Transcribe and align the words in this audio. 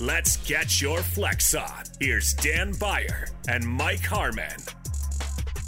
let's 0.00 0.36
get 0.38 0.80
your 0.80 0.98
flex 0.98 1.54
on. 1.54 1.84
Here's 2.00 2.34
Dan 2.34 2.72
Beyer 2.78 3.28
and 3.48 3.66
Mike 3.66 4.04
Harmon. 4.04 4.77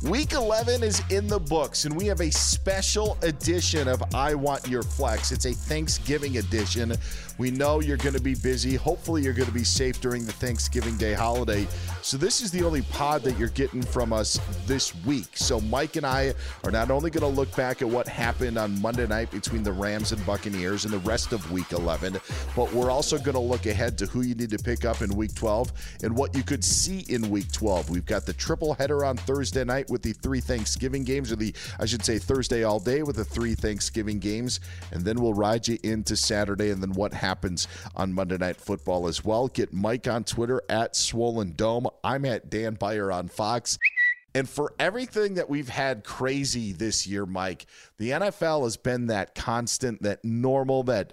Week 0.09 0.33
11 0.33 0.83
is 0.83 1.03
in 1.11 1.27
the 1.27 1.39
books, 1.39 1.85
and 1.85 1.95
we 1.95 2.07
have 2.07 2.23
a 2.23 2.33
special 2.33 3.19
edition 3.21 3.87
of 3.87 4.03
I 4.15 4.35
Want 4.35 4.67
Your 4.67 4.83
Flex. 4.83 5.31
It's 5.31 5.45
a 5.45 5.53
Thanksgiving 5.53 6.39
edition. 6.39 6.95
We 7.37 7.51
know 7.51 7.81
you're 7.81 7.99
going 7.99 8.15
to 8.15 8.21
be 8.21 8.35
busy. 8.35 8.77
Hopefully, 8.77 9.23
you're 9.23 9.35
going 9.35 9.49
to 9.49 9.55
be 9.55 9.65
safe 9.65 10.01
during 10.01 10.25
the 10.25 10.33
Thanksgiving 10.33 10.97
Day 10.97 11.13
holiday. 11.13 11.67
So, 12.01 12.17
this 12.17 12.41
is 12.41 12.51
the 12.51 12.63
only 12.63 12.81
pod 12.83 13.23
that 13.25 13.39
you're 13.39 13.49
getting 13.49 13.83
from 13.83 14.15
us 14.15 14.41
this 14.67 14.95
week. 15.05 15.37
So, 15.37 15.61
Mike 15.61 15.97
and 15.97 16.07
I 16.07 16.33
are 16.65 16.71
not 16.71 16.91
only 16.91 17.11
going 17.11 17.21
to 17.23 17.41
look 17.41 17.55
back 17.55 17.83
at 17.83 17.89
what 17.89 18.09
happened 18.09 18.57
on 18.57 18.81
Monday 18.81 19.07
night 19.07 19.31
between 19.31 19.63
the 19.63 19.73
Rams 19.73 20.13
and 20.13 20.25
Buccaneers 20.25 20.87
and 20.87 20.95
the 20.95 20.99
rest 20.99 21.33
of 21.33 21.53
week 21.53 21.73
11, 21.73 22.19
but 22.57 22.73
we're 22.73 22.91
also 22.91 23.19
going 23.19 23.35
to 23.35 23.39
look 23.39 23.67
ahead 23.67 23.99
to 23.99 24.07
who 24.07 24.23
you 24.23 24.35
need 24.35 24.51
to 24.51 24.59
pick 24.59 24.87
up 24.87 25.03
in 25.03 25.11
week 25.15 25.35
12 25.35 25.73
and 26.05 26.17
what 26.17 26.35
you 26.35 26.43
could 26.43 26.65
see 26.65 27.01
in 27.11 27.29
week 27.29 27.53
12. 27.53 27.91
We've 27.91 28.07
got 28.07 28.25
the 28.25 28.33
triple 28.33 28.73
header 28.75 29.05
on 29.05 29.19
Thursday 29.19 29.65
night 29.65 29.90
with 29.91 30.03
the 30.03 30.13
three 30.13 30.41
Thanksgiving 30.41 31.05
games, 31.05 31.33
or 31.33 31.37
the, 31.37 31.55
I 31.79 31.87
should 31.87 32.05
say, 32.05 32.19
Thursday 32.19 32.63
all 32.63 32.81
day 32.81 33.03
with 33.03 33.17
the 33.17 33.25
three 33.25 33.55
Thanksgiving 33.55 34.19
games. 34.19 34.61
And 34.93 35.05
then 35.05 35.21
we'll 35.21 35.35
ride 35.35 35.69
you 35.69 35.79
into 35.83 36.17
Saturday 36.17 36.71
and 36.71 36.83
then 36.83 36.93
what 36.93 37.13
happens 37.13 37.69
on 37.97 38.13
Monday 38.13 38.39
Night 38.39 38.57
Football 38.57 39.09
as 39.09 39.25
well. 39.25 39.49
Get 39.49 39.73
Mike 39.73 40.09
on 40.09 40.25
Twitter 40.25 40.63
at 40.69 40.97
Swollen 40.97 41.53
Dome. 41.57 41.89
I'm 42.05 42.25
at 42.25 42.51
Dan 42.51 42.75
Beyer 42.75 43.11
on 43.11 43.29
Fox. 43.29 43.79
And 44.35 44.49
for 44.49 44.73
everything 44.79 45.35
that 45.35 45.51
we've 45.51 45.69
had 45.69 46.05
crazy 46.05 46.73
this 46.73 47.07
year, 47.07 47.27
Mike, 47.27 47.67
the 47.99 48.11
NFL 48.11 48.63
has 48.63 48.77
been 48.77 49.09
that 49.09 49.35
constant, 49.35 50.03
that 50.03 50.25
normal, 50.25 50.85
that 50.85 51.13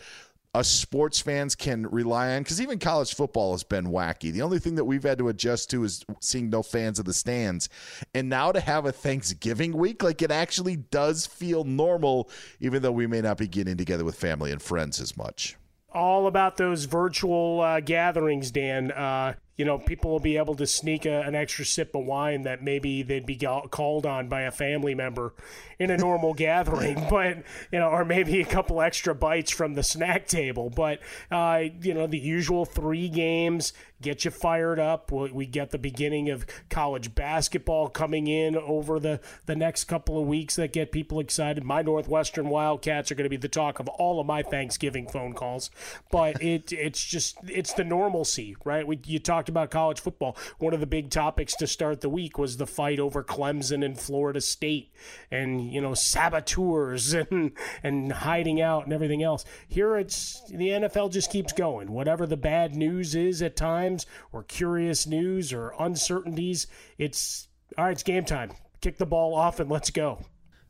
us 0.57 0.68
sports 0.68 1.19
fans 1.19 1.56
can 1.56 1.86
rely 1.88 2.36
on 2.36 2.42
because 2.42 2.59
even 2.59 2.80
college 2.80 3.13
football 3.13 3.51
has 3.51 3.63
been 3.63 3.86
wacky. 3.86 4.31
The 4.31 4.42
only 4.42 4.57
thing 4.57 4.75
that 4.75 4.86
we've 4.86 5.04
had 5.04 5.19
to 5.19 5.30
adjust 5.30 5.69
to 5.69 5.83
is 5.83 6.04
seeing 6.19 6.50
no 6.50 6.63
fans 6.63 6.98
of 6.98 7.06
the 7.06 7.13
stands. 7.13 7.69
And 8.15 8.27
now 8.27 8.51
to 8.51 8.59
have 8.59 8.86
a 8.86 8.92
Thanksgiving 8.92 9.77
week, 9.77 10.01
like 10.01 10.21
it 10.24 10.31
actually 10.31 10.77
does 10.77 11.27
feel 11.27 11.63
normal, 11.63 12.30
even 12.59 12.81
though 12.81 12.92
we 12.92 13.06
may 13.06 13.21
not 13.21 13.38
be 13.38 13.48
getting 13.48 13.77
together 13.77 14.04
with 14.04 14.15
family 14.15 14.51
and 14.51 14.62
friends 14.62 15.00
as 15.00 15.15
much 15.15 15.56
all 15.94 16.27
about 16.27 16.57
those 16.57 16.86
virtual 16.86 17.62
uh, 17.62 17.80
gatherings, 17.80 18.51
Dan. 18.51 18.92
Uh, 18.92 19.33
you 19.57 19.65
know, 19.65 19.80
people 19.80 20.12
will 20.12 20.19
be 20.19 20.38
able 20.38 20.56
to 20.56 20.68
sneak 20.68 21.06
a, 21.06 21.21
an 21.21 21.33
extra 21.36 21.65
sip 21.65 21.95
of 21.95 22.06
wine 22.06 22.44
that 22.44 22.63
maybe 22.63 23.01
they'd 23.01 23.25
be 23.25 23.36
called 23.36 24.06
on 24.06 24.30
by 24.30 24.42
a 24.42 24.51
family 24.51 24.94
member 24.94 25.33
in 25.80 25.89
a 25.89 25.98
normal 25.98 26.33
gathering, 26.36 27.06
but 27.09 27.38
you 27.71 27.80
know, 27.80 27.89
or 27.89 28.06
maybe 28.06 28.39
a 28.39 28.45
couple 28.45 28.81
extra 28.81 29.15
bites 29.15 29.51
from 29.51 29.74
the 29.74 29.83
snack 29.83 30.27
table. 30.27 30.69
But 30.69 31.00
uh, 31.31 31.63
you 31.81 31.94
know, 31.94 32.06
the 32.07 32.19
usual 32.19 32.65
three 32.65 33.09
games 33.09 33.74
get 34.01 34.25
you 34.25 34.31
fired 34.31 34.80
up. 34.80 35.12
We 35.12 35.45
get 35.45 35.71
the 35.71 35.77
beginning 35.77 36.30
of 36.30 36.45
college 36.69 37.15
basketball 37.15 37.89
coming 37.89 38.27
in 38.27 38.56
over 38.56 39.00
the, 39.00 39.19
the 39.45 39.56
next 39.56 39.86
couple 39.86 40.19
of 40.19 40.27
weeks 40.27 40.56
that 40.57 40.74
get 40.74 40.92
people 40.92 41.19
excited. 41.19 41.63
My 41.63 41.81
Northwestern 41.81 42.50
Wildcats 42.50 43.12
are 43.12 43.15
going 43.15 43.25
to 43.25 43.30
be 43.30 43.38
the 43.38 43.48
talk 43.48 43.80
of 43.80 43.88
all 43.88 44.19
of 44.19 44.27
my 44.27 44.44
Thanksgiving 44.44 45.07
phone 45.07 45.33
calls, 45.33 45.71
but 46.12 46.42
it 46.42 46.71
it's 46.71 47.04
just 47.04 47.38
it's 47.48 47.74
the 47.74 47.83
normalcy, 47.83 48.56
right? 48.63 48.86
We, 48.86 49.00
you 49.06 49.19
talked 49.48 49.50
about 49.50 49.72
college 49.72 50.00
football. 50.00 50.36
One 50.60 50.74
of 50.74 50.80
the 50.80 50.86
big 50.86 51.10
topics 51.10 51.56
to 51.56 51.68
start 51.68 52.02
the 52.02 52.10
week 52.10 52.38
was 52.38 52.58
the 52.58 52.68
fight 52.68 53.00
over 53.00 53.24
Clemson 53.24 53.84
and 53.84 53.98
Florida 53.98 54.42
State, 54.42 54.92
and 55.32 55.72
you 55.72 55.80
know 55.80 55.94
saboteurs 55.94 57.14
and 57.32 57.52
and 57.84 58.12
hiding 58.12 58.62
out 58.62 58.84
and 58.84 58.94
everything 58.94 59.24
else. 59.24 59.46
Here 59.68 59.96
it's 59.98 60.42
the 60.50 60.70
NFL 60.70 61.12
just 61.12 61.32
keeps 61.32 61.54
going. 61.54 61.92
Whatever 61.92 62.26
the 62.26 62.38
bad 62.38 62.76
news 62.76 63.16
is 63.16 63.42
at 63.42 63.56
times 63.56 64.06
or 64.32 64.44
curious 64.44 65.08
news 65.08 65.54
or 65.54 65.74
uncertainties, 65.80 66.68
it's 66.98 67.48
all 67.78 67.86
right, 67.86 67.92
it's 67.92 68.04
game 68.04 68.26
time. 68.26 68.52
Kick 68.82 68.98
the 68.98 69.06
ball 69.06 69.34
off 69.34 69.60
and 69.60 69.70
let's 69.70 69.90
go. 69.90 70.20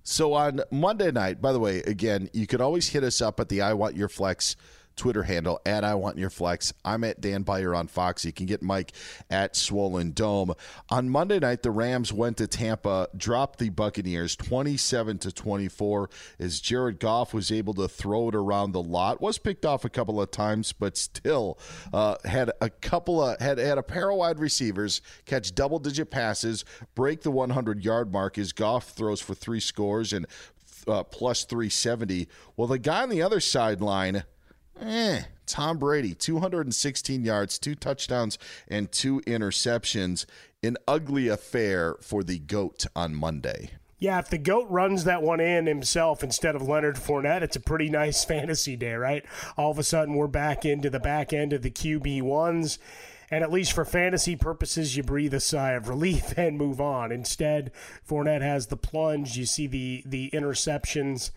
So 0.03 0.33
on 0.33 0.61
Monday 0.71 1.11
night, 1.11 1.41
by 1.41 1.51
the 1.51 1.59
way, 1.59 1.79
again, 1.79 2.29
you 2.31 2.47
could 2.47 2.61
always 2.61 2.87
hit 2.87 3.03
us 3.03 3.21
up 3.21 3.41
at 3.41 3.49
the 3.49 3.61
I 3.61 3.73
Want 3.73 3.97
Your 3.97 4.07
Flex 4.07 4.55
Twitter 4.97 5.23
handle 5.23 5.61
at 5.65 5.83
I 5.83 5.95
Want 5.95 6.17
Your 6.17 6.29
Flex. 6.29 6.73
I'm 6.83 7.03
at 7.03 7.21
Dan 7.21 7.43
Beyer 7.43 7.73
on 7.73 7.87
Fox. 7.87 8.25
You 8.25 8.33
can 8.33 8.45
get 8.45 8.61
Mike 8.61 8.91
at 9.29 9.55
Swollen 9.55 10.11
Dome. 10.11 10.53
On 10.89 11.09
Monday 11.09 11.39
night, 11.39 11.61
the 11.61 11.71
Rams 11.71 12.11
went 12.11 12.37
to 12.37 12.47
Tampa, 12.47 13.07
dropped 13.15 13.59
the 13.59 13.69
Buccaneers 13.69 14.35
27 14.35 15.19
to 15.19 15.31
24 15.31 16.09
as 16.39 16.59
Jared 16.59 16.99
Goff 16.99 17.33
was 17.33 17.51
able 17.51 17.73
to 17.75 17.87
throw 17.87 18.29
it 18.29 18.35
around 18.35 18.71
the 18.71 18.81
lot. 18.81 19.21
Was 19.21 19.37
picked 19.37 19.65
off 19.65 19.85
a 19.85 19.89
couple 19.89 20.19
of 20.19 20.31
times, 20.31 20.73
but 20.73 20.97
still 20.97 21.59
uh, 21.93 22.15
had 22.25 22.51
a 22.59 22.69
couple 22.69 23.23
of 23.23 23.39
had 23.39 23.57
had 23.59 23.77
a 23.77 23.83
pair 23.83 24.09
of 24.09 24.17
wide 24.17 24.39
receivers 24.39 25.01
catch 25.25 25.53
double 25.53 25.79
digit 25.79 26.09
passes, 26.11 26.65
break 26.95 27.21
the 27.21 27.31
100 27.31 27.83
yard 27.83 28.11
mark 28.11 28.37
as 28.37 28.51
Goff 28.51 28.89
throws 28.89 29.21
for 29.21 29.35
three 29.35 29.59
scores 29.59 30.11
and 30.11 30.25
uh, 30.87 31.03
plus 31.03 31.43
370. 31.43 32.27
Well, 32.55 32.67
the 32.67 32.79
guy 32.79 33.03
on 33.03 33.09
the 33.09 33.21
other 33.21 33.39
sideline 33.39 34.23
eh, 34.81 35.23
Tom 35.45 35.77
Brady, 35.77 36.13
216 36.13 37.23
yards, 37.23 37.57
two 37.57 37.75
touchdowns, 37.75 38.37
and 38.67 38.91
two 38.91 39.21
interceptions. 39.21 40.25
An 40.63 40.77
ugly 40.87 41.27
affair 41.27 41.95
for 42.01 42.23
the 42.23 42.39
GOAT 42.39 42.85
on 42.95 43.15
Monday. 43.15 43.71
Yeah, 43.99 44.19
if 44.19 44.29
the 44.29 44.37
GOAT 44.37 44.69
runs 44.69 45.05
that 45.05 45.23
one 45.23 45.39
in 45.39 45.65
himself 45.65 46.23
instead 46.23 46.55
of 46.55 46.61
Leonard 46.61 46.97
Fournette, 46.97 47.41
it's 47.41 47.55
a 47.55 47.61
pretty 47.61 47.89
nice 47.89 48.23
fantasy 48.25 48.75
day, 48.75 48.93
right? 48.93 49.25
All 49.55 49.71
of 49.71 49.79
a 49.79 49.83
sudden, 49.83 50.15
we're 50.15 50.27
back 50.27 50.65
into 50.65 50.89
the 50.89 50.99
back 50.99 51.33
end 51.33 51.53
of 51.53 51.61
the 51.63 51.71
QB1s. 51.71 52.77
And 53.29 53.43
at 53.43 53.51
least 53.51 53.73
for 53.73 53.83
fantasy 53.83 54.35
purposes, 54.37 54.95
you 54.95 55.03
breathe 55.03 55.33
a 55.33 55.39
sigh 55.39 55.73
of 55.73 55.89
relief 55.89 56.33
and 56.37 56.57
move 56.57 56.79
on. 56.79 57.11
Instead, 57.11 57.71
Fournette 58.07 58.41
has 58.41 58.67
the 58.67 58.77
plunge. 58.77 59.37
You 59.37 59.45
see 59.45 59.67
the, 59.67 60.03
the 60.05 60.29
interceptions 60.31 61.31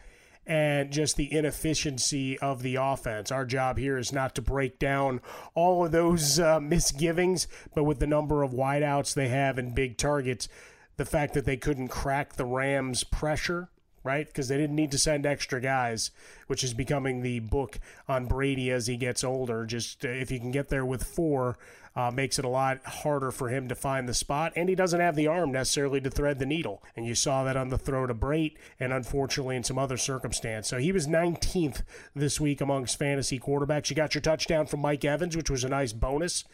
and 0.51 0.91
just 0.91 1.15
the 1.15 1.33
inefficiency 1.33 2.37
of 2.41 2.63
the 2.63 2.75
offense. 2.75 3.31
Our 3.31 3.47
job 3.47 3.79
here 3.79 3.97
is 3.97 4.13
not 4.13 4.35
to 4.35 4.43
break 4.43 4.81
down 4.81 5.21
all 5.55 5.87
of 5.87 5.93
those 5.93 6.41
uh, 6.41 6.59
misgivings, 6.59 7.47
but 7.73 7.85
with 7.85 8.01
the 8.01 8.09
number 8.09 8.43
of 8.43 8.51
wideouts 8.51 9.15
they 9.15 9.29
have 9.29 9.59
and 9.59 9.77
big 9.77 9.97
targets, 9.97 10.49
the 10.97 11.05
fact 11.05 11.35
that 11.35 11.45
they 11.45 11.57
couldn't 11.57 11.87
crack 11.87 12.33
the 12.33 12.45
Rams' 12.45 13.05
pressure 13.05 13.69
right? 14.03 14.27
Because 14.27 14.49
they 14.49 14.57
didn't 14.57 14.77
need 14.77 14.91
to 14.93 14.99
send 14.99 15.27
extra 15.27 15.61
guys, 15.61 16.11
which 16.47 16.65
is 16.65 16.75
becoming 16.75 17.23
the 17.23 17.41
book 17.41 17.79
on 18.09 18.27
Brady 18.27 18.71
as 18.71 18.87
he 18.87 18.97
gets 18.97 19.25
older. 19.25 19.67
Just 19.67 20.05
uh, 20.05 20.09
if 20.09 20.31
you 20.31 20.39
can 20.39 20.51
get 20.51 20.69
there 20.69 20.85
with 20.85 21.05
four, 21.05 21.59
uh, 21.97 22.11
makes 22.11 22.39
it 22.39 22.45
a 22.45 22.49
lot 22.49 22.85
harder 22.85 23.31
for 23.31 23.49
him 23.49 23.69
to 23.69 23.75
find 23.75 24.09
the 24.09 24.15
spot. 24.15 24.53
And 24.55 24.69
he 24.69 24.75
doesn't 24.75 25.01
have 25.01 25.17
the 25.17 25.27
arm 25.27 25.53
necessarily 25.53 26.01
to 26.03 26.11
thread 26.11 26.39
the 26.39 26.47
needle. 26.47 26.83
And 26.97 27.05
you 27.05 27.15
saw 27.15 27.45
that 27.45 27.57
on 27.57 27.69
the 27.69 27.79
throw 27.79 28.07
to 28.07 28.15
Brate 28.15 28.55
and 28.79 28.93
unfortunately 28.93 29.57
in 29.57 29.65
some 29.65 29.79
other 29.79 29.97
circumstance. 29.97 30.69
So 30.69 30.79
he 30.79 30.93
was 30.93 31.07
19th 31.07 31.83
this 32.15 32.41
week 32.41 32.61
amongst 32.61 32.99
fantasy 32.99 33.41
quarterbacks. 33.41 33.91
You 33.91 33.97
got 33.97 34.15
your 34.15 34.23
touchdown 34.23 34.67
from 34.67 34.81
Mike 34.81 35.05
Evans, 35.05 35.37
which 35.37 35.51
was 35.51 35.65
a 35.65 35.69
nice 35.69 35.93
bonus. 35.93 36.45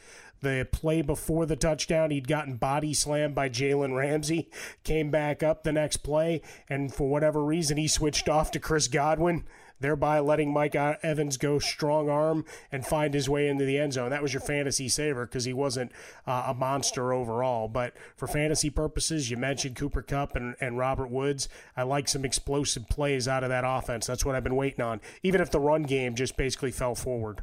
The 0.43 0.69
play 0.71 1.03
before 1.03 1.47
the 1.47 1.57
touchdown, 1.57 2.11
he'd 2.11 2.29
gotten 2.29 2.57
body 2.57 2.95
slammed 2.95 3.35
by 3.35 3.49
Jalen 3.49 3.97
Ramsey, 3.97 4.51
came 4.85 5.11
back 5.11 5.43
up 5.43 5.63
the 5.63 5.73
next 5.73 5.99
play, 5.99 6.43
and 6.69 6.93
for 6.93 7.09
whatever 7.09 7.45
reason, 7.45 7.77
he 7.77 7.89
switched 7.89 8.29
off 8.29 8.51
to 8.53 8.61
Chris 8.61 8.89
Godwin 8.89 9.45
thereby 9.81 10.19
letting 10.19 10.53
Mike 10.53 10.75
Evans 10.75 11.37
go 11.37 11.59
strong 11.59 12.09
arm 12.09 12.45
and 12.73 12.87
find 12.87 13.15
his 13.15 13.29
way 13.29 13.49
into 13.49 13.65
the 13.65 13.79
end 13.79 13.93
zone. 13.93 14.11
That 14.11 14.23
was 14.23 14.33
your 14.33 14.41
fantasy 14.41 14.89
saver 14.89 15.27
because 15.27 15.45
he 15.45 15.53
wasn't 15.53 15.93
uh, 16.27 16.45
a 16.49 16.55
monster 16.55 17.13
overall. 17.13 17.69
But 17.69 17.95
for 18.17 18.27
fantasy 18.27 18.71
purposes, 18.71 19.31
you 19.31 19.37
mentioned 19.37 19.77
Cooper 19.77 20.03
Kupp 20.03 20.37
and, 20.37 20.55
and 20.61 20.79
Robert 20.79 21.11
Woods. 21.11 21.49
I 21.77 21.83
like 21.83 22.09
some 22.09 22.25
explosive 22.25 22.89
plays 22.89 23.29
out 23.29 23.43
of 23.43 23.51
that 23.51 23.65
offense. 23.67 24.07
That's 24.07 24.25
what 24.25 24.35
I've 24.35 24.45
been 24.45 24.57
waiting 24.57 24.85
on, 24.85 25.01
even 25.23 25.41
if 25.41 25.51
the 25.51 25.61
run 25.61 25.83
game 25.83 26.15
just 26.15 26.37
basically 26.37 26.71
fell 26.71 26.95
forward 26.95 27.43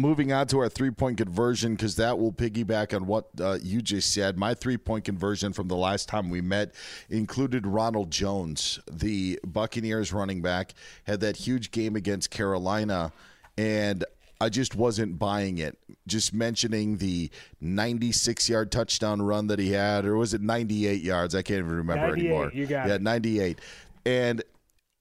moving 0.00 0.32
on 0.32 0.46
to 0.48 0.58
our 0.58 0.68
three 0.68 0.90
point 0.90 1.18
conversion 1.18 1.74
because 1.74 1.96
that 1.96 2.18
will 2.18 2.32
piggyback 2.32 2.94
on 2.94 3.06
what 3.06 3.28
uh, 3.40 3.58
you 3.62 3.82
just 3.82 4.12
said. 4.12 4.36
My 4.36 4.54
three 4.54 4.76
point 4.76 5.04
conversion 5.04 5.52
from 5.52 5.68
the 5.68 5.76
last 5.76 6.08
time 6.08 6.30
we 6.30 6.40
met 6.40 6.74
included 7.08 7.66
Ronald 7.66 8.10
Jones, 8.10 8.78
the 8.90 9.38
Buccaneers 9.46 10.12
running 10.12 10.42
back, 10.42 10.74
had 11.04 11.20
that 11.20 11.36
huge 11.36 11.70
game 11.70 11.96
against 11.96 12.30
Carolina, 12.30 13.12
and 13.56 14.04
I 14.40 14.48
just 14.48 14.74
wasn't 14.74 15.18
buying 15.18 15.58
it. 15.58 15.78
Just 16.06 16.32
mentioning 16.32 16.98
the 16.98 17.30
96 17.60 18.48
yard 18.48 18.70
touchdown 18.70 19.20
run 19.20 19.48
that 19.48 19.58
he 19.58 19.72
had, 19.72 20.04
or 20.04 20.16
was 20.16 20.34
it 20.34 20.40
98 20.40 21.02
yards? 21.02 21.34
I 21.34 21.42
can't 21.42 21.60
even 21.60 21.76
remember 21.76 22.14
anymore. 22.14 22.50
You 22.54 22.66
got 22.66 22.88
yeah, 22.88 22.94
it. 22.94 23.02
98. 23.02 23.58
And 24.06 24.42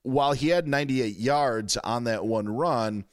while 0.04 0.34
he 0.34 0.48
had 0.48 0.68
98 0.68 1.18
yards 1.18 1.78
on 1.78 2.06
that 2.06 2.26
one 2.26 2.50
run, 2.50 3.06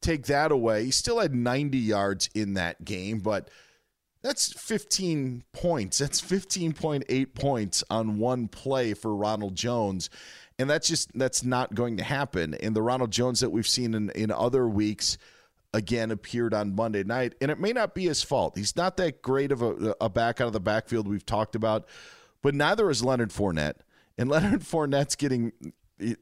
take 0.00 0.26
that 0.26 0.52
away. 0.52 0.84
He 0.84 0.90
still 0.90 1.20
had 1.20 1.34
90 1.34 1.78
yards 1.78 2.30
in 2.34 2.54
that 2.54 2.84
game, 2.84 3.18
but 3.18 3.50
that's 4.22 4.52
15 4.52 5.44
points. 5.52 5.98
That's 5.98 6.20
15.8 6.20 7.34
points 7.34 7.84
on 7.88 8.18
one 8.18 8.48
play 8.48 8.94
for 8.94 9.14
Ronald 9.14 9.54
Jones. 9.54 10.10
And 10.58 10.68
that's 10.68 10.88
just 10.88 11.16
that's 11.16 11.44
not 11.44 11.74
going 11.74 11.98
to 11.98 12.04
happen. 12.04 12.54
And 12.54 12.74
the 12.74 12.82
Ronald 12.82 13.12
Jones 13.12 13.40
that 13.40 13.50
we've 13.50 13.68
seen 13.68 13.94
in, 13.94 14.10
in 14.10 14.32
other 14.32 14.68
weeks 14.68 15.18
again 15.72 16.10
appeared 16.10 16.52
on 16.52 16.74
Monday 16.74 17.04
night. 17.04 17.34
And 17.40 17.50
it 17.50 17.60
may 17.60 17.72
not 17.72 17.94
be 17.94 18.06
his 18.06 18.22
fault. 18.22 18.56
He's 18.56 18.74
not 18.74 18.96
that 18.96 19.22
great 19.22 19.52
of 19.52 19.62
a, 19.62 19.94
a 20.00 20.08
back 20.08 20.40
out 20.40 20.48
of 20.48 20.52
the 20.52 20.60
backfield 20.60 21.06
we've 21.06 21.26
talked 21.26 21.54
about, 21.54 21.86
but 22.42 22.54
neither 22.54 22.90
is 22.90 23.04
Leonard 23.04 23.30
Fournette. 23.30 23.76
And 24.16 24.28
Leonard 24.30 24.62
Fournette's 24.62 25.14
getting 25.14 25.52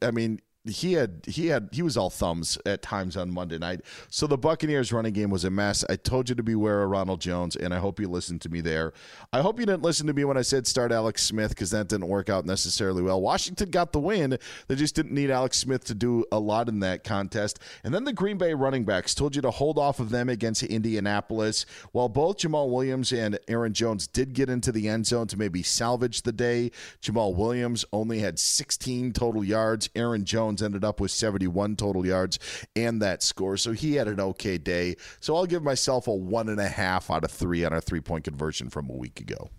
I 0.01 0.11
mean, 0.11 0.39
he 0.69 0.93
had 0.93 1.21
he 1.27 1.47
had 1.47 1.69
he 1.71 1.81
was 1.81 1.97
all 1.97 2.09
thumbs 2.09 2.57
at 2.65 2.81
times 2.81 3.17
on 3.17 3.31
Monday 3.31 3.57
night. 3.57 3.81
So 4.09 4.27
the 4.27 4.37
Buccaneers 4.37 4.91
running 4.93 5.13
game 5.13 5.29
was 5.29 5.43
a 5.43 5.49
mess. 5.49 5.83
I 5.89 5.95
told 5.95 6.29
you 6.29 6.35
to 6.35 6.43
beware 6.43 6.83
of 6.83 6.89
Ronald 6.89 7.21
Jones, 7.21 7.55
and 7.55 7.73
I 7.73 7.79
hope 7.79 7.99
you 7.99 8.07
listened 8.07 8.41
to 8.41 8.49
me 8.49 8.61
there. 8.61 8.93
I 9.33 9.41
hope 9.41 9.59
you 9.59 9.65
didn't 9.65 9.83
listen 9.83 10.07
to 10.07 10.13
me 10.13 10.23
when 10.23 10.37
I 10.37 10.41
said 10.41 10.67
start 10.67 10.91
Alex 10.91 11.23
Smith 11.23 11.49
because 11.49 11.71
that 11.71 11.87
didn't 11.87 12.07
work 12.07 12.29
out 12.29 12.45
necessarily 12.45 13.01
well. 13.01 13.21
Washington 13.21 13.69
got 13.69 13.91
the 13.93 13.99
win. 13.99 14.37
They 14.67 14.75
just 14.75 14.95
didn't 14.95 15.13
need 15.13 15.31
Alex 15.31 15.57
Smith 15.57 15.83
to 15.85 15.95
do 15.95 16.25
a 16.31 16.39
lot 16.39 16.69
in 16.69 16.79
that 16.81 17.03
contest. 17.03 17.59
And 17.83 17.93
then 17.93 18.03
the 18.03 18.13
Green 18.13 18.37
Bay 18.37 18.53
running 18.53 18.85
backs 18.85 19.13
told 19.15 19.35
you 19.35 19.41
to 19.41 19.51
hold 19.51 19.77
off 19.77 19.99
of 19.99 20.09
them 20.09 20.29
against 20.29 20.63
Indianapolis. 20.63 21.65
While 21.91 22.09
both 22.09 22.37
Jamaal 22.37 22.69
Williams 22.69 23.11
and 23.11 23.39
Aaron 23.47 23.73
Jones 23.73 24.07
did 24.07 24.33
get 24.33 24.49
into 24.49 24.71
the 24.71 24.87
end 24.87 25.07
zone 25.07 25.27
to 25.27 25.37
maybe 25.37 25.63
salvage 25.63 26.21
the 26.21 26.31
day, 26.31 26.71
Jamaal 27.01 27.35
Williams 27.35 27.85
only 27.91 28.19
had 28.19 28.39
16 28.39 29.13
total 29.13 29.43
yards. 29.43 29.89
Aaron 29.95 30.25
Jones 30.25 30.56
Jones 30.57 30.63
ended 30.63 30.83
up 30.83 30.99
with 30.99 31.11
71 31.11 31.75
total 31.75 32.05
yards 32.05 32.39
and 32.75 33.01
that 33.01 33.23
score. 33.23 33.57
So 33.57 33.71
he 33.71 33.95
had 33.95 34.07
an 34.07 34.19
okay 34.19 34.57
day. 34.57 34.95
So 35.19 35.35
I'll 35.35 35.45
give 35.45 35.63
myself 35.63 36.07
a 36.07 36.13
one 36.13 36.49
and 36.49 36.59
a 36.59 36.67
half 36.67 37.11
out 37.11 37.23
of 37.23 37.31
three 37.31 37.63
on 37.63 37.73
our 37.73 37.81
three 37.81 38.01
point 38.01 38.23
conversion 38.23 38.69
from 38.69 38.89
a 38.89 38.93
week 38.93 39.19
ago. 39.19 39.49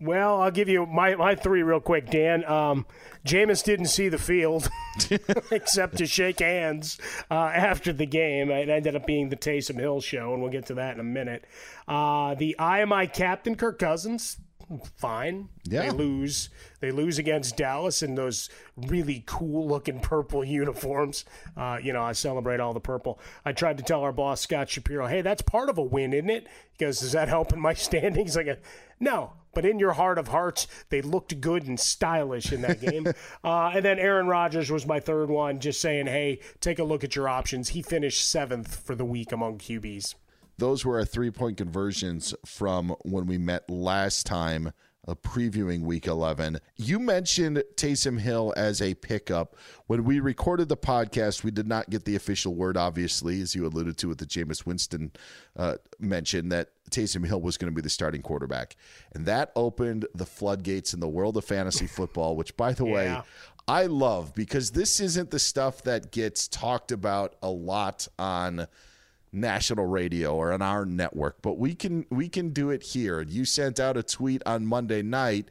Well, 0.00 0.40
I'll 0.40 0.52
give 0.52 0.68
you 0.68 0.86
my, 0.86 1.16
my 1.16 1.34
three 1.34 1.64
real 1.64 1.80
quick, 1.80 2.08
Dan. 2.08 2.44
Um, 2.44 2.86
Jameis 3.26 3.64
didn't 3.64 3.86
see 3.86 4.08
the 4.08 4.18
field 4.18 4.68
except 5.50 5.96
to 5.96 6.06
shake 6.06 6.38
hands 6.38 7.00
uh, 7.28 7.34
after 7.34 7.92
the 7.92 8.06
game. 8.06 8.48
It 8.48 8.68
ended 8.68 8.94
up 8.94 9.06
being 9.06 9.28
the 9.28 9.36
Taysom 9.36 9.80
Hill 9.80 10.00
show, 10.00 10.32
and 10.34 10.40
we'll 10.40 10.52
get 10.52 10.66
to 10.66 10.74
that 10.74 10.94
in 10.94 11.00
a 11.00 11.04
minute. 11.04 11.46
Uh, 11.88 12.36
the 12.36 12.56
I 12.60 12.78
am 12.78 12.90
my 12.90 13.06
captain, 13.06 13.56
Kirk 13.56 13.80
Cousins. 13.80 14.36
Fine. 14.96 15.48
Yeah. 15.64 15.82
They 15.82 15.90
lose. 15.90 16.50
They 16.80 16.90
lose 16.90 17.18
against 17.18 17.56
Dallas 17.56 18.02
in 18.02 18.14
those 18.14 18.50
really 18.76 19.24
cool 19.26 19.66
looking 19.66 20.00
purple 20.00 20.44
uniforms. 20.44 21.24
Uh, 21.56 21.78
you 21.82 21.92
know, 21.92 22.02
I 22.02 22.12
celebrate 22.12 22.60
all 22.60 22.74
the 22.74 22.80
purple. 22.80 23.18
I 23.44 23.52
tried 23.52 23.78
to 23.78 23.84
tell 23.84 24.02
our 24.02 24.12
boss 24.12 24.40
Scott 24.40 24.68
Shapiro, 24.68 25.06
"Hey, 25.06 25.22
that's 25.22 25.42
part 25.42 25.68
of 25.68 25.78
a 25.78 25.82
win, 25.82 26.12
isn't 26.12 26.30
it?" 26.30 26.46
He 26.72 26.84
goes, 26.84 27.00
"Does 27.00 27.12
that 27.12 27.28
help 27.28 27.52
in 27.52 27.60
my 27.60 27.74
standings?" 27.74 28.36
Like, 28.36 28.62
no. 29.00 29.32
But 29.54 29.64
in 29.64 29.78
your 29.78 29.94
heart 29.94 30.18
of 30.18 30.28
hearts, 30.28 30.68
they 30.90 31.02
looked 31.02 31.40
good 31.40 31.66
and 31.66 31.80
stylish 31.80 32.52
in 32.52 32.60
that 32.62 32.80
game. 32.80 33.06
uh, 33.44 33.72
and 33.74 33.84
then 33.84 33.98
Aaron 33.98 34.28
Rodgers 34.28 34.70
was 34.70 34.86
my 34.86 35.00
third 35.00 35.30
one, 35.30 35.58
just 35.58 35.80
saying, 35.80 36.06
"Hey, 36.06 36.40
take 36.60 36.78
a 36.78 36.84
look 36.84 37.02
at 37.02 37.16
your 37.16 37.28
options." 37.28 37.70
He 37.70 37.82
finished 37.82 38.28
seventh 38.28 38.76
for 38.76 38.94
the 38.94 39.04
week 39.04 39.32
among 39.32 39.58
QBs. 39.58 40.14
Those 40.58 40.84
were 40.84 40.98
our 40.98 41.04
three 41.04 41.30
point 41.30 41.56
conversions 41.56 42.34
from 42.44 42.94
when 43.02 43.26
we 43.26 43.38
met 43.38 43.70
last 43.70 44.26
time, 44.26 44.72
uh, 45.06 45.14
previewing 45.14 45.82
week 45.82 46.08
11. 46.08 46.58
You 46.76 46.98
mentioned 46.98 47.62
Taysom 47.76 48.18
Hill 48.18 48.52
as 48.56 48.82
a 48.82 48.94
pickup. 48.94 49.54
When 49.86 50.02
we 50.02 50.18
recorded 50.18 50.68
the 50.68 50.76
podcast, 50.76 51.44
we 51.44 51.52
did 51.52 51.68
not 51.68 51.88
get 51.90 52.04
the 52.04 52.16
official 52.16 52.56
word, 52.56 52.76
obviously, 52.76 53.40
as 53.40 53.54
you 53.54 53.66
alluded 53.66 53.96
to 53.98 54.08
with 54.08 54.18
the 54.18 54.26
Jameis 54.26 54.66
Winston 54.66 55.12
uh, 55.56 55.76
mention 56.00 56.48
that 56.48 56.70
Taysom 56.90 57.24
Hill 57.24 57.40
was 57.40 57.56
going 57.56 57.72
to 57.72 57.74
be 57.74 57.80
the 57.80 57.88
starting 57.88 58.20
quarterback. 58.20 58.74
And 59.14 59.26
that 59.26 59.52
opened 59.54 60.06
the 60.12 60.26
floodgates 60.26 60.92
in 60.92 60.98
the 60.98 61.08
world 61.08 61.36
of 61.36 61.44
fantasy 61.44 61.86
football, 61.96 62.34
which, 62.34 62.56
by 62.56 62.72
the 62.72 62.84
way, 62.84 63.16
I 63.68 63.86
love 63.86 64.34
because 64.34 64.72
this 64.72 64.98
isn't 64.98 65.30
the 65.30 65.38
stuff 65.38 65.82
that 65.82 66.10
gets 66.10 66.48
talked 66.48 66.90
about 66.90 67.36
a 67.42 67.50
lot 67.50 68.08
on 68.18 68.66
national 69.32 69.86
radio 69.86 70.34
or 70.34 70.52
on 70.52 70.62
our 70.62 70.84
network 70.84 71.40
but 71.42 71.58
we 71.58 71.74
can 71.74 72.06
we 72.10 72.28
can 72.28 72.50
do 72.50 72.70
it 72.70 72.82
here. 72.82 73.20
You 73.20 73.44
sent 73.44 73.78
out 73.80 73.96
a 73.96 74.02
tweet 74.02 74.42
on 74.46 74.66
monday 74.66 75.02
night 75.02 75.48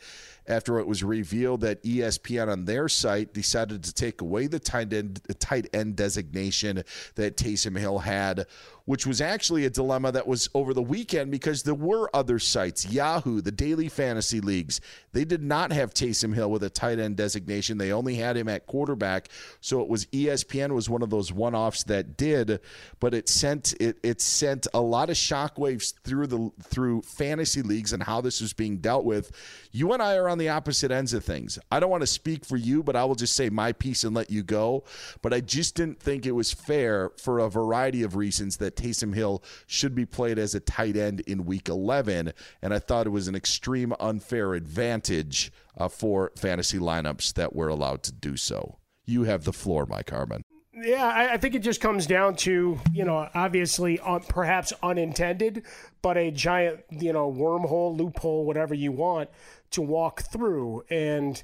after 0.48 0.80
it 0.80 0.88
was 0.88 1.04
revealed 1.04 1.62
that 1.62 1.84
ESPN 1.84 2.50
on 2.50 2.66
their 2.66 2.88
site 2.88 3.34
decided 3.34 3.84
to 3.84 3.94
take 3.94 4.22
away 4.22 4.48
the 4.48 4.60
tight 4.60 4.94
end 4.94 5.22
tight 5.39 5.68
end 5.74 5.96
designation 5.96 6.84
that 7.16 7.38
Taysom 7.38 7.77
Hill 7.77 8.00
had 8.00 8.46
which 8.88 9.06
was 9.06 9.20
actually 9.20 9.66
a 9.66 9.70
dilemma 9.70 10.13
that 10.13 10.25
was 10.25 10.50
over 10.54 10.74
the 10.74 10.82
weekend 10.82 11.30
because 11.30 11.62
there 11.62 11.74
were 11.74 12.10
other 12.16 12.39
sites 12.39 12.89
Yahoo 12.89 13.42
the 13.42 13.51
daily 13.51 13.89
fantasy 13.89 14.39
leagues. 14.39 14.80
They 15.12 15.25
did 15.25 15.44
not 15.44 15.74
have 15.74 15.94
Taysom 15.94 16.34
Hill 16.34 16.50
with 16.50 16.63
a 16.63 16.70
tight 16.70 16.98
end 16.98 17.18
designation. 17.18 17.77
They 17.77 17.92
only 17.92 18.16
had 18.16 18.38
him 18.38 18.48
at 18.48 18.66
quarterback. 18.66 19.27
So 19.60 19.82
it 19.82 19.89
was 19.89 20.06
ESPN 20.08 20.74
was 20.74 20.89
one 20.89 21.01
of 21.01 21.10
those 21.10 21.34
one-offs 21.34 21.84
that 21.84 22.16
did 22.16 22.62
but 23.00 23.13
it 23.13 23.27
sent 23.27 23.74
it 23.82 23.98
it 24.04 24.22
sent 24.22 24.68
a 24.74 24.80
lot 24.80 25.10
of 25.10 25.18
shockwaves 25.18 25.94
through 26.04 26.27
the 26.27 26.50
through 26.63 27.01
fantasy 27.01 27.62
leagues 27.62 27.92
and 27.92 28.01
how 28.01 28.22
this 28.22 28.39
was 28.39 28.54
being 28.54 28.77
dealt 28.77 29.04
with 29.04 29.32
you 29.77 29.93
and 29.93 30.01
I 30.01 30.15
are 30.15 30.27
on 30.27 30.39
the 30.39 30.50
opposite 30.50 30.89
ends 30.89 31.13
of 31.13 31.24
things. 31.24 31.60
I 31.72 31.79
don't 31.79 31.91
want 31.91 32.01
to 32.01 32.07
speak 32.07 32.43
for 32.43 32.57
you 32.57 32.81
but 32.81 32.96
I 32.96 33.05
will 33.05 33.15
just 33.15 33.36
say 33.36 33.50
my 33.50 33.74
piece 33.74 34.03
and 34.03 34.15
let 34.15 34.31
you 34.31 34.41
go. 34.41 34.84
But 35.22 35.34
I 35.34 35.39
just 35.39 35.75
didn't 35.75 36.00
think 36.00 36.25
it 36.25 36.31
was 36.31 36.51
fair 36.51 37.12
for 37.17 37.38
a 37.38 37.50
variety 37.50 38.01
of 38.01 38.15
reasons 38.15 38.57
that 38.57 38.75
Taysom 38.75 39.13
Hill 39.13 39.43
should 39.67 39.93
be 39.93 40.05
played 40.05 40.39
as 40.39 40.55
a 40.55 40.60
tight 40.60 40.98
end 40.98 41.19
in 41.22 41.46
week 41.46 41.69
11 41.69 42.34
and 42.62 42.74
I 42.74 42.79
thought 42.79 43.05
it 43.05 43.12
was 43.12 43.27
an 43.27 43.36
extreme 43.36 43.93
unfair 44.00 44.55
advantage 44.55 45.51
uh, 45.77 45.88
for 45.88 46.31
fantasy 46.36 46.79
lineups 46.79 47.34
that 47.36 47.55
were 47.55 47.67
allowed 47.67 48.01
to 48.03 48.12
do 48.12 48.36
so. 48.36 48.79
You 49.05 49.24
have 49.24 49.43
the 49.43 49.53
floor 49.53 49.86
Mike 49.86 50.10
Harmon 50.10 50.43
Yeah, 50.88 51.06
I, 51.06 51.34
I 51.34 51.38
think 51.38 51.53
it 51.53 51.60
just 51.60 51.82
comes 51.82 52.08
down 52.08 52.38
to 52.38 52.79
you 52.94 53.03
know 53.03 53.27
obviously 53.36 54.00
uh, 54.00 54.20
perhaps 54.20 54.72
unintended, 54.82 55.63
but 56.01 56.15
a 56.15 56.32
giant 56.32 56.79
you 56.89 57.12
know 57.12 57.29
wormhole, 57.29 57.98
loophole, 57.98 58.46
whatever 58.46 58.74
you 58.74 58.94
want 58.94 59.29
to 59.72 59.82
walk 59.82 60.22
through, 60.22 60.86
and 60.89 61.44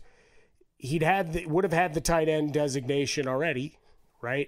he'd 0.78 1.04
had 1.04 1.34
the, 1.34 1.46
would 1.46 1.66
have 1.66 1.74
had 1.74 1.94
the 1.94 2.00
tight 2.00 2.30
end 2.30 2.54
designation 2.54 3.28
already, 3.28 3.78
right? 4.22 4.48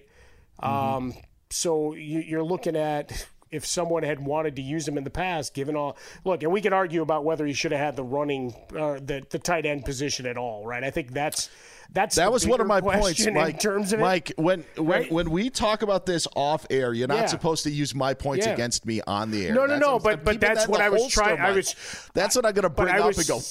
Um, 0.59 1.13
so 1.49 1.93
you, 1.93 2.19
you're 2.19 2.41
looking 2.41 2.77
at 2.77 3.27
if 3.51 3.65
someone 3.65 4.03
had 4.03 4.21
wanted 4.21 4.55
to 4.55 4.61
use 4.61 4.87
him 4.87 4.97
in 4.97 5.03
the 5.03 5.09
past, 5.09 5.53
given 5.53 5.75
all 5.75 5.97
look, 6.23 6.41
and 6.41 6.53
we 6.53 6.61
can 6.61 6.71
argue 6.71 7.01
about 7.01 7.25
whether 7.25 7.45
he 7.45 7.51
should 7.51 7.73
have 7.73 7.81
had 7.81 7.95
the 7.97 8.03
running 8.05 8.55
or 8.73 9.01
the 9.01 9.25
the 9.29 9.39
tight 9.39 9.65
end 9.65 9.83
position 9.83 10.25
at 10.25 10.37
all, 10.37 10.65
right? 10.65 10.85
I 10.85 10.89
think 10.89 11.11
that's 11.11 11.49
that's 11.91 12.15
that 12.17 12.31
was 12.31 12.45
one 12.47 12.59
of 12.61 12.67
my 12.67 12.81
points, 12.81 13.25
Mike. 13.27 13.53
In 13.55 13.59
terms 13.59 13.93
of 13.93 13.99
it. 13.99 14.03
Mike, 14.03 14.33
when 14.37 14.63
when, 14.75 14.85
Right? 14.87 15.11
when 15.11 15.29
we 15.29 15.49
talk 15.49 15.81
about 15.81 16.05
this 16.05 16.27
off 16.35 16.65
air, 16.69 16.93
you're 16.93 17.07
not 17.07 17.17
Yeah. 17.19 17.25
supposed 17.27 17.63
to 17.63 17.71
use 17.71 17.93
my 17.95 18.13
points 18.13 18.45
Yeah. 18.45 18.53
against 18.53 18.85
me 18.85 19.01
on 19.07 19.31
the 19.31 19.47
air. 19.47 19.53
No, 19.53 19.61
no, 19.61 19.67
That's- 19.67 19.81
no, 19.81 19.99
but- 19.99 20.23
but 20.23 20.39
that's 20.39 20.61
that 20.65 20.69
what 20.69 20.81
I 20.81 20.89
was 20.89 21.07
trying- 21.07 21.39
I 21.39 21.51
was- 21.51 21.75
That's 22.13 22.35
what 22.35 22.45
I'm 22.45 22.53
going 22.53 22.63
to 22.63 22.69
bring 22.69 22.95
up 22.95 23.17
and 23.17 23.27
go. 23.27 23.41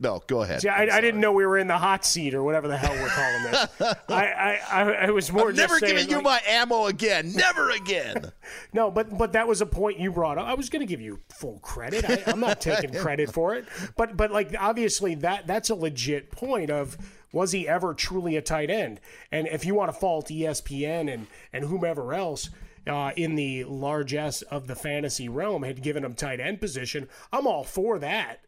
No, 0.00 0.22
go 0.26 0.42
ahead. 0.42 0.60
See, 0.62 0.68
I, 0.68 0.82
I 0.96 1.00
didn't 1.00 1.20
know 1.20 1.32
we 1.32 1.46
were 1.46 1.58
in 1.58 1.66
the 1.66 1.78
hot 1.78 2.04
seat 2.04 2.34
or 2.34 2.42
whatever 2.42 2.68
the 2.68 2.76
hell 2.76 2.92
we're 2.92 3.08
calling 3.08 3.42
this. 3.44 3.66
I, 4.08 4.14
I, 4.14 4.60
I, 4.70 4.92
I 5.06 5.10
was 5.10 5.32
more 5.32 5.50
I'm 5.50 5.56
never 5.56 5.78
giving 5.80 6.08
you 6.10 6.20
my 6.22 6.40
ammo 6.46 6.86
again. 6.86 7.32
Never 7.34 7.70
again. 7.70 8.32
No, 8.72 8.90
but 8.90 9.16
but 9.16 9.32
that 9.32 9.48
was 9.48 9.60
a 9.60 9.66
point 9.66 9.98
you 9.98 10.12
brought 10.12 10.38
up. 10.38 10.46
I 10.46 10.54
was 10.54 10.68
going 10.68 10.80
to 10.80 10.86
give 10.86 11.00
you 11.00 11.20
full 11.28 11.58
credit. 11.60 12.08
I, 12.08 12.22
I'm 12.26 12.40
not 12.40 12.60
taking 12.60 12.92
credit 13.00 13.32
for 13.32 13.54
it. 13.54 13.66
But 13.96 14.16
but 14.16 14.30
like 14.30 14.54
obviously 14.58 15.14
that 15.16 15.46
that's 15.46 15.70
a 15.70 15.74
legit 15.74 16.30
point 16.30 16.70
of 16.70 16.96
was 17.32 17.52
he 17.52 17.68
ever 17.68 17.94
truly 17.94 18.36
a 18.36 18.42
tight 18.42 18.70
end? 18.70 19.00
And 19.30 19.46
if 19.48 19.64
you 19.64 19.74
want 19.74 19.92
to 19.92 19.98
fault 19.98 20.28
ESPN 20.28 21.12
and 21.12 21.26
and 21.52 21.64
whomever 21.64 22.14
else. 22.14 22.50
Uh, 22.88 23.10
in 23.16 23.34
the 23.34 23.64
largesse 23.64 24.42
of 24.42 24.68
the 24.68 24.76
fantasy 24.76 25.28
realm, 25.28 25.64
had 25.64 25.82
given 25.82 26.04
him 26.04 26.14
tight 26.14 26.38
end 26.38 26.60
position. 26.60 27.08
I'm 27.32 27.44
all 27.44 27.64
for 27.64 27.98
that. 27.98 28.46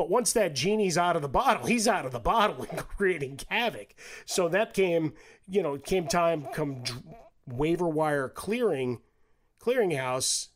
But 0.00 0.08
once 0.08 0.32
that 0.32 0.54
genie's 0.54 0.96
out 0.96 1.14
of 1.14 1.20
the 1.20 1.28
bottle, 1.28 1.66
he's 1.66 1.86
out 1.86 2.06
of 2.06 2.12
the 2.12 2.18
bottle 2.18 2.66
and 2.70 2.78
creating 2.96 3.40
havoc. 3.50 3.94
So 4.24 4.48
that 4.48 4.72
came, 4.72 5.12
you 5.46 5.62
know, 5.62 5.76
came 5.76 6.06
time 6.06 6.46
come 6.54 6.84
waiver 7.46 7.86
wire 7.86 8.30
clearing, 8.30 9.00
clearinghouse 9.64 10.48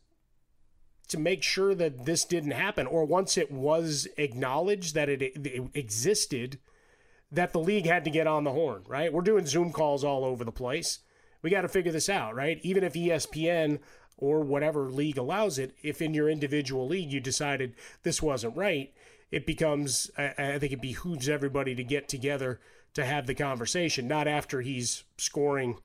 to 1.08 1.18
make 1.18 1.42
sure 1.42 1.75
that 1.75 2.06
this 2.06 2.25
didn't 2.25 2.52
happen. 2.52 2.87
Or 2.87 3.04
once 3.04 3.37
it 3.37 3.50
was 3.50 4.08
acknowledged 4.16 4.94
that 4.94 5.08
it, 5.08 5.23
it 5.23 5.70
existed, 5.75 6.58
that 7.30 7.52
the 7.52 7.61
league 7.61 7.87
had 7.87 8.04
to 8.04 8.11
get 8.11 8.26
on 8.26 8.44
the 8.44 8.52
horn, 8.52 8.84
right? 8.87 9.12
We're 9.12 9.23
doing 9.23 9.46
Zoom 9.46 9.73
calls 9.73 10.04
all 10.04 10.25
over 10.25 10.44
the 10.44 10.52
place. 10.52 11.00
We 11.42 11.50
got 11.50 11.62
to 11.62 11.68
figure 11.68 11.92
this 11.92 12.08
out, 12.08 12.34
right? 12.34 12.58
Even 12.62 12.84
if 12.84 12.94
ESPN 12.94 13.80
or 14.16 14.40
whatever 14.40 14.90
league 14.90 15.18
allows 15.18 15.58
it, 15.58 15.75
if 15.82 16.00
in 16.00 16.14
your 16.14 16.28
individual 16.28 16.87
league 16.87 17.12
you 17.12 17.20
decided 17.20 17.75
this 18.02 18.23
wasn't 18.23 18.56
right, 18.56 18.94
it 19.30 19.44
becomes, 19.44 20.11
I 20.16 20.58
think 20.58 20.73
it 20.73 20.80
behooves 20.80 21.28
everybody 21.28 21.75
to 21.75 21.84
get 21.84 22.08
together 22.08 22.61
to 22.94 23.04
have 23.04 23.26
the 23.26 23.34
conversation, 23.34 24.06
not 24.06 24.28
after 24.28 24.61
he's 24.61 25.04
scoring, 25.18 25.78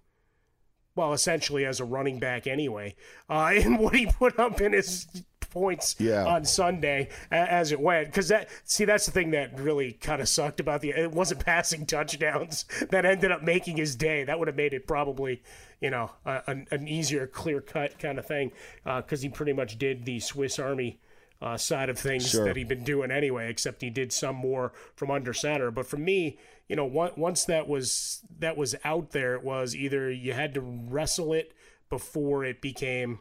well, 0.96 1.14
essentially 1.14 1.66
as 1.66 1.80
a 1.80 1.86
running 1.86 2.20
back 2.20 2.48
anyway, 2.48 2.96
uh, 3.30 3.52
and 3.54 3.80
what 3.80 3.96
he 3.96 4.06
put 4.08 4.38
up 4.40 4.60
in 4.62 4.74
his 4.74 5.08
points 5.50 5.96
Yeah. 6.00 6.26
on 6.26 6.46
Sunday 6.46 7.10
as 7.32 7.72
it 7.72 7.80
went. 7.80 8.08
Because 8.08 8.28
that, 8.28 8.50
see, 8.66 8.86
that's 8.86 9.06
the 9.08 9.12
thing 9.12 9.32
that 9.32 9.60
really 9.60 9.94
kind 9.94 10.22
of 10.22 10.30
sucked 10.30 10.60
about 10.60 10.82
the. 10.82 10.90
It 10.92 11.12
wasn't 11.12 11.44
passing 11.46 11.86
touchdowns 11.86 12.66
that 12.92 13.06
ended 13.06 13.32
up 13.32 13.42
making 13.44 13.78
his 13.78 13.96
day. 13.96 14.24
That 14.24 14.38
would 14.38 14.48
have 14.48 14.58
made 14.58 14.74
it 14.74 14.86
probably, 14.88 15.42
you 15.82 15.90
know, 15.90 16.12
a, 16.26 16.44
an, 16.48 16.68
an 16.72 16.88
easier, 16.88 17.26
clear 17.26 17.62
cut 17.62 17.98
kind 17.98 18.20
of 18.20 18.26
thing. 18.28 18.52
Because 18.84 19.22
he 19.22 19.30
pretty 19.30 19.54
much 19.54 19.78
did 19.80 20.06
the 20.06 20.20
Swiss 20.20 20.60
Army. 20.60 21.00
Uh, 21.42 21.56
side 21.56 21.88
of 21.88 21.98
things 21.98 22.28
Sure. 22.32 22.44
that 22.44 22.58
he'd 22.58 22.68
been 22.68 22.84
doing 22.84 23.12
anyway, 23.12 23.50
except 23.50 23.82
he 23.82 23.90
did 23.90 24.12
some 24.12 24.36
more 24.36 24.74
from 24.98 25.10
under 25.10 25.32
center. 25.32 25.72
But 25.72 25.86
for 25.88 25.96
me, 25.96 26.38
you 26.70 26.76
know, 26.76 26.86
once 26.86 27.46
that 27.46 27.68
was 27.68 28.22
that 28.40 28.56
was 28.56 28.76
out 28.86 29.12
there, 29.12 29.34
it 29.34 29.44
was 29.44 29.76
either 29.76 30.10
you 30.12 30.34
had 30.34 30.54
to 30.54 30.62
wrestle 30.62 31.34
it 31.34 31.54
before 31.90 32.46
it 32.46 32.62
became 32.62 33.20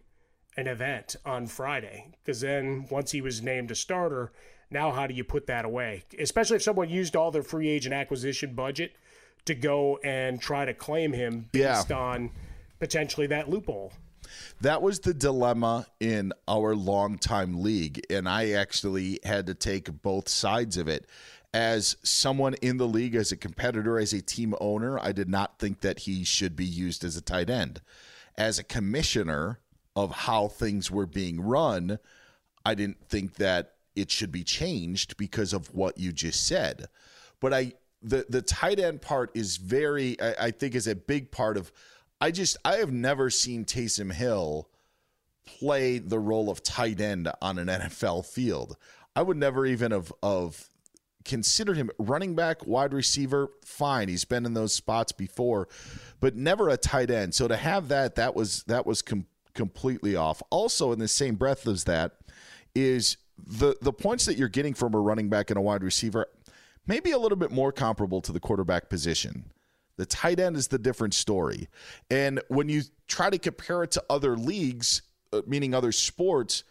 an 0.56 0.66
event 0.66 1.16
on 1.24 1.46
Friday. 1.46 2.12
Because 2.22 2.42
then 2.42 2.86
once 2.90 3.10
he 3.12 3.20
was 3.22 3.40
named 3.42 3.70
a 3.70 3.74
starter, 3.74 4.32
now 4.70 4.90
how 4.92 5.06
do 5.06 5.14
you 5.14 5.24
put 5.24 5.46
that 5.46 5.64
away? 5.64 6.04
Especially 6.18 6.56
if 6.56 6.62
someone 6.62 6.90
used 6.90 7.16
all 7.16 7.30
their 7.30 7.42
free 7.42 7.68
agent 7.68 7.94
acquisition 7.94 8.54
budget 8.54 8.92
to 9.46 9.54
go 9.54 9.98
and 10.04 10.40
try 10.42 10.66
to 10.66 10.74
claim 10.74 11.14
him 11.14 11.48
Yeah. 11.54 11.76
based 11.76 11.90
on 11.90 12.30
potentially 12.78 13.26
that 13.28 13.48
loophole. 13.48 13.92
That 14.60 14.82
was 14.82 15.00
the 15.00 15.14
dilemma 15.14 15.86
in 16.00 16.34
our 16.46 16.74
longtime 16.74 17.62
league, 17.62 18.04
and 18.10 18.28
I 18.28 18.50
actually 18.50 19.20
had 19.24 19.46
to 19.46 19.54
take 19.54 20.02
both 20.02 20.28
sides 20.28 20.76
of 20.76 20.86
it. 20.86 21.06
As 21.54 21.96
someone 22.02 22.54
in 22.54 22.76
the 22.76 22.86
league, 22.86 23.14
as 23.14 23.32
a 23.32 23.36
competitor, 23.36 23.98
as 23.98 24.12
a 24.12 24.20
team 24.20 24.54
owner, 24.60 24.98
I 24.98 25.12
did 25.12 25.28
not 25.28 25.58
think 25.58 25.80
that 25.80 26.00
he 26.00 26.22
should 26.22 26.54
be 26.54 26.64
used 26.64 27.04
as 27.04 27.16
a 27.16 27.22
tight 27.22 27.48
end. 27.48 27.80
As 28.36 28.58
a 28.58 28.64
commissioner 28.64 29.58
of 29.96 30.10
how 30.10 30.48
things 30.48 30.90
were 30.90 31.06
being 31.06 31.40
run, 31.40 31.98
I 32.64 32.74
didn't 32.74 33.08
think 33.08 33.34
that 33.36 33.74
it 33.96 34.10
should 34.10 34.30
be 34.30 34.44
changed 34.44 35.16
because 35.16 35.52
of 35.52 35.74
what 35.74 35.98
you 35.98 36.12
just 36.12 36.46
said. 36.46 36.86
But 37.40 37.52
I 37.52 37.72
the 38.02 38.26
the 38.28 38.42
tight 38.42 38.78
end 38.78 39.02
part 39.02 39.30
is 39.34 39.56
very 39.56 40.20
I, 40.20 40.46
I 40.46 40.50
think 40.50 40.74
is 40.74 40.86
a 40.86 40.94
big 40.94 41.30
part 41.30 41.56
of 41.56 41.72
I 42.20 42.30
just 42.30 42.56
I 42.64 42.76
have 42.76 42.92
never 42.92 43.30
seen 43.30 43.64
Taysom 43.64 44.12
Hill 44.12 44.68
play 45.44 45.98
the 45.98 46.18
role 46.18 46.50
of 46.50 46.62
tight 46.62 47.00
end 47.00 47.28
on 47.40 47.58
an 47.58 47.68
NFL 47.68 48.26
field. 48.26 48.76
I 49.16 49.22
would 49.22 49.36
never 49.36 49.66
even 49.66 49.92
have 49.92 50.12
of 50.22 50.68
considered 51.28 51.76
him 51.76 51.90
running 51.98 52.34
back, 52.34 52.66
wide 52.66 52.92
receiver. 52.92 53.50
Fine, 53.64 54.08
he's 54.08 54.24
been 54.24 54.44
in 54.46 54.54
those 54.54 54.74
spots 54.74 55.12
before, 55.12 55.68
but 56.18 56.34
never 56.34 56.68
a 56.68 56.76
tight 56.76 57.10
end. 57.10 57.34
So 57.34 57.46
to 57.46 57.56
have 57.56 57.88
that, 57.88 58.16
that 58.16 58.34
was 58.34 58.64
that 58.64 58.86
was 58.86 59.02
com- 59.02 59.26
completely 59.54 60.16
off. 60.16 60.42
Also, 60.50 60.90
in 60.90 60.98
the 60.98 61.06
same 61.06 61.36
breath 61.36 61.66
as 61.68 61.84
that, 61.84 62.16
is 62.74 63.18
the 63.46 63.76
the 63.82 63.92
points 63.92 64.24
that 64.24 64.36
you're 64.36 64.48
getting 64.48 64.74
from 64.74 64.94
a 64.94 65.00
running 65.00 65.28
back 65.28 65.50
and 65.50 65.58
a 65.58 65.60
wide 65.60 65.84
receiver, 65.84 66.26
maybe 66.86 67.12
a 67.12 67.18
little 67.18 67.38
bit 67.38 67.52
more 67.52 67.70
comparable 67.70 68.20
to 68.22 68.32
the 68.32 68.40
quarterback 68.40 68.88
position. 68.88 69.52
The 69.98 70.06
tight 70.06 70.40
end 70.40 70.56
is 70.56 70.68
the 70.68 70.78
different 70.78 71.12
story. 71.12 71.68
And 72.10 72.40
when 72.48 72.68
you 72.68 72.82
try 73.08 73.30
to 73.30 73.38
compare 73.38 73.82
it 73.82 73.90
to 73.92 74.04
other 74.08 74.36
leagues, 74.36 75.02
uh, 75.32 75.42
meaning 75.46 75.74
other 75.74 75.92
sports, 75.92 76.64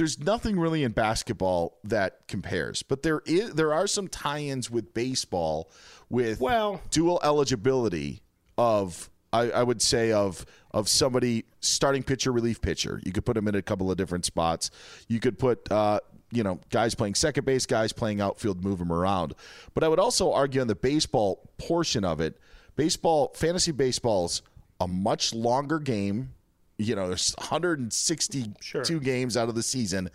there's 0.00 0.18
nothing 0.18 0.58
really 0.58 0.82
in 0.82 0.92
basketball 0.92 1.76
that 1.84 2.26
compares. 2.26 2.82
But 2.82 3.02
there 3.02 3.20
is 3.26 3.52
there 3.52 3.74
are 3.74 3.86
some 3.86 4.08
tie-ins 4.08 4.70
with 4.70 4.94
baseball 4.94 5.70
with 6.08 6.40
well 6.40 6.80
dual 6.90 7.20
eligibility 7.22 8.22
of 8.56 9.10
I, 9.30 9.50
I, 9.50 9.62
would 9.62 9.82
say 9.82 10.10
of 10.10 10.46
of 10.70 10.88
somebody 10.88 11.44
starting 11.60 12.02
pitcher, 12.02 12.32
relief 12.32 12.62
pitcher. 12.62 12.98
You 13.04 13.12
could 13.12 13.26
put 13.26 13.34
them 13.34 13.46
in 13.46 13.54
a 13.54 13.60
couple 13.60 13.90
of 13.90 13.98
different 13.98 14.24
spots. 14.24 14.70
You 15.06 15.20
could 15.20 15.38
put 15.38 15.70
uh, 15.70 16.00
you 16.32 16.44
know 16.44 16.60
guys 16.70 16.94
playing 16.94 17.14
second 17.14 17.44
base, 17.44 17.66
guys 17.66 17.92
playing 17.92 18.22
outfield, 18.22 18.64
move 18.64 18.78
them 18.78 18.90
around. 18.90 19.34
But 19.74 19.84
I 19.84 19.88
would 19.88 20.00
also 20.00 20.32
argue 20.32 20.62
on 20.62 20.66
the 20.66 20.74
baseball 20.74 21.50
portion 21.58 22.06
of 22.06 22.22
it 22.22 22.38
baseball, 22.74 23.32
fantasy 23.34 23.72
baseball's 23.72 24.40
a 24.80 24.88
much 24.88 25.34
longer 25.34 25.78
game. 25.78 26.32
You 26.80 26.96
know, 26.96 27.08
there's 27.08 27.34
162 27.36 28.54
sure. 28.60 28.98
games 29.00 29.36
out 29.36 29.48
of 29.50 29.54
the 29.54 29.62
season. 29.62 30.08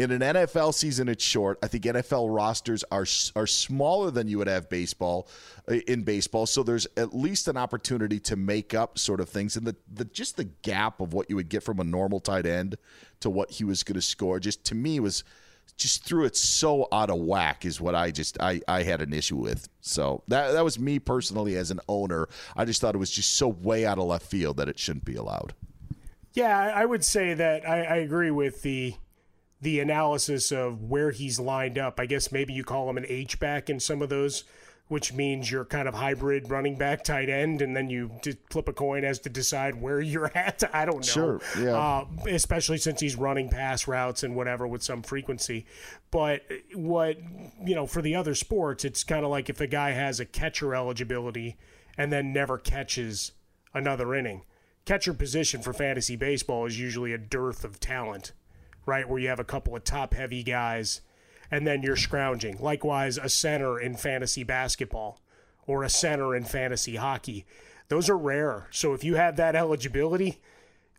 In 0.00 0.10
an 0.10 0.20
NFL 0.20 0.74
season, 0.74 1.08
it's 1.08 1.22
short. 1.22 1.58
I 1.62 1.68
think 1.68 1.84
NFL 1.84 2.34
rosters 2.34 2.84
are 2.90 3.06
are 3.36 3.46
smaller 3.46 4.10
than 4.10 4.26
you 4.26 4.38
would 4.38 4.48
have 4.48 4.68
baseball 4.68 5.28
uh, 5.70 5.74
in 5.86 6.02
baseball. 6.02 6.46
So 6.46 6.62
there's 6.62 6.86
at 6.96 7.14
least 7.14 7.46
an 7.46 7.56
opportunity 7.56 8.18
to 8.20 8.36
make 8.36 8.74
up 8.74 8.98
sort 8.98 9.20
of 9.20 9.28
things, 9.28 9.56
and 9.56 9.66
the, 9.66 9.76
the 9.92 10.04
just 10.06 10.36
the 10.36 10.44
gap 10.44 11.00
of 11.00 11.12
what 11.12 11.30
you 11.30 11.36
would 11.36 11.48
get 11.48 11.62
from 11.62 11.78
a 11.78 11.84
normal 11.84 12.20
tight 12.20 12.46
end 12.46 12.76
to 13.20 13.30
what 13.30 13.50
he 13.50 13.64
was 13.64 13.82
going 13.82 13.94
to 13.94 14.02
score, 14.02 14.40
just 14.40 14.64
to 14.66 14.74
me 14.74 15.00
was 15.00 15.24
just 15.76 16.04
threw 16.04 16.24
it 16.24 16.36
so 16.36 16.88
out 16.90 17.10
of 17.10 17.20
whack 17.20 17.64
is 17.64 17.80
what 17.80 17.94
I 17.94 18.10
just 18.10 18.40
I, 18.40 18.60
I 18.66 18.82
had 18.82 19.00
an 19.00 19.12
issue 19.12 19.36
with. 19.36 19.68
So 19.80 20.24
that 20.28 20.52
that 20.52 20.64
was 20.64 20.78
me 20.78 20.98
personally 20.98 21.56
as 21.56 21.70
an 21.70 21.80
owner. 21.88 22.28
I 22.56 22.64
just 22.64 22.80
thought 22.80 22.94
it 22.94 22.98
was 22.98 23.10
just 23.10 23.34
so 23.34 23.48
way 23.48 23.86
out 23.86 23.98
of 23.98 24.04
left 24.04 24.26
field 24.26 24.56
that 24.56 24.68
it 24.68 24.78
shouldn't 24.78 25.04
be 25.04 25.14
allowed. 25.14 25.54
Yeah, 26.32 26.72
I 26.74 26.84
would 26.84 27.04
say 27.04 27.34
that 27.34 27.68
I, 27.68 27.82
I 27.82 27.96
agree 27.96 28.30
with 28.30 28.62
the 28.62 28.94
the 29.60 29.80
analysis 29.80 30.52
of 30.52 30.84
where 30.84 31.10
he's 31.10 31.40
lined 31.40 31.78
up. 31.78 31.98
I 31.98 32.06
guess 32.06 32.30
maybe 32.30 32.52
you 32.52 32.62
call 32.62 32.88
him 32.88 32.96
an 32.96 33.06
H 33.08 33.40
back 33.40 33.68
in 33.68 33.80
some 33.80 34.02
of 34.02 34.08
those 34.08 34.44
which 34.88 35.12
means 35.12 35.50
you're 35.50 35.66
kind 35.66 35.86
of 35.86 35.94
hybrid 35.94 36.50
running 36.50 36.76
back 36.76 37.04
tight 37.04 37.28
end, 37.28 37.60
and 37.60 37.76
then 37.76 37.90
you 37.90 38.10
flip 38.50 38.68
a 38.68 38.72
coin 38.72 39.04
as 39.04 39.18
to 39.20 39.28
decide 39.28 39.80
where 39.80 40.00
you're 40.00 40.30
at. 40.34 40.62
I 40.72 40.86
don't 40.86 40.96
know. 40.96 41.02
Sure, 41.02 41.40
yeah. 41.58 41.76
Uh, 41.76 42.06
especially 42.28 42.78
since 42.78 43.00
he's 43.00 43.14
running 43.14 43.48
pass 43.48 43.86
routes 43.86 44.22
and 44.22 44.34
whatever 44.34 44.66
with 44.66 44.82
some 44.82 45.02
frequency. 45.02 45.66
But 46.10 46.42
what, 46.74 47.18
you 47.64 47.74
know, 47.74 47.86
for 47.86 48.00
the 48.00 48.14
other 48.14 48.34
sports, 48.34 48.84
it's 48.84 49.04
kind 49.04 49.24
of 49.24 49.30
like 49.30 49.50
if 49.50 49.60
a 49.60 49.66
guy 49.66 49.90
has 49.90 50.20
a 50.20 50.24
catcher 50.24 50.74
eligibility 50.74 51.56
and 51.98 52.10
then 52.10 52.32
never 52.32 52.56
catches 52.56 53.32
another 53.74 54.14
inning. 54.14 54.42
Catcher 54.88 55.12
position 55.12 55.60
for 55.60 55.74
fantasy 55.74 56.16
baseball 56.16 56.64
is 56.64 56.80
usually 56.80 57.12
a 57.12 57.18
dearth 57.18 57.62
of 57.62 57.78
talent, 57.78 58.32
right? 58.86 59.06
Where 59.06 59.18
you 59.18 59.28
have 59.28 59.38
a 59.38 59.44
couple 59.44 59.76
of 59.76 59.84
top 59.84 60.14
heavy 60.14 60.42
guys 60.42 61.02
and 61.50 61.66
then 61.66 61.82
you're 61.82 61.94
scrounging. 61.94 62.56
Likewise, 62.58 63.18
a 63.18 63.28
center 63.28 63.78
in 63.78 63.96
fantasy 63.96 64.44
basketball 64.44 65.20
or 65.66 65.82
a 65.82 65.90
center 65.90 66.34
in 66.34 66.44
fantasy 66.44 66.96
hockey. 66.96 67.44
Those 67.88 68.08
are 68.08 68.16
rare. 68.16 68.68
So 68.70 68.94
if 68.94 69.04
you 69.04 69.16
have 69.16 69.36
that 69.36 69.54
eligibility 69.54 70.40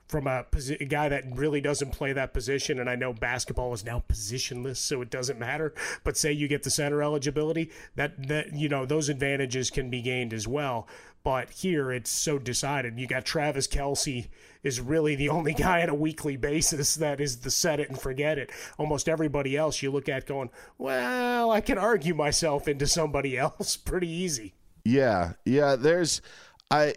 from 0.09 0.25
a, 0.25 0.43
a 0.79 0.85
guy 0.85 1.07
that 1.07 1.23
really 1.31 1.61
doesn't 1.61 1.91
play 1.91 2.11
that 2.13 2.33
position, 2.33 2.79
and 2.79 2.89
I 2.89 2.95
know 2.95 3.13
basketball 3.13 3.71
is 3.73 3.85
now 3.85 4.03
positionless, 4.09 4.77
so 4.77 5.01
it 5.01 5.11
doesn't 5.11 5.39
matter. 5.39 5.73
But 6.03 6.17
say 6.17 6.33
you 6.33 6.47
get 6.47 6.63
the 6.63 6.71
center 6.71 7.01
eligibility, 7.03 7.71
that 7.95 8.27
that 8.27 8.53
you 8.53 8.67
know 8.67 8.85
those 8.85 9.07
advantages 9.07 9.69
can 9.69 9.89
be 9.89 10.01
gained 10.01 10.33
as 10.33 10.47
well. 10.47 10.87
But 11.23 11.51
here 11.51 11.91
it's 11.91 12.09
so 12.09 12.39
decided. 12.39 12.99
You 12.99 13.05
got 13.05 13.23
Travis 13.23 13.67
Kelce 13.67 14.29
is 14.63 14.81
really 14.81 15.15
the 15.15 15.29
only 15.37 15.53
guy 15.53 15.83
on 15.83 15.89
a 15.89 15.95
weekly 15.95 16.37
basis 16.37 16.95
that 16.95 17.21
is 17.21 17.41
the 17.41 17.51
set 17.51 17.79
it 17.79 17.89
and 17.89 17.99
forget 17.99 18.39
it. 18.39 18.49
Almost 18.77 19.07
everybody 19.07 19.55
else 19.55 19.81
you 19.83 19.91
look 19.91 20.09
at 20.09 20.25
going, 20.25 20.49
well, 20.77 21.51
I 21.51 21.61
can 21.61 21.77
argue 21.77 22.15
myself 22.15 22.67
into 22.67 22.87
somebody 22.87 23.37
else 23.37 23.77
pretty 23.77 24.09
easy. 24.09 24.55
Yeah, 24.83 25.33
yeah. 25.45 25.75
There's, 25.75 26.21
I, 26.71 26.95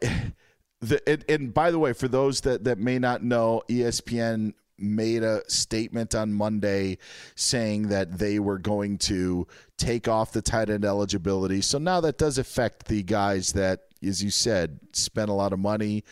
the 0.83 1.09
and, 1.09 1.25
and 1.29 1.55
by 1.55 1.71
the 1.71 1.79
way, 1.79 1.92
for 1.92 2.09
those 2.09 2.42
that 2.42 2.64
that 2.64 2.79
may 2.79 2.99
not 2.99 3.23
know, 3.23 3.62
ESPN 3.68 4.53
made 4.79 5.23
a 5.23 5.49
statement 5.49 6.14
on 6.14 6.33
Monday 6.33 6.99
saying 7.37 7.88
that 7.88 8.18
they 8.18 8.40
were 8.40 8.59
going 8.59 8.99
to 8.99 9.47
take 9.79 10.09
off 10.09 10.33
the 10.33 10.42
tight 10.42 10.68
end 10.68 10.85
eligibility. 10.85 11.61
So 11.61 11.79
now 11.79 12.01
that 12.01 12.18
does 12.18 12.37
affect 12.37 12.87
the 12.87 13.03
guys 13.03 13.53
that 13.53 13.83
as 14.05 14.23
you 14.23 14.31
said, 14.31 14.81
spent 14.92 15.31
a 15.31 15.35
lot 15.35 15.53
of 15.53 15.59
money, 15.59 16.05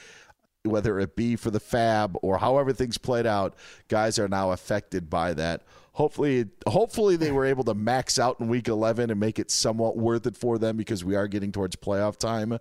whether 0.62 1.00
it 1.00 1.16
be 1.16 1.36
for 1.36 1.50
the 1.50 1.60
fab 1.60 2.16
or 2.22 2.38
however 2.38 2.72
things 2.72 2.98
played 2.98 3.26
out. 3.26 3.54
Guys 3.88 4.18
are 4.18 4.28
now 4.28 4.52
affected 4.52 5.10
by 5.10 5.34
that. 5.34 5.62
Hopefully, 5.92 6.46
hopefully 6.68 7.16
they 7.16 7.32
were 7.32 7.44
able 7.44 7.64
to 7.64 7.74
max 7.74 8.18
out 8.18 8.38
in 8.38 8.48
week 8.48 8.68
11 8.68 9.10
and 9.10 9.18
make 9.18 9.38
it 9.38 9.50
somewhat 9.50 9.96
worth 9.96 10.26
it 10.26 10.36
for 10.36 10.56
them 10.56 10.76
because 10.76 11.04
we 11.04 11.16
are 11.16 11.26
getting 11.26 11.50
towards 11.50 11.74
playoff 11.74 12.16
time. 12.16 12.56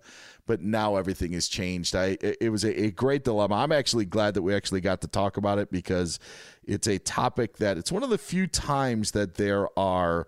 But 0.46 0.62
now 0.62 0.96
everything 0.96 1.32
has 1.32 1.46
changed. 1.46 1.94
I 1.94 2.18
it 2.20 2.50
was 2.50 2.64
a, 2.64 2.86
a 2.86 2.90
great 2.90 3.22
dilemma. 3.22 3.54
I'm 3.54 3.72
actually 3.72 4.04
glad 4.04 4.34
that 4.34 4.42
we 4.42 4.52
actually 4.52 4.80
got 4.80 5.00
to 5.02 5.06
talk 5.06 5.36
about 5.36 5.58
it 5.58 5.70
because 5.70 6.18
it's 6.64 6.88
a 6.88 6.98
topic 6.98 7.58
that 7.58 7.78
it's 7.78 7.92
one 7.92 8.02
of 8.02 8.10
the 8.10 8.18
few 8.18 8.48
times 8.48 9.12
that 9.12 9.36
there 9.36 9.68
are 9.78 10.26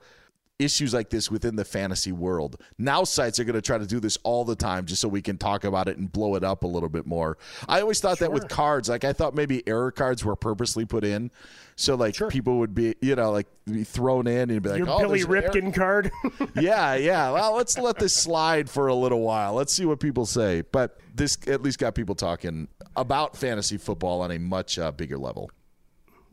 issues 0.59 0.95
like 0.95 1.11
this 1.11 1.31
within 1.31 1.57
the 1.57 1.65
fantasy 1.65 2.12
world. 2.12 2.61
Now 2.79 3.05
sites 3.05 3.38
are 3.38 3.45
going 3.45 3.55
to 3.55 3.62
try 3.62 3.79
to 3.79 3.87
do 3.87 4.01
this 4.01 4.17
all 4.23 4.45
the 4.45 4.57
time 4.57 4.87
just 4.87 5.01
so 5.01 5.09
we 5.09 5.23
can 5.23 5.38
talk 5.38 5.65
about 5.65 5.88
it 5.88 5.99
and 5.99 6.11
blow 6.11 6.35
it 6.37 6.45
up 6.45 6.65
a 6.65 6.67
little 6.67 6.88
bit 6.88 7.07
more. 7.07 7.38
I 7.69 7.81
always 7.81 8.01
thought 8.01 8.19
sure. 8.19 8.29
that 8.29 8.33
with 8.33 8.49
cards, 8.49 8.88
like 8.88 9.05
I 9.05 9.12
thought 9.12 9.35
maybe 9.35 9.67
error 9.67 9.91
cards 9.91 10.25
were 10.25 10.37
purposely 10.37 10.85
put 10.85 11.05
in 11.05 11.31
so 11.77 11.95
like 11.95 12.15
sure. 12.15 12.29
people 12.29 12.59
would 12.59 12.75
be, 12.75 12.95
you 13.01 13.17
know, 13.17 13.33
like 13.33 13.47
be 13.65 13.85
thrown 13.85 14.27
in 14.27 14.51
and 14.51 14.62
be 14.62 14.69
like, 14.69 14.79
Your 14.79 14.91
"Oh, 14.91 14.99
Billy 15.01 15.23
Ripken 15.23 15.75
card." 15.75 16.11
yeah, 16.55 16.95
yeah. 16.95 17.31
Well, 17.31 17.57
let's 17.57 17.79
let 17.79 17.99
this 17.99 18.15
slide 18.15 18.69
for 18.69 18.88
a 18.88 18.95
little 18.95 19.21
while. 19.21 19.55
Let's 19.55 19.73
see 19.73 19.87
what 19.87 20.01
people 20.01 20.27
say. 20.27 20.62
But 20.62 20.99
this 21.15 21.38
at 21.47 21.62
least 21.62 21.79
got 21.79 21.95
people 21.95 22.15
talking 22.15 22.69
about 22.97 23.37
fantasy 23.37 23.79
football 23.79 24.21
on 24.21 24.31
a 24.31 24.38
much 24.38 24.79
uh, 24.79 24.93
bigger 24.93 25.19
level 25.19 25.51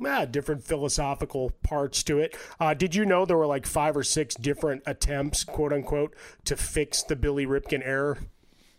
ah, 0.06 0.26
different 0.26 0.64
philosophical 0.64 1.52
parts 1.64 2.04
to 2.04 2.20
it. 2.20 2.36
Uh, 2.60 2.74
did 2.74 2.96
you 2.96 3.06
know 3.06 3.26
there 3.26 3.38
were 3.38 3.48
like 3.48 3.66
five 3.66 3.96
or 3.96 4.04
six 4.04 4.36
different 4.36 4.84
attempts, 4.86 5.44
quote 5.44 5.74
unquote, 5.74 6.16
to 6.46 6.56
fix 6.56 7.04
the 7.04 7.16
Billy 7.16 7.46
Ripken 7.46 7.82
error? 7.86 8.18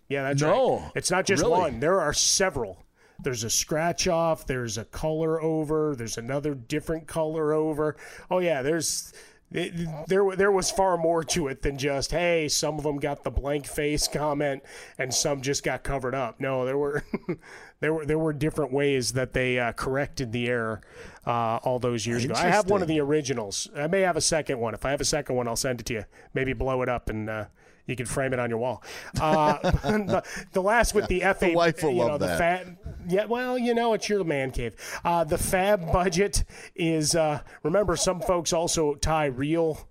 Yeah, 0.09 0.24
that's 0.24 0.42
no, 0.42 0.80
right. 0.80 0.92
It's 0.96 1.11
not 1.11 1.24
just 1.24 1.42
really? 1.42 1.59
one. 1.59 1.80
There 1.80 2.00
are 2.00 2.12
several. 2.12 2.85
There's 3.22 3.44
a 3.44 3.50
scratch 3.50 4.09
off. 4.09 4.46
There's 4.46 4.78
a 4.78 4.85
color 4.85 5.40
over. 5.40 5.94
There's 5.94 6.18
another 6.18 6.54
different 6.54 7.06
color 7.06 7.52
over. 7.52 7.96
Oh 8.30 8.38
yeah, 8.38 8.62
there's 8.62 9.12
it, 9.52 10.06
there 10.06 10.36
there 10.36 10.52
was 10.52 10.70
far 10.70 10.96
more 10.96 11.24
to 11.24 11.48
it 11.48 11.62
than 11.62 11.76
just 11.76 12.12
hey 12.12 12.48
some 12.48 12.78
of 12.78 12.84
them 12.84 12.98
got 12.98 13.24
the 13.24 13.30
blank 13.30 13.66
face 13.66 14.06
comment 14.06 14.62
and 14.98 15.12
some 15.12 15.40
just 15.40 15.64
got 15.64 15.82
covered 15.82 16.14
up 16.14 16.38
no 16.38 16.64
there 16.64 16.78
were 16.78 17.02
there 17.80 17.92
were 17.92 18.06
there 18.06 18.18
were 18.18 18.32
different 18.32 18.72
ways 18.72 19.12
that 19.12 19.32
they 19.32 19.58
uh, 19.58 19.72
corrected 19.72 20.30
the 20.32 20.48
error 20.48 20.80
uh, 21.26 21.56
all 21.62 21.78
those 21.78 22.06
years 22.06 22.24
ago. 22.24 22.34
I 22.36 22.48
have 22.48 22.70
one 22.70 22.82
of 22.82 22.88
the 22.88 23.00
originals. 23.00 23.68
I 23.76 23.86
may 23.86 24.00
have 24.00 24.16
a 24.16 24.22
second 24.22 24.58
one. 24.58 24.74
If 24.74 24.84
I 24.84 24.90
have 24.90 25.00
a 25.00 25.04
second 25.04 25.36
one, 25.36 25.48
I'll 25.48 25.56
send 25.56 25.80
it 25.80 25.86
to 25.86 25.94
you. 25.94 26.04
Maybe 26.34 26.52
blow 26.52 26.82
it 26.82 26.88
up 26.88 27.10
and 27.10 27.28
uh, 27.28 27.44
you 27.86 27.96
can 27.96 28.06
frame 28.06 28.32
it 28.32 28.38
on 28.38 28.50
your 28.50 28.58
wall. 28.58 28.82
Uh, 29.20 29.58
the, 29.62 30.22
the, 30.52 30.62
last 30.62 30.94
with 30.94 31.06
the 31.08 31.20
FA, 31.20 31.36
the 31.40 31.54
wife 31.54 31.82
will 31.82 31.90
you 31.90 31.98
know, 31.98 32.06
love 32.06 32.20
the 32.20 32.26
that. 32.26 32.66
Yeah, 33.08 33.24
well, 33.24 33.58
you 33.58 33.74
know, 33.74 33.94
it's 33.94 34.08
your 34.08 34.24
man 34.24 34.50
cave. 34.50 34.74
Uh, 35.04 35.24
the 35.24 35.38
fab 35.38 35.92
budget 35.92 36.44
is. 36.74 37.14
Uh, 37.14 37.40
remember, 37.62 37.96
some 37.96 38.20
folks 38.20 38.52
also 38.52 38.94
tie 38.94 39.26
real 39.26 39.88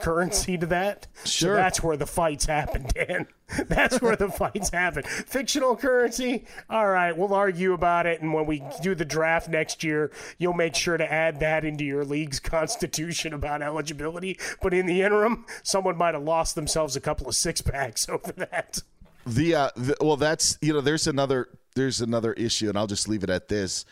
currency 0.00 0.58
to 0.58 0.66
that. 0.66 1.06
Sure. 1.24 1.54
So 1.54 1.56
that's 1.56 1.82
where 1.82 1.96
the 1.96 2.06
fights 2.06 2.46
happen, 2.46 2.86
Dan. 2.94 3.26
That's 3.68 4.02
where 4.02 4.14
the 4.14 4.28
fights 4.28 4.68
happen. 4.70 5.04
Fictional 5.04 5.74
currency, 5.74 6.44
all 6.68 6.86
right, 6.86 7.16
we'll 7.16 7.32
argue 7.32 7.72
about 7.72 8.04
it. 8.04 8.20
And 8.20 8.34
when 8.34 8.44
we 8.44 8.62
do 8.82 8.94
the 8.94 9.06
draft 9.06 9.48
next 9.48 9.82
year, 9.82 10.10
you'll 10.36 10.52
make 10.52 10.74
sure 10.74 10.98
to 10.98 11.10
add 11.12 11.40
that 11.40 11.64
into 11.64 11.82
your 11.82 12.04
league's 12.04 12.40
constitution 12.40 13.32
about 13.32 13.62
eligibility. 13.62 14.38
But 14.60 14.74
in 14.74 14.84
the 14.84 15.00
interim, 15.00 15.46
someone 15.62 15.96
might 15.96 16.14
have 16.14 16.24
lost 16.24 16.56
themselves 16.56 16.94
a 16.94 17.00
couple 17.00 17.26
of 17.26 17.34
six 17.34 17.62
packs 17.62 18.06
over 18.10 18.32
that. 18.32 18.82
The, 19.26 19.54
uh, 19.54 19.70
the 19.76 19.96
well, 20.00 20.16
that's 20.16 20.58
you 20.60 20.74
know, 20.74 20.82
there's 20.82 21.06
another 21.06 21.48
there's 21.74 22.00
another 22.00 22.34
issue, 22.34 22.68
and 22.68 22.76
I'll 22.76 22.86
just 22.86 23.08
leave 23.08 23.22
it 23.22 23.30
at 23.30 23.48
this. 23.48 23.84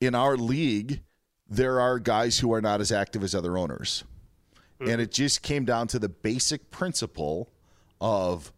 In 0.00 0.14
our 0.14 0.36
league, 0.36 1.02
there 1.48 1.80
are 1.80 1.98
guys 1.98 2.38
who 2.38 2.52
are 2.52 2.60
not 2.60 2.80
as 2.80 2.90
active 2.90 3.22
as 3.22 3.34
other 3.34 3.58
owners 3.58 4.04
And 4.80 5.00
it 5.00 5.10
just 5.10 5.42
came 5.42 5.64
down 5.64 5.86
to 5.88 5.98
the 5.98 6.08
basic 6.08 6.70
principle 6.70 7.50
of 8.00 8.52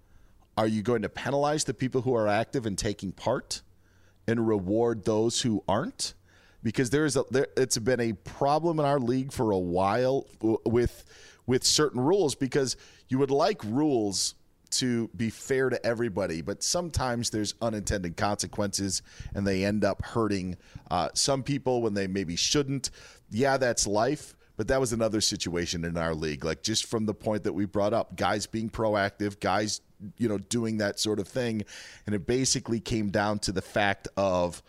are 0.57 0.66
you 0.66 0.83
going 0.83 1.02
to 1.02 1.09
penalize 1.09 1.64
the 1.64 1.74
people 1.74 2.02
who 2.02 2.14
are 2.14 2.26
active 2.26 2.66
and 2.66 2.79
taking 2.79 3.12
part 3.12 3.62
and 4.26 4.48
reward 4.48 5.05
those 5.05 5.42
who 5.42 5.62
aren't? 5.68 6.14
Because 6.62 6.90
there 6.90 7.05
is 7.05 7.16
a 7.16 7.24
there, 7.31 7.46
it's 7.57 7.79
been 7.79 8.00
a 8.00 8.12
problem 8.14 8.81
in 8.81 8.87
our 8.87 8.98
league 8.98 9.33
for 9.33 9.50
a 9.50 9.59
while 9.59 10.26
with 10.40 11.05
with 11.46 11.62
certain 11.62 12.00
rules 12.00 12.35
because 12.35 12.76
you 13.09 13.18
would 13.18 13.31
like 13.31 13.62
rules 13.62 14.35
to 14.68 15.09
be 15.16 15.31
fair 15.31 15.70
to 15.70 15.87
everybody, 15.87 16.42
but 16.42 16.62
sometimes 16.62 17.31
there's 17.31 17.55
unintended 17.62 18.16
consequences 18.16 19.02
and 19.35 19.46
they 19.46 19.64
end 19.64 19.85
up 19.85 20.05
hurting 20.05 20.57
uh, 20.90 21.09
some 21.14 21.42
people 21.42 21.83
when 21.83 21.94
they 21.94 22.07
maybe 22.07 22.37
shouldn't. 22.37 22.90
Yeah, 23.31 23.57
that's 23.57 23.87
life. 23.87 24.35
But 24.57 24.69
that 24.69 24.81
was 24.81 24.92
another 24.92 25.21
situation 25.21 25.85
in 25.85 25.97
our 25.97 26.14
league. 26.14 26.45
Like 26.45 26.62
just 26.62 26.87
from 26.87 27.07
the 27.07 27.14
point 27.14 27.45
that 27.45 27.53
we 27.53 27.66
brought 27.66 27.92
up, 27.92 28.16
guys 28.16 28.47
being 28.47 28.71
proactive, 28.71 29.38
guys, 29.38 29.81
you 30.16 30.29
know, 30.29 30.38
doing 30.38 30.79
that 30.79 30.99
sort 30.99 31.21
of 31.21 31.29
thing. 31.29 31.64
And 32.07 32.14
it 32.14 32.27
basically 32.27 32.81
came 32.81 33.11
down 33.11 33.38
to 33.40 33.53
the 33.53 33.62
fact 33.62 34.09
of, 34.16 34.62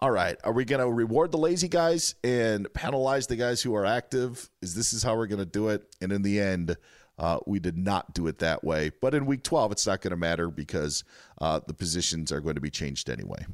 all 0.00 0.10
right, 0.10 0.36
are 0.42 0.52
we 0.52 0.64
going 0.64 0.80
to 0.80 0.90
reward 0.90 1.30
the 1.30 1.38
lazy 1.38 1.68
guys 1.68 2.16
and 2.24 2.72
penalize 2.74 3.28
the 3.28 3.36
guys 3.36 3.62
who 3.62 3.74
are 3.76 3.86
active? 3.86 4.50
Is 4.60 4.74
this 4.74 4.92
is 4.92 5.02
how 5.02 5.16
we're 5.16 5.28
going 5.28 5.38
to 5.38 5.44
do 5.44 5.68
it? 5.68 5.94
And 6.00 6.10
in 6.10 6.22
the 6.22 6.40
end, 6.40 6.76
uh, 7.18 7.38
we 7.46 7.60
did 7.60 7.78
not 7.78 8.14
do 8.14 8.26
it 8.26 8.38
that 8.38 8.64
way. 8.64 8.90
But 9.00 9.14
in 9.14 9.26
week 9.26 9.44
12, 9.44 9.72
it's 9.72 9.86
not 9.86 10.00
going 10.00 10.10
to 10.10 10.16
matter 10.16 10.50
because 10.50 11.04
uh, 11.40 11.60
the 11.64 11.74
positions 11.74 12.32
are 12.32 12.40
going 12.40 12.56
to 12.56 12.60
be 12.60 12.70
changed 12.70 13.08
anyway. 13.08 13.46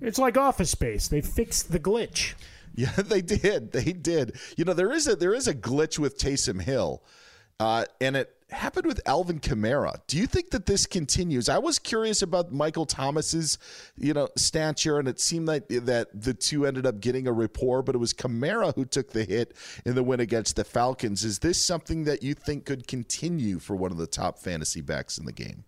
It's 0.00 0.18
like 0.18 0.36
Office 0.36 0.70
Space. 0.70 1.08
They 1.08 1.20
fixed 1.20 1.72
the 1.72 1.80
glitch. 1.80 2.34
Yeah, 2.76 2.90
they 2.96 3.22
did. 3.22 3.70
They 3.70 3.92
did. 3.92 4.36
You 4.56 4.64
know, 4.64 4.72
there 4.72 4.90
is 4.90 5.06
a 5.06 5.14
there 5.14 5.32
is 5.32 5.46
a 5.46 5.54
glitch 5.54 5.96
with 5.96 6.18
Taysom 6.18 6.60
Hill, 6.60 7.04
uh, 7.60 7.84
and 8.00 8.16
it 8.16 8.34
happened 8.50 8.86
with 8.86 9.00
Alvin 9.06 9.38
Kamara. 9.38 10.00
Do 10.08 10.16
you 10.16 10.26
think 10.26 10.50
that 10.50 10.66
this 10.66 10.84
continues? 10.84 11.48
I 11.48 11.58
was 11.58 11.78
curious 11.78 12.20
about 12.20 12.52
Michael 12.52 12.84
Thomas's, 12.84 13.58
you 13.96 14.12
know, 14.12 14.28
stature, 14.36 14.98
and 14.98 15.06
it 15.06 15.20
seemed 15.20 15.46
like 15.46 15.68
that 15.68 16.08
the 16.14 16.34
two 16.34 16.66
ended 16.66 16.84
up 16.84 17.00
getting 17.00 17.28
a 17.28 17.32
rapport, 17.32 17.82
but 17.82 17.94
it 17.94 17.98
was 17.98 18.12
Kamara 18.12 18.74
who 18.74 18.84
took 18.84 19.12
the 19.12 19.24
hit 19.24 19.56
in 19.84 19.94
the 19.94 20.02
win 20.02 20.18
against 20.18 20.56
the 20.56 20.64
Falcons. 20.64 21.24
Is 21.24 21.38
this 21.38 21.64
something 21.64 22.04
that 22.04 22.24
you 22.24 22.34
think 22.34 22.64
could 22.64 22.88
continue 22.88 23.60
for 23.60 23.76
one 23.76 23.92
of 23.92 23.98
the 23.98 24.06
top 24.08 24.38
fantasy 24.40 24.80
backs 24.80 25.16
in 25.16 25.26
the 25.26 25.32
game? 25.32 25.64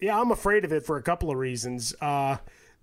Yeah, 0.00 0.20
I'm 0.20 0.32
afraid 0.32 0.64
of 0.64 0.72
it 0.72 0.84
for 0.84 0.96
a 0.96 1.02
couple 1.02 1.30
of 1.30 1.38
reasons. 1.38 1.94
Uh, 2.00 2.38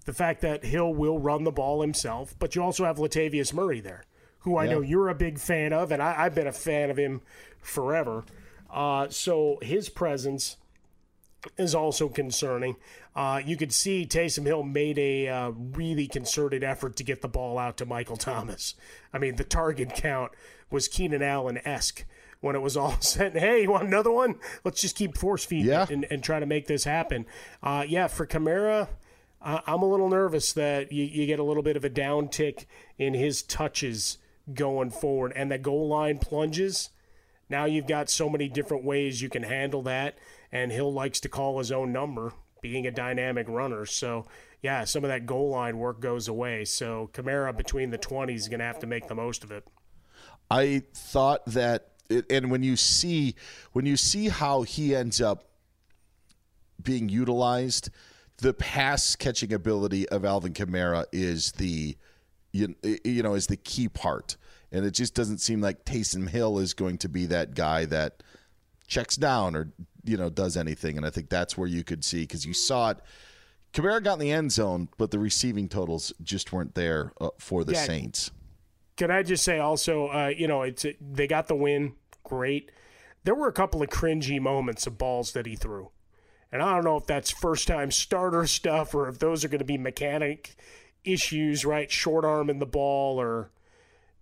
the 0.06 0.14
fact 0.14 0.42
that 0.42 0.64
Hill 0.66 0.94
will 0.94 1.20
run 1.20 1.44
the 1.44 1.52
ball 1.52 1.82
himself, 1.82 2.36
but 2.40 2.56
you 2.56 2.64
also 2.64 2.86
have 2.86 2.98
Latavius 2.98 3.54
Murray 3.54 3.80
there, 3.80 4.04
who 4.40 4.58
I 4.58 4.66
Yeah. 4.66 4.72
know 4.72 4.82
you're 4.82 5.10
a 5.10 5.16
big 5.16 5.40
fan 5.40 5.74
of, 5.74 5.92
and 5.92 6.02
I, 6.02 6.16
I've 6.26 6.36
been 6.36 6.48
a 6.48 6.52
fan 6.54 6.90
of 6.90 6.98
him 6.98 7.22
forever. 7.62 8.24
Uh, 8.70 9.10
so 9.10 9.60
his 9.62 9.90
presence 9.90 10.58
is 11.58 11.74
also 11.76 12.08
concerning. 12.08 12.76
Uh, 13.16 13.42
you 13.44 13.58
could 13.58 13.74
see 13.74 14.06
Taysom 14.06 14.46
Hill 14.46 14.64
made 14.64 14.98
a 14.98 15.28
uh, 15.28 15.50
really 15.52 16.08
concerted 16.08 16.64
effort 16.64 16.96
to 16.98 17.04
get 17.04 17.22
the 17.22 17.28
ball 17.28 17.58
out 17.58 17.78
to 17.78 17.86
Michael 17.86 18.16
Thomas. 18.18 18.76
I 19.14 19.18
mean, 19.18 19.36
the 19.36 19.44
target 19.44 19.94
count 19.96 20.32
was 20.70 20.88
Keenan 20.88 21.22
Allen 21.22 21.60
esque 21.66 22.06
when 22.40 22.56
it 22.56 22.60
was 22.62 22.78
all 22.78 22.96
said. 23.02 23.34
Hey, 23.38 23.64
you 23.64 23.72
want 23.72 23.88
another 23.88 24.12
one? 24.12 24.36
Let's 24.64 24.80
just 24.82 24.96
keep 24.96 25.18
force 25.18 25.44
feeding 25.44 25.68
Yeah. 25.72 25.88
and, 25.90 26.06
and 26.10 26.24
try 26.24 26.40
to 26.40 26.46
make 26.46 26.68
this 26.68 26.86
happen. 26.86 27.26
Uh, 27.62 27.84
yeah, 27.88 28.08
for 28.08 28.26
Kamara, 28.26 28.88
I'm 29.44 29.82
a 29.82 29.90
little 29.90 30.10
nervous 30.10 30.54
that 30.54 30.92
you, 30.92 31.04
you 31.04 31.26
get 31.26 31.40
a 31.40 31.44
little 31.44 31.64
bit 31.64 31.76
of 31.76 31.84
a 31.84 31.90
downtick 31.90 32.66
in 32.98 33.14
his 33.14 33.42
touches 33.42 34.18
going 34.54 34.92
forward, 34.92 35.34
and 35.36 35.52
the 35.52 35.58
goal 35.58 35.88
line 35.88 36.20
plunges. 36.20 36.90
Now 37.50 37.66
you've 37.66 37.88
got 37.88 38.10
so 38.10 38.30
many 38.30 38.48
different 38.48 38.84
ways 38.84 39.22
you 39.22 39.30
can 39.30 39.44
handle 39.44 39.82
that, 39.84 40.18
and 40.52 40.72
Hill 40.72 40.94
likes 40.94 41.20
to 41.22 41.30
call 41.30 41.58
his 41.58 41.72
own 41.72 41.92
number, 41.92 42.34
being 42.62 42.86
a 42.86 42.92
dynamic 42.92 43.48
runner. 43.50 43.86
So, 43.86 44.28
yeah, 44.62 44.84
some 44.84 45.04
of 45.04 45.10
that 45.10 45.26
goal 45.26 45.50
line 45.50 45.78
work 45.80 46.00
goes 46.00 46.28
away. 46.28 46.66
So, 46.66 47.10
Kamara 47.14 47.56
between 47.56 47.90
the 47.90 47.98
20s 47.98 48.36
is 48.36 48.48
going 48.48 48.60
to 48.60 48.66
have 48.66 48.80
to 48.80 48.88
make 48.88 49.08
the 49.08 49.16
most 49.16 49.44
of 49.44 49.52
it. 49.52 49.68
I 50.50 50.84
thought 50.94 51.46
that, 51.48 51.90
and 52.30 52.52
when 52.52 52.62
you 52.62 52.76
see 52.76 53.36
when 53.72 53.86
you 53.86 53.98
see 53.98 54.30
how 54.30 54.62
he 54.64 54.94
ends 54.96 55.22
up 55.22 55.46
being 56.82 57.10
utilized, 57.10 57.90
the 58.42 58.54
pass 58.54 59.16
catching 59.16 59.54
ability 59.54 60.10
of 60.10 60.26
Alvin 60.26 60.54
Kamara 60.54 61.06
is 61.12 61.54
the 61.54 61.96
you, 62.52 62.76
you 63.04 63.24
know 63.24 63.36
is 63.36 63.48
the 63.48 63.56
key 63.58 63.88
part, 63.88 64.36
and 64.72 64.86
it 64.86 64.92
just 64.92 65.14
doesn't 65.14 65.38
seem 65.38 65.62
like 65.62 65.86
Taysom 65.86 66.28
Hill 66.30 66.60
is 66.60 66.74
going 66.74 66.98
to 67.00 67.10
be 67.10 67.26
that 67.28 67.56
guy 67.56 67.86
that 67.86 68.24
checks 68.88 69.16
down 69.16 69.56
or 69.56 69.72
you 70.04 70.18
know 70.18 70.30
does 70.30 70.58
anything, 70.58 70.98
and 70.98 71.06
I 71.06 71.10
think 71.10 71.30
that's 71.30 71.58
where 71.58 71.68
you 71.68 71.84
could 71.84 72.04
see 72.04 72.22
because 72.22 72.46
you 72.46 72.54
saw 72.54 72.90
it. 72.92 72.98
Kamara 73.74 74.04
got 74.04 74.14
in 74.14 74.20
the 74.20 74.32
end 74.32 74.52
zone, 74.52 74.90
but 74.98 75.12
the 75.12 75.20
receiving 75.20 75.70
totals 75.70 76.12
just 76.22 76.52
weren't 76.52 76.76
there 76.76 77.14
uh, 77.22 77.30
for 77.40 77.64
the 77.64 77.72
Yeah. 77.72 77.86
Saints. 77.86 78.32
Can 78.98 79.10
I 79.10 79.24
just 79.24 79.46
say 79.46 79.60
also, 79.60 80.08
uh, 80.10 80.28
you 80.28 80.46
know, 80.48 80.64
it's 80.64 80.86
they 81.00 81.26
got 81.26 81.48
the 81.48 81.56
win, 81.56 81.94
great. 82.24 82.72
There 83.24 83.34
were 83.34 83.48
a 83.48 83.54
couple 83.54 83.82
of 83.82 83.90
cringy 83.90 84.42
moments 84.42 84.86
of 84.88 84.98
balls 84.98 85.32
that 85.32 85.46
he 85.46 85.56
threw, 85.56 85.90
and 86.52 86.62
I 86.62 86.76
don't 86.76 86.84
know 86.84 86.98
if 86.98 87.06
that's 87.06 87.32
first 87.32 87.68
time 87.68 87.92
starter 87.92 88.46
stuff 88.46 88.94
or 88.94 89.08
if 89.08 89.20
those 89.20 89.46
are 89.46 89.48
going 89.48 89.60
to 89.60 89.66
be 89.66 89.78
mechanic 89.78 90.56
issues, 91.04 91.66
right? 91.66 91.90
Short 91.90 92.26
arm 92.26 92.50
in 92.50 92.60
the 92.60 92.66
ball, 92.66 93.20
or 93.20 93.50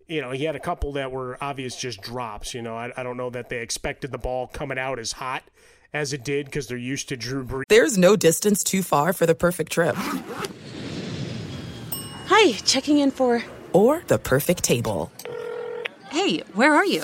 you 0.08 0.22
know, 0.22 0.32
he 0.32 0.44
had 0.44 0.56
a 0.56 0.60
couple 0.60 0.94
that 0.94 1.12
were 1.12 1.38
obvious 1.42 1.76
just 1.76 2.02
drops. 2.02 2.54
You 2.54 2.62
know, 2.62 2.76
I, 2.76 2.92
I 2.96 3.04
don't 3.04 3.18
know 3.18 3.30
that 3.32 3.50
they 3.50 3.60
expected 3.60 4.12
the 4.12 4.18
ball 4.18 4.48
coming 4.48 4.78
out 4.78 5.00
as 5.00 5.14
hot 5.14 5.44
as 5.94 6.14
it 6.14 6.24
did 6.24 6.46
because 6.46 6.68
they're 6.68 6.78
used 6.78 7.10
to 7.10 7.18
Drew 7.18 7.44
Brees. 7.44 7.64
There's 7.68 7.98
no 7.98 8.16
distance 8.16 8.64
too 8.64 8.84
far 8.84 9.14
for 9.14 9.26
the 9.26 9.36
perfect 9.36 9.72
trip. 9.72 9.96
Hi, 12.28 12.52
checking 12.52 13.00
in 13.00 13.12
for. 13.12 13.44
Or 13.74 14.04
the 14.08 14.20
perfect 14.20 14.64
table. 14.64 15.12
Hey, 16.12 16.40
where 16.54 16.74
are 16.76 16.86
you? 16.86 17.04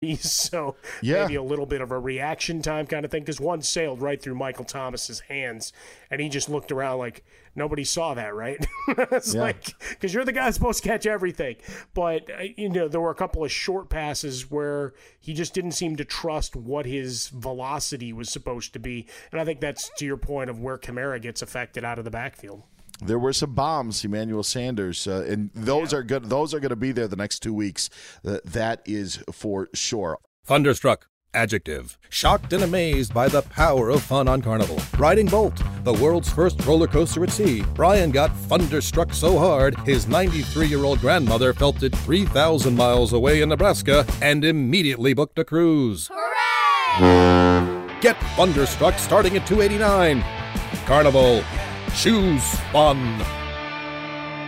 so 0.20 0.76
Yeah. 1.02 1.22
maybe 1.22 1.34
a 1.34 1.42
little 1.42 1.66
bit 1.66 1.80
of 1.80 1.90
a 1.90 1.98
reaction 1.98 2.62
time 2.62 2.86
kind 2.86 3.04
of 3.04 3.10
thing 3.10 3.22
because 3.22 3.40
one 3.40 3.62
sailed 3.62 4.00
right 4.00 4.20
through 4.20 4.36
Michael 4.36 4.64
Thomas's 4.64 5.20
hands 5.20 5.72
and 6.10 6.20
he 6.20 6.28
just 6.28 6.48
looked 6.48 6.70
around 6.70 6.98
like 6.98 7.24
nobody 7.56 7.82
saw 7.82 8.14
that 8.14 8.32
right 8.34 8.64
it's 8.88 9.34
Yeah. 9.34 9.40
like 9.40 9.74
because 9.90 10.14
you're 10.14 10.24
the 10.24 10.32
guy 10.32 10.50
supposed 10.50 10.82
to 10.84 10.88
catch 10.88 11.04
everything 11.06 11.56
but 11.94 12.30
uh, 12.30 12.44
you 12.56 12.68
know 12.68 12.86
there 12.86 13.00
were 13.00 13.10
a 13.10 13.14
couple 13.16 13.44
of 13.44 13.50
short 13.50 13.88
passes 13.88 14.48
where 14.50 14.94
he 15.18 15.34
just 15.34 15.52
didn't 15.52 15.72
seem 15.72 15.96
to 15.96 16.04
trust 16.04 16.54
what 16.54 16.86
his 16.86 17.28
velocity 17.28 18.12
was 18.12 18.30
supposed 18.30 18.72
to 18.74 18.78
be 18.78 19.06
and 19.32 19.40
I 19.40 19.44
think 19.44 19.60
that's 19.60 19.90
to 19.98 20.04
your 20.06 20.16
point 20.16 20.48
of 20.48 20.60
where 20.60 20.78
Kamara 20.78 21.20
gets 21.20 21.42
affected 21.42 21.84
out 21.84 21.98
of 21.98 22.04
the 22.04 22.10
backfield 22.12 22.62
There 23.00 23.18
were 23.18 23.32
some 23.32 23.54
bombs, 23.54 24.04
Emmanuel 24.04 24.42
Sanders, 24.42 25.06
uh, 25.06 25.24
and 25.28 25.50
those 25.54 25.94
are 25.94 26.02
good. 26.02 26.24
Those 26.26 26.52
are 26.52 26.60
going 26.60 26.70
to 26.70 26.76
be 26.76 26.92
there 26.92 27.06
the 27.06 27.16
next 27.16 27.40
two 27.40 27.54
weeks. 27.54 27.88
Uh, 28.26 28.38
that 28.44 28.82
is 28.84 29.22
for 29.32 29.68
sure. 29.72 30.18
Thunderstruck. 30.44 31.06
Adjective. 31.34 31.98
Shocked 32.08 32.54
and 32.54 32.64
amazed 32.64 33.12
by 33.12 33.28
the 33.28 33.42
power 33.42 33.90
of 33.90 34.02
fun 34.02 34.28
on 34.28 34.40
Carnival. 34.40 34.80
Riding 34.98 35.26
Bolt, 35.26 35.62
the 35.84 35.92
world's 35.92 36.32
first 36.32 36.64
roller 36.64 36.86
coaster 36.86 37.22
at 37.22 37.30
sea, 37.30 37.62
Brian 37.74 38.10
got 38.10 38.34
thunderstruck 38.34 39.12
so 39.12 39.38
hard 39.38 39.78
his 39.80 40.08
93 40.08 40.66
year 40.66 40.84
old 40.84 41.00
grandmother 41.00 41.52
felt 41.52 41.82
it 41.82 41.94
3,000 41.94 42.74
miles 42.74 43.12
away 43.12 43.42
in 43.42 43.50
Nebraska 43.50 44.06
and 44.22 44.42
immediately 44.42 45.12
booked 45.12 45.38
a 45.38 45.44
cruise. 45.44 46.10
Hooray! 46.10 47.98
Get 48.00 48.16
thunderstruck 48.34 48.98
starting 48.98 49.36
at 49.36 49.46
289 49.46 50.24
Carnival. 50.86 51.44
Choose 51.96 52.54
fun. 52.72 53.18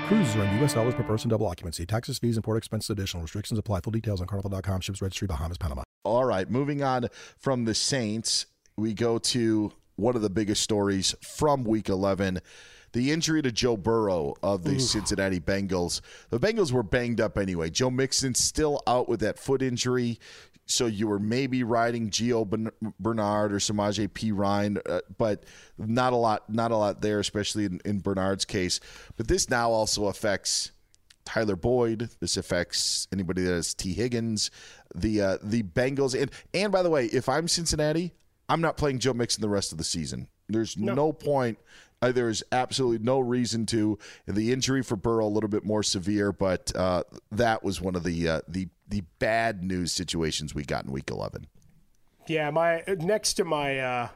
Cruises 0.06 0.34
are 0.36 0.44
in 0.44 0.58
U.S. 0.58 0.74
dollars 0.74 0.94
per 0.94 1.02
person, 1.04 1.30
double 1.30 1.46
occupancy. 1.46 1.86
Taxes, 1.86 2.18
fees, 2.18 2.36
and 2.36 2.44
port 2.44 2.58
expenses 2.58 2.90
additional. 2.90 3.22
Restrictions 3.22 3.58
apply. 3.58 3.80
Full 3.80 3.92
details 3.92 4.20
on 4.20 4.26
carnival.com. 4.26 4.80
Ships 4.80 5.00
registry, 5.00 5.28
Bahamas, 5.28 5.56
Panama. 5.56 5.82
All 6.04 6.24
right, 6.24 6.50
moving 6.50 6.82
on 6.82 7.06
from 7.38 7.64
the 7.64 7.74
Saints, 7.74 8.46
we 8.76 8.94
go 8.94 9.18
to 9.18 9.72
one 9.96 10.16
of 10.16 10.22
the 10.22 10.30
biggest 10.30 10.62
stories 10.62 11.14
from 11.22 11.62
Week 11.62 11.88
11. 11.88 12.40
The 12.92 13.12
injury 13.12 13.40
to 13.42 13.52
Joe 13.52 13.76
Burrow 13.76 14.34
of 14.42 14.64
the 14.64 14.80
Cincinnati 14.80 15.38
Bengals. 15.38 16.00
The 16.30 16.40
Bengals 16.40 16.72
were 16.72 16.82
banged 16.82 17.20
up 17.20 17.38
anyway. 17.38 17.70
Joe 17.70 17.90
Mixon 17.90 18.34
still 18.34 18.82
out 18.86 19.08
with 19.08 19.20
that 19.20 19.38
foot 19.38 19.62
injury. 19.62 20.18
So 20.70 20.86
you 20.86 21.08
were 21.08 21.18
maybe 21.18 21.62
riding 21.64 22.10
Gio 22.10 22.70
Bernard 22.98 23.52
or 23.52 23.58
Samaje 23.58 24.08
Perine, 24.08 24.80
uh, 24.88 25.00
but 25.18 25.44
not 25.78 26.12
a 26.12 26.16
lot, 26.16 26.48
not 26.48 26.70
a 26.70 26.76
lot 26.76 27.00
there, 27.00 27.18
especially 27.18 27.64
in, 27.64 27.80
in 27.84 28.00
Bernard's 28.00 28.44
case. 28.44 28.80
But 29.16 29.28
this 29.28 29.50
now 29.50 29.70
also 29.70 30.06
affects 30.06 30.72
Tyler 31.24 31.56
Boyd. 31.56 32.10
This 32.20 32.36
affects 32.36 33.08
anybody 33.12 33.42
that 33.42 33.52
has 33.52 33.74
Tee 33.74 33.94
Higgins, 33.94 34.50
the 34.94 35.20
uh, 35.20 35.38
the 35.42 35.62
Bengals, 35.62 36.20
and 36.20 36.30
and 36.54 36.72
by 36.72 36.82
the 36.82 36.90
way, 36.90 37.06
if 37.06 37.28
I'm 37.28 37.48
Cincinnati, 37.48 38.12
I'm 38.48 38.60
not 38.60 38.76
playing 38.76 38.98
Joe 38.98 39.12
Mixon 39.12 39.42
the 39.42 39.48
rest 39.48 39.72
of 39.72 39.78
the 39.78 39.84
season. 39.84 40.28
There's 40.48 40.76
no, 40.76 41.12
point. 41.12 41.58
Uh, 42.02 42.12
there 42.12 42.28
is 42.28 42.42
absolutely 42.50 43.04
no 43.04 43.20
reason 43.20 43.66
to. 43.66 43.98
And 44.26 44.36
the 44.36 44.52
injury 44.52 44.82
for 44.82 44.96
Burrow 44.96 45.26
a 45.26 45.28
little 45.28 45.48
bit 45.48 45.64
more 45.64 45.82
severe, 45.82 46.32
but 46.32 46.74
uh, 46.74 47.04
that 47.30 47.62
was 47.62 47.80
one 47.80 47.94
of 47.94 48.02
the 48.02 48.28
uh, 48.28 48.40
the 48.48 48.68
the 48.90 49.04
bad 49.18 49.62
news 49.62 49.92
situations 49.92 50.54
we 50.54 50.64
got 50.64 50.84
in 50.84 50.92
Week 50.92 51.10
11. 51.10 51.46
Yeah, 52.26 52.50
my 52.50 52.82
next 52.86 53.34
to 53.34 53.44
my 53.44 53.78
uh, 53.78 54.08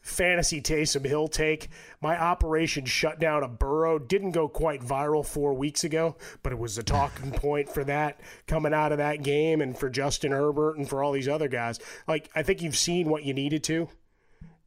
fantasy 0.00 0.60
Taysom 0.60 1.06
Hill 1.06 1.28
take, 1.28 1.68
my 2.00 2.20
operation 2.20 2.84
shut 2.84 3.20
down 3.20 3.42
a 3.42 3.48
Burrow 3.48 3.98
didn't 3.98 4.32
go 4.32 4.48
quite 4.48 4.80
viral 4.80 5.24
four 5.24 5.54
weeks 5.54 5.84
ago, 5.84 6.16
but 6.42 6.52
it 6.52 6.58
was 6.58 6.76
a 6.78 6.82
talking 6.82 7.30
point 7.32 7.68
for 7.68 7.84
that 7.84 8.20
coming 8.46 8.74
out 8.74 8.92
of 8.92 8.98
that 8.98 9.22
game 9.22 9.60
and 9.60 9.78
for 9.78 9.88
Justin 9.88 10.32
Herbert 10.32 10.76
and 10.76 10.88
for 10.88 11.02
all 11.02 11.12
these 11.12 11.28
other 11.28 11.48
guys. 11.48 11.78
Like 12.08 12.30
I 12.34 12.42
think 12.42 12.62
you've 12.62 12.76
seen 12.76 13.08
what 13.08 13.24
you 13.24 13.34
needed 13.34 13.62
to, 13.64 13.88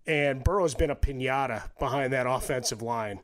and 0.07 0.43
Burrow's 0.43 0.75
been 0.75 0.91
a 0.91 0.95
pinata 0.95 1.69
behind 1.79 2.13
that 2.13 2.27
offensive 2.27 2.81
line. 2.81 3.19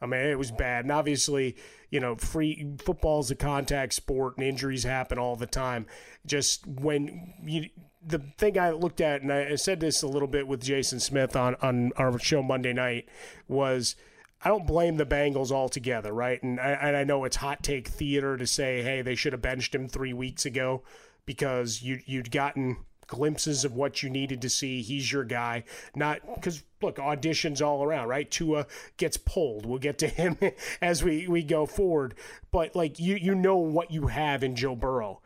I 0.00 0.06
mean, 0.06 0.20
it 0.20 0.38
was 0.38 0.50
bad. 0.50 0.84
And 0.84 0.92
obviously, 0.92 1.56
you 1.90 2.00
know, 2.00 2.16
free 2.16 2.76
football's 2.78 3.30
a 3.30 3.34
contact 3.34 3.92
sport 3.92 4.36
and 4.38 4.46
injuries 4.46 4.84
happen 4.84 5.18
all 5.18 5.36
the 5.36 5.46
time. 5.46 5.86
Just 6.24 6.66
when 6.66 7.34
you, 7.44 7.68
the 8.04 8.20
thing 8.38 8.58
I 8.58 8.70
looked 8.70 9.00
at, 9.00 9.22
and 9.22 9.32
I 9.32 9.56
said 9.56 9.80
this 9.80 10.02
a 10.02 10.08
little 10.08 10.28
bit 10.28 10.48
with 10.48 10.62
Jason 10.62 11.00
Smith 11.00 11.36
on, 11.36 11.56
on 11.60 11.92
our 11.96 12.18
show 12.18 12.42
Monday 12.42 12.72
night, 12.72 13.08
was 13.46 13.94
I 14.42 14.48
don't 14.48 14.66
blame 14.66 14.96
the 14.96 15.04
Bengals 15.04 15.52
altogether, 15.52 16.12
right? 16.12 16.42
And 16.42 16.58
I, 16.58 16.70
and 16.70 16.96
I 16.96 17.04
know 17.04 17.24
it's 17.24 17.36
hot 17.36 17.62
take 17.62 17.88
theater 17.88 18.38
to 18.38 18.46
say, 18.46 18.82
hey, 18.82 19.02
they 19.02 19.14
should 19.14 19.34
have 19.34 19.42
benched 19.42 19.74
him 19.74 19.86
three 19.86 20.14
weeks 20.14 20.46
ago 20.46 20.82
because 21.26 21.82
you, 21.82 22.00
you'd 22.06 22.30
gotten 22.30 22.78
glimpses 23.10 23.64
of 23.64 23.74
what 23.74 24.02
you 24.02 24.08
needed 24.08 24.40
to 24.40 24.48
see. 24.48 24.80
He's 24.80 25.12
your 25.12 25.24
guy. 25.24 25.64
Not 25.94 26.20
because 26.34 26.62
look, 26.80 26.96
auditions 26.96 27.60
all 27.60 27.82
around, 27.82 28.08
right? 28.08 28.30
Tua 28.30 28.66
gets 28.96 29.16
pulled. 29.16 29.66
We'll 29.66 29.78
get 29.78 29.98
to 29.98 30.08
him 30.08 30.38
as 30.80 31.04
we, 31.04 31.26
we 31.28 31.42
go 31.42 31.66
forward. 31.66 32.14
But 32.50 32.74
like 32.74 32.98
you 32.98 33.16
you 33.16 33.34
know 33.34 33.56
what 33.56 33.90
you 33.90 34.06
have 34.06 34.42
in 34.42 34.56
Joe 34.56 34.76
Burrow. 34.76 35.20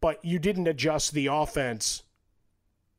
But 0.00 0.24
you 0.24 0.38
didn't 0.38 0.68
adjust 0.68 1.12
the 1.12 1.26
offense 1.26 2.02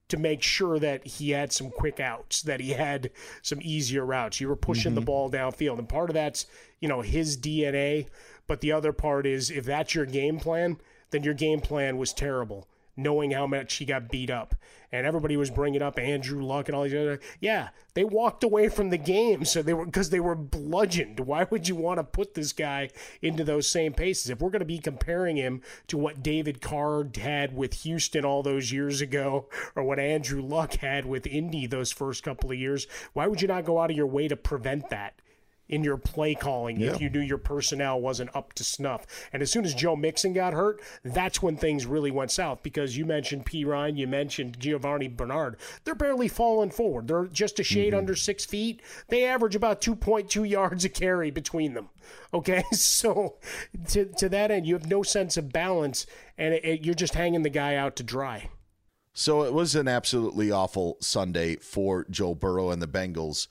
to 0.10 0.18
make 0.18 0.42
sure 0.42 0.80
that 0.80 1.06
he 1.06 1.32
had 1.32 1.52
some 1.52 1.70
quick 1.70 2.00
outs, 2.00 2.42
that 2.44 2.60
he 2.60 2.72
had 2.72 3.12
some 3.42 3.60
easier 3.62 4.06
routes. 4.06 4.40
You 4.40 4.48
were 4.48 4.56
pushing 4.56 4.96
the 4.96 5.02
mm-hmm. 5.02 5.06
ball 5.06 5.32
downfield. 5.32 5.80
And 5.80 5.90
part 5.90 6.10
of 6.10 6.14
that's, 6.14 6.46
you 6.80 6.88
know, 6.88 7.02
his 7.02 7.38
DNA, 7.38 8.08
But 8.48 8.62
the 8.62 8.72
other 8.72 8.94
part 8.94 9.26
is 9.26 9.50
if 9.50 9.66
that's 9.66 9.96
your 9.96 10.06
game 10.06 10.40
plan, 10.40 10.78
then 11.12 11.24
your 11.24 11.34
game 11.34 11.62
plan 11.62 11.98
was 11.98 12.14
terrible 12.14 12.68
knowing 12.96 13.32
how 13.32 13.48
much 13.48 13.76
he 13.76 13.86
got 13.86 14.10
beat 14.10 14.30
up. 14.30 14.56
And 14.92 15.08
everybody 15.08 15.36
was 15.36 15.50
bringing 15.50 15.82
up 15.82 15.98
Andrew 15.98 16.44
Luck 16.44 16.68
and 16.68 16.76
all 16.76 16.84
these 16.84 16.94
other. 16.94 17.20
Yeah, 17.40 17.70
they 17.96 18.04
walked 18.04 18.44
away 18.44 18.70
from 18.70 18.92
the 18.92 18.98
game, 18.98 19.44
so 19.44 19.64
they 19.64 19.74
were 19.74 19.86
because 19.86 20.12
they 20.12 20.20
were 20.20 20.36
bludgeoned. 20.36 21.20
Why 21.20 21.48
would 21.50 21.68
you 21.68 21.76
want 21.76 21.98
to 21.98 22.04
put 22.04 22.36
this 22.36 22.54
guy 22.54 22.90
into 23.20 23.44
those 23.44 23.68
same 23.68 23.94
paces? 23.94 24.30
If 24.30 24.40
we're 24.40 24.52
going 24.52 24.60
to 24.60 24.66
be 24.66 24.78
comparing 24.78 25.36
him 25.36 25.64
to 25.88 25.98
what 25.98 26.22
David 26.22 26.62
Carr 26.62 27.08
had 27.16 27.56
with 27.58 27.74
Houston 27.82 28.24
all 28.24 28.44
those 28.44 28.72
years 28.72 29.02
ago, 29.02 29.48
or 29.76 29.84
what 29.84 30.00
Andrew 30.00 30.42
Luck 30.42 30.76
had 30.76 31.08
with 31.08 31.26
Indy 31.26 31.66
those 31.66 31.92
first 31.92 32.24
couple 32.24 32.52
of 32.52 32.60
years, 32.60 32.86
why 33.14 33.26
would 33.26 33.42
you 33.42 33.48
not 33.48 33.66
go 33.66 33.80
out 33.80 33.90
of 33.90 33.98
your 33.98 34.06
way 34.06 34.28
to 34.28 34.36
prevent 34.36 34.90
that? 34.92 35.16
In 35.74 35.84
your 35.84 35.98
play 35.98 36.36
calling 36.36 36.80
yeah. 36.80 36.92
if 36.92 37.02
you 37.02 37.10
knew 37.10 37.20
your 37.20 37.38
personnel 37.38 38.00
wasn't 38.00 38.36
up 38.36 38.54
to 38.54 38.64
snuff. 38.64 39.08
And 39.34 39.42
as 39.42 39.52
soon 39.52 39.66
as 39.66 39.74
Joe 39.74 39.96
Mixon 39.96 40.34
got 40.34 40.54
hurt, 40.54 40.82
that's 41.04 41.42
when 41.42 41.58
things 41.58 41.86
really 41.86 42.12
went 42.12 42.30
south 42.30 42.62
because 42.62 42.96
you 42.96 43.06
mentioned 43.06 43.46
Perine, 43.46 43.98
you 43.98 44.08
mentioned 44.08 44.60
Giovanni 44.60 45.08
Bernard. 45.08 45.58
They're 45.84 45.96
barely 45.96 46.28
falling 46.28 46.70
forward. 46.70 47.08
They're 47.08 47.26
just 47.26 47.60
a 47.60 47.64
shade 47.64 47.90
mm-hmm. 47.90 47.98
under 48.00 48.16
six 48.16 48.46
feet. 48.46 48.82
They 49.08 49.26
average 49.26 49.56
about 49.56 49.82
2.2 49.82 50.48
yards 50.48 50.86
a 50.86 50.90
carry 50.90 51.32
between 51.32 51.74
them. 51.74 51.90
Okay, 52.34 52.64
so 52.72 53.38
to, 53.90 54.06
to 54.06 54.30
that 54.30 54.52
end, 54.52 54.68
you 54.68 54.76
have 54.76 54.88
no 54.88 55.02
sense 55.02 55.38
of 55.38 55.52
balance 55.52 56.06
and 56.38 56.54
it, 56.54 56.66
it, 56.66 56.86
you're 56.86 56.94
just 56.94 57.16
hanging 57.16 57.42
the 57.42 57.50
guy 57.50 57.76
out 57.76 57.96
to 57.96 58.04
dry. 58.04 58.50
So 59.14 59.44
it 59.44 59.54
was 59.54 59.76
an 59.76 59.88
absolutely 59.88 60.52
awful 60.52 60.98
Sunday 61.00 61.58
for 61.58 62.06
Joe 62.10 62.34
Burrow 62.34 62.72
and 62.72 62.82
the 62.82 62.88
Bengals. 62.88 63.48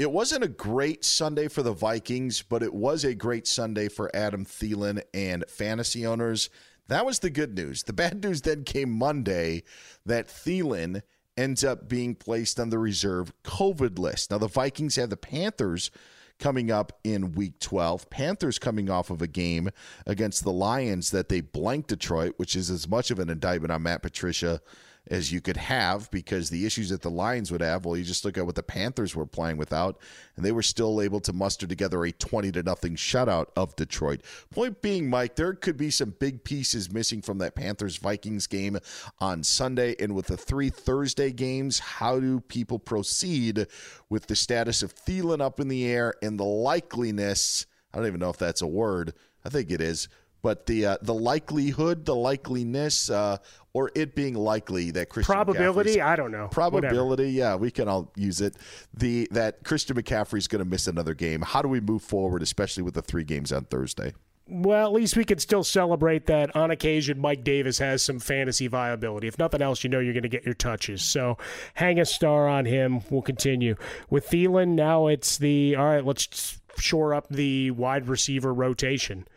It 0.00 0.10
wasn't 0.10 0.44
a 0.44 0.48
great 0.48 1.04
Sunday 1.04 1.46
for 1.46 1.62
the 1.62 1.74
Vikings, 1.74 2.40
but 2.40 2.62
it 2.62 2.72
was 2.72 3.04
a 3.04 3.14
great 3.14 3.46
Sunday 3.46 3.88
for 3.88 4.10
Adam 4.16 4.46
Thielen 4.46 5.02
and 5.12 5.44
fantasy 5.46 6.06
owners. 6.06 6.48
That 6.88 7.04
was 7.04 7.18
the 7.18 7.28
good 7.28 7.54
news. 7.54 7.82
The 7.82 7.92
bad 7.92 8.24
news 8.24 8.40
then 8.40 8.64
came 8.64 8.90
Monday 8.90 9.62
that 10.06 10.28
Thielen 10.28 11.02
ends 11.36 11.62
up 11.62 11.86
being 11.86 12.14
placed 12.14 12.58
on 12.58 12.70
the 12.70 12.78
reserve 12.78 13.34
COVID 13.44 13.98
list. 13.98 14.30
Now, 14.30 14.38
the 14.38 14.48
Vikings 14.48 14.96
have 14.96 15.10
the 15.10 15.18
Panthers 15.18 15.90
coming 16.38 16.70
up 16.70 16.98
in 17.04 17.32
week 17.32 17.60
12. 17.60 18.08
Panthers 18.08 18.58
coming 18.58 18.88
off 18.88 19.10
of 19.10 19.20
a 19.20 19.26
game 19.26 19.68
against 20.06 20.44
the 20.44 20.50
Lions 20.50 21.10
that 21.10 21.28
they 21.28 21.42
blanked 21.42 21.90
Detroit, 21.90 22.36
which 22.38 22.56
is 22.56 22.70
as 22.70 22.88
much 22.88 23.10
of 23.10 23.18
an 23.18 23.28
indictment 23.28 23.70
on 23.70 23.82
Matt 23.82 24.00
Patricia 24.00 24.62
as 25.08 25.32
you 25.32 25.40
could 25.40 25.56
have 25.56 26.10
because 26.10 26.50
the 26.50 26.66
issues 26.66 26.90
that 26.90 27.02
the 27.02 27.10
Lions 27.10 27.50
would 27.50 27.60
have, 27.60 27.84
well, 27.84 27.96
you 27.96 28.04
just 28.04 28.24
look 28.24 28.38
at 28.38 28.46
what 28.46 28.54
the 28.54 28.62
Panthers 28.62 29.16
were 29.16 29.26
playing 29.26 29.56
without, 29.56 29.98
and 30.36 30.44
they 30.44 30.52
were 30.52 30.62
still 30.62 31.00
able 31.00 31.20
to 31.20 31.32
muster 31.32 31.66
together 31.66 32.04
a 32.04 32.12
20 32.12 32.52
to 32.52 32.62
nothing 32.62 32.94
shutout 32.94 33.46
of 33.56 33.74
Detroit. 33.76 34.20
Point 34.50 34.82
being, 34.82 35.08
Mike, 35.08 35.36
there 35.36 35.54
could 35.54 35.76
be 35.76 35.90
some 35.90 36.14
big 36.18 36.44
pieces 36.44 36.92
missing 36.92 37.22
from 37.22 37.38
that 37.38 37.54
Panthers 37.54 37.96
Vikings 37.96 38.46
game 38.46 38.78
on 39.18 39.42
Sunday. 39.42 39.96
And 39.98 40.14
with 40.14 40.26
the 40.26 40.36
three 40.36 40.70
Thursday 40.70 41.32
games, 41.32 41.78
how 41.78 42.20
do 42.20 42.40
people 42.40 42.78
proceed 42.78 43.66
with 44.08 44.26
the 44.26 44.36
status 44.36 44.82
of 44.82 44.94
Thielen 44.94 45.40
up 45.40 45.60
in 45.60 45.68
the 45.68 45.86
air 45.86 46.14
and 46.22 46.38
the 46.38 46.44
likeliness? 46.44 47.66
I 47.92 47.98
don't 47.98 48.06
even 48.06 48.20
know 48.20 48.30
if 48.30 48.38
that's 48.38 48.62
a 48.62 48.66
word. 48.66 49.14
I 49.44 49.48
think 49.48 49.70
it 49.70 49.80
is 49.80 50.08
but 50.42 50.66
the 50.66 50.86
uh, 50.86 50.96
the 51.02 51.14
likelihood, 51.14 52.04
the 52.04 52.14
likeliness, 52.14 53.10
uh, 53.10 53.38
or 53.72 53.90
it 53.94 54.14
being 54.14 54.34
likely 54.34 54.90
that 54.92 55.08
Christian 55.08 55.32
probability, 55.32 56.00
I 56.00 56.16
don't 56.16 56.32
know. 56.32 56.48
Probability, 56.48 57.24
Whatever. 57.24 57.24
yeah, 57.24 57.54
we 57.54 57.70
can 57.70 57.88
all 57.88 58.10
use 58.16 58.40
it. 58.40 58.56
The 58.94 59.28
that 59.30 59.62
Christian 59.64 59.96
McCaffrey 59.96 60.38
is 60.38 60.48
going 60.48 60.60
to 60.64 60.68
miss 60.68 60.86
another 60.88 61.14
game. 61.14 61.42
How 61.42 61.62
do 61.62 61.68
we 61.68 61.80
move 61.80 62.02
forward, 62.02 62.42
especially 62.42 62.82
with 62.82 62.94
the 62.94 63.02
three 63.02 63.24
games 63.24 63.52
on 63.52 63.64
Thursday? 63.64 64.14
Well, 64.52 64.84
at 64.84 64.92
least 64.92 65.16
we 65.16 65.24
can 65.24 65.38
still 65.38 65.62
celebrate 65.62 66.26
that 66.26 66.56
on 66.56 66.72
occasion 66.72 67.20
Mike 67.20 67.44
Davis 67.44 67.78
has 67.78 68.02
some 68.02 68.18
fantasy 68.18 68.66
viability. 68.66 69.28
If 69.28 69.38
nothing 69.38 69.62
else, 69.62 69.84
you 69.84 69.90
know 69.90 70.00
you're 70.00 70.12
going 70.12 70.24
to 70.24 70.28
get 70.28 70.44
your 70.44 70.54
touches. 70.54 71.02
So 71.02 71.38
hang 71.74 72.00
a 72.00 72.04
star 72.04 72.48
on 72.48 72.64
him. 72.64 73.02
We'll 73.10 73.22
continue. 73.22 73.76
With 74.08 74.28
Thielen, 74.28 74.70
now 74.70 75.06
it's 75.06 75.38
the 75.38 75.76
all 75.76 75.84
right, 75.84 76.04
let's 76.04 76.60
shore 76.78 77.14
up 77.14 77.28
the 77.28 77.70
wide 77.70 78.08
receiver 78.08 78.52
rotation 78.52 79.28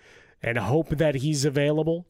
and 0.42 0.58
hope 0.58 0.90
that 0.90 1.16
he's 1.16 1.46
available. 1.46 2.08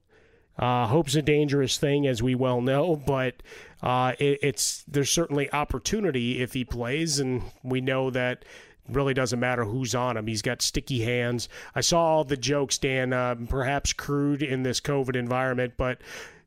Uh, 0.57 0.85
hope's 0.87 1.15
a 1.15 1.21
dangerous 1.21 1.77
thing, 1.77 2.05
as 2.05 2.21
we 2.21 2.35
well 2.35 2.61
know, 2.61 2.95
but 2.95 3.41
uh, 3.81 4.13
it, 4.19 4.39
it's 4.41 4.83
there's 4.87 5.09
certainly 5.09 5.51
opportunity 5.51 6.41
if 6.41 6.53
he 6.53 6.63
plays, 6.63 7.19
and 7.19 7.41
we 7.63 7.81
know 7.81 8.09
that 8.11 8.45
really 8.89 9.13
doesn't 9.13 9.39
matter 9.39 9.65
who's 9.65 9.95
on 9.95 10.17
him. 10.17 10.27
He's 10.27 10.41
got 10.41 10.61
sticky 10.61 11.01
hands. 11.01 11.49
I 11.73 11.81
saw 11.81 12.01
all 12.01 12.23
the 12.23 12.37
jokes, 12.37 12.77
Dan, 12.77 13.13
uh, 13.13 13.35
perhaps 13.47 13.93
crude 13.93 14.43
in 14.43 14.63
this 14.63 14.79
COVID 14.79 15.15
environment, 15.15 15.73
but 15.77 15.99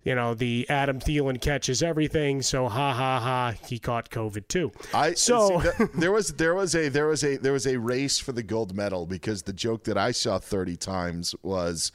you 0.05 0.15
know 0.15 0.35
the 0.35 0.67
Adam 0.69 1.01
Thielen 1.01 1.41
catches 1.41 1.83
everything, 1.83 2.41
so 2.43 2.69
ha 2.69 2.93
ha 2.93 3.19
ha, 3.19 3.55
he 3.67 3.81
caught 3.81 4.09
COVID 4.11 4.47
too. 4.47 4.71
I 4.95 5.15
so 5.15 5.61
see, 5.61 5.85
there 5.99 6.13
was 6.13 6.29
there 6.35 6.55
was 6.55 6.77
a 6.77 6.89
there 6.89 7.09
was 7.09 7.25
a 7.25 7.37
there 7.39 7.53
was 7.53 7.67
a 7.67 7.77
race 7.77 8.19
for 8.21 8.31
the 8.31 8.45
gold 8.45 8.75
medal 8.75 9.07
because 9.07 9.43
the 9.43 9.53
joke 9.53 9.83
that 9.85 9.99
I 9.99 10.13
saw 10.13 10.39
thirty 10.39 10.77
times 10.77 11.35
was. 11.43 11.93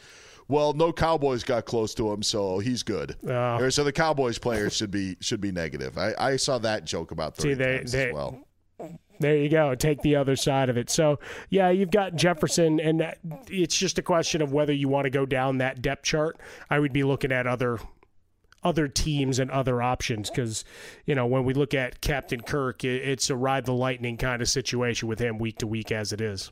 Well, 0.48 0.74
no 0.74 0.92
Cowboys 0.92 1.44
got 1.44 1.66
close 1.66 1.94
to 1.96 2.12
him, 2.12 2.24
so 2.24 2.60
he's 2.60 2.84
good. 2.84 3.16
Uh, 3.28 3.70
so 3.70 3.84
the 3.84 3.92
Cowboys 3.92 4.38
players 4.38 4.74
should 4.74 4.92
be 4.92 5.16
should 5.22 5.42
be 5.42 5.52
negative. 5.52 5.98
I, 5.98 6.14
I 6.18 6.36
saw 6.36 6.58
that 6.60 6.86
joke 6.86 7.12
about 7.12 7.36
thirty 7.36 7.52
see, 7.52 7.54
they, 7.56 7.78
times 7.78 7.92
they, 7.92 8.10
as 8.10 8.14
well. 8.14 8.40
There 9.22 9.38
you 9.38 9.50
go. 9.50 9.76
Take 9.76 10.02
the 10.02 10.16
other 10.16 10.36
side 10.36 10.70
of 10.70 10.78
it. 10.78 10.90
So, 10.90 11.20
yeah, 11.52 11.70
you've 11.70 11.92
got 11.92 12.16
Jefferson, 12.16 12.80
and 12.80 13.14
it's 13.48 13.78
just 13.78 14.00
a 14.00 14.02
question 14.02 14.42
of 14.42 14.52
whether 14.52 14.74
you 14.74 14.88
want 14.88 15.06
to 15.06 15.12
go 15.12 15.28
down 15.28 15.60
that 15.60 15.82
depth 15.84 16.04
chart. 16.04 16.40
I 16.72 16.80
would 16.80 16.92
be 16.92 17.04
looking 17.04 17.32
at 17.32 17.46
other 17.46 17.80
other 18.64 18.88
teams 18.88 19.40
and 19.40 19.50
other 19.50 19.82
options 19.82 20.30
because 20.30 20.64
you 21.06 21.16
know 21.16 21.26
when 21.26 21.44
we 21.46 21.54
look 21.54 21.74
at 21.74 22.02
Captain 22.02 22.42
Kirk, 22.42 22.84
it's 22.84 23.30
a 23.30 23.36
ride 23.36 23.66
the 23.66 23.74
lightning 23.74 24.18
kind 24.18 24.42
of 24.42 24.50
situation 24.50 25.08
with 25.08 25.20
him 25.20 25.38
week 25.38 25.60
to 25.60 25.68
week 25.68 25.92
as 25.92 26.12
it 26.12 26.22
is. 26.22 26.52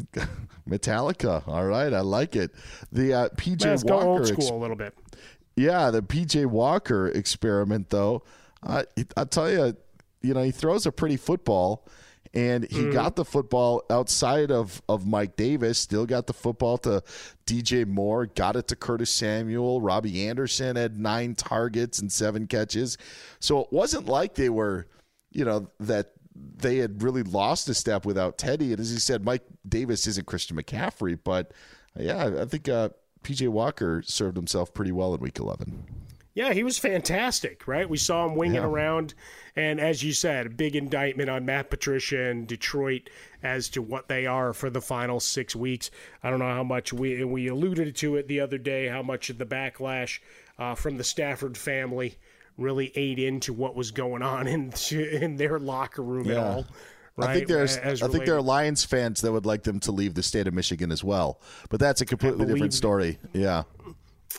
Metallica, 0.68 1.46
all 1.46 1.66
right, 1.66 1.92
I 1.92 2.00
like 2.00 2.36
it. 2.36 2.52
The 2.90 3.14
uh, 3.14 3.28
PJ 3.30 3.64
Let's 3.64 3.84
Walker 3.84 4.06
old 4.06 4.26
school 4.26 4.44
ex- 4.44 4.50
a 4.50 4.54
little 4.54 4.76
bit. 4.76 4.94
Yeah, 5.56 5.90
the 5.90 6.02
PJ 6.02 6.46
Walker 6.46 7.08
experiment, 7.08 7.90
though. 7.90 8.22
Uh, 8.62 8.84
I'll 9.16 9.26
tell 9.26 9.50
you, 9.50 9.76
you 10.22 10.34
know, 10.34 10.42
he 10.42 10.50
throws 10.50 10.86
a 10.86 10.92
pretty 10.92 11.16
football 11.16 11.86
and 12.34 12.64
he 12.70 12.84
mm. 12.84 12.92
got 12.92 13.16
the 13.16 13.24
football 13.24 13.82
outside 13.90 14.50
of, 14.50 14.80
of 14.88 15.06
Mike 15.06 15.36
Davis, 15.36 15.78
still 15.78 16.06
got 16.06 16.26
the 16.26 16.32
football 16.32 16.78
to 16.78 17.02
DJ 17.44 17.86
Moore, 17.86 18.26
got 18.26 18.56
it 18.56 18.68
to 18.68 18.76
Curtis 18.76 19.10
Samuel. 19.10 19.82
Robbie 19.82 20.26
Anderson 20.26 20.76
had 20.76 20.98
nine 20.98 21.34
targets 21.34 21.98
and 21.98 22.10
seven 22.10 22.46
catches. 22.46 22.96
So 23.40 23.60
it 23.60 23.68
wasn't 23.70 24.06
like 24.06 24.34
they 24.34 24.48
were, 24.48 24.86
you 25.30 25.44
know, 25.44 25.68
that 25.80 26.12
they 26.34 26.78
had 26.78 27.02
really 27.02 27.22
lost 27.22 27.68
a 27.68 27.74
step 27.74 28.04
without 28.04 28.38
Teddy. 28.38 28.72
And 28.72 28.80
as 28.80 28.90
he 28.90 28.98
said, 28.98 29.24
Mike 29.24 29.44
Davis 29.68 30.06
isn't 30.06 30.26
Christian 30.26 30.56
McCaffrey, 30.56 31.18
but 31.22 31.52
yeah, 31.96 32.30
I 32.40 32.44
think 32.44 32.68
uh, 32.68 32.90
PJ 33.22 33.48
Walker 33.48 34.02
served 34.04 34.36
himself 34.36 34.72
pretty 34.72 34.92
well 34.92 35.14
in 35.14 35.20
week 35.20 35.38
11. 35.38 35.84
Yeah, 36.34 36.54
he 36.54 36.64
was 36.64 36.78
fantastic, 36.78 37.68
right? 37.68 37.88
We 37.88 37.98
saw 37.98 38.26
him 38.26 38.36
winging 38.36 38.62
yeah. 38.62 38.66
around. 38.66 39.12
And 39.54 39.78
as 39.78 40.02
you 40.02 40.14
said, 40.14 40.46
a 40.46 40.50
big 40.50 40.74
indictment 40.74 41.28
on 41.28 41.44
Matt 41.44 41.68
Patricia 41.68 42.30
and 42.30 42.46
Detroit 42.46 43.10
as 43.42 43.68
to 43.70 43.82
what 43.82 44.08
they 44.08 44.24
are 44.24 44.54
for 44.54 44.70
the 44.70 44.80
final 44.80 45.20
six 45.20 45.54
weeks. 45.54 45.90
I 46.22 46.30
don't 46.30 46.38
know 46.38 46.46
how 46.46 46.64
much 46.64 46.90
we, 46.90 47.22
we 47.24 47.48
alluded 47.48 47.94
to 47.96 48.16
it 48.16 48.28
the 48.28 48.40
other 48.40 48.56
day, 48.56 48.88
how 48.88 49.02
much 49.02 49.28
of 49.28 49.36
the 49.36 49.44
backlash 49.44 50.20
uh, 50.58 50.74
from 50.74 50.96
the 50.96 51.04
Stafford 51.04 51.58
family 51.58 52.16
really 52.56 52.92
ate 52.94 53.18
into 53.18 53.52
what 53.52 53.74
was 53.74 53.90
going 53.90 54.22
on 54.22 54.46
in, 54.46 54.72
in 54.90 55.36
their 55.36 55.58
locker 55.58 56.02
room 56.02 56.26
yeah. 56.26 56.32
at 56.32 56.38
all. 56.38 56.66
Right? 57.14 57.28
I 57.28 57.34
think 57.34 57.48
there's 57.48 57.76
I 57.76 57.94
think 58.08 58.24
there 58.24 58.36
are 58.36 58.42
Lions 58.42 58.84
fans 58.84 59.20
that 59.20 59.30
would 59.30 59.44
like 59.44 59.64
them 59.64 59.80
to 59.80 59.92
leave 59.92 60.14
the 60.14 60.22
state 60.22 60.46
of 60.46 60.54
Michigan 60.54 60.90
as 60.90 61.04
well, 61.04 61.42
but 61.68 61.78
that's 61.78 62.00
a 62.00 62.06
completely 62.06 62.46
different 62.46 62.72
story. 62.72 63.18
Yeah, 63.34 63.64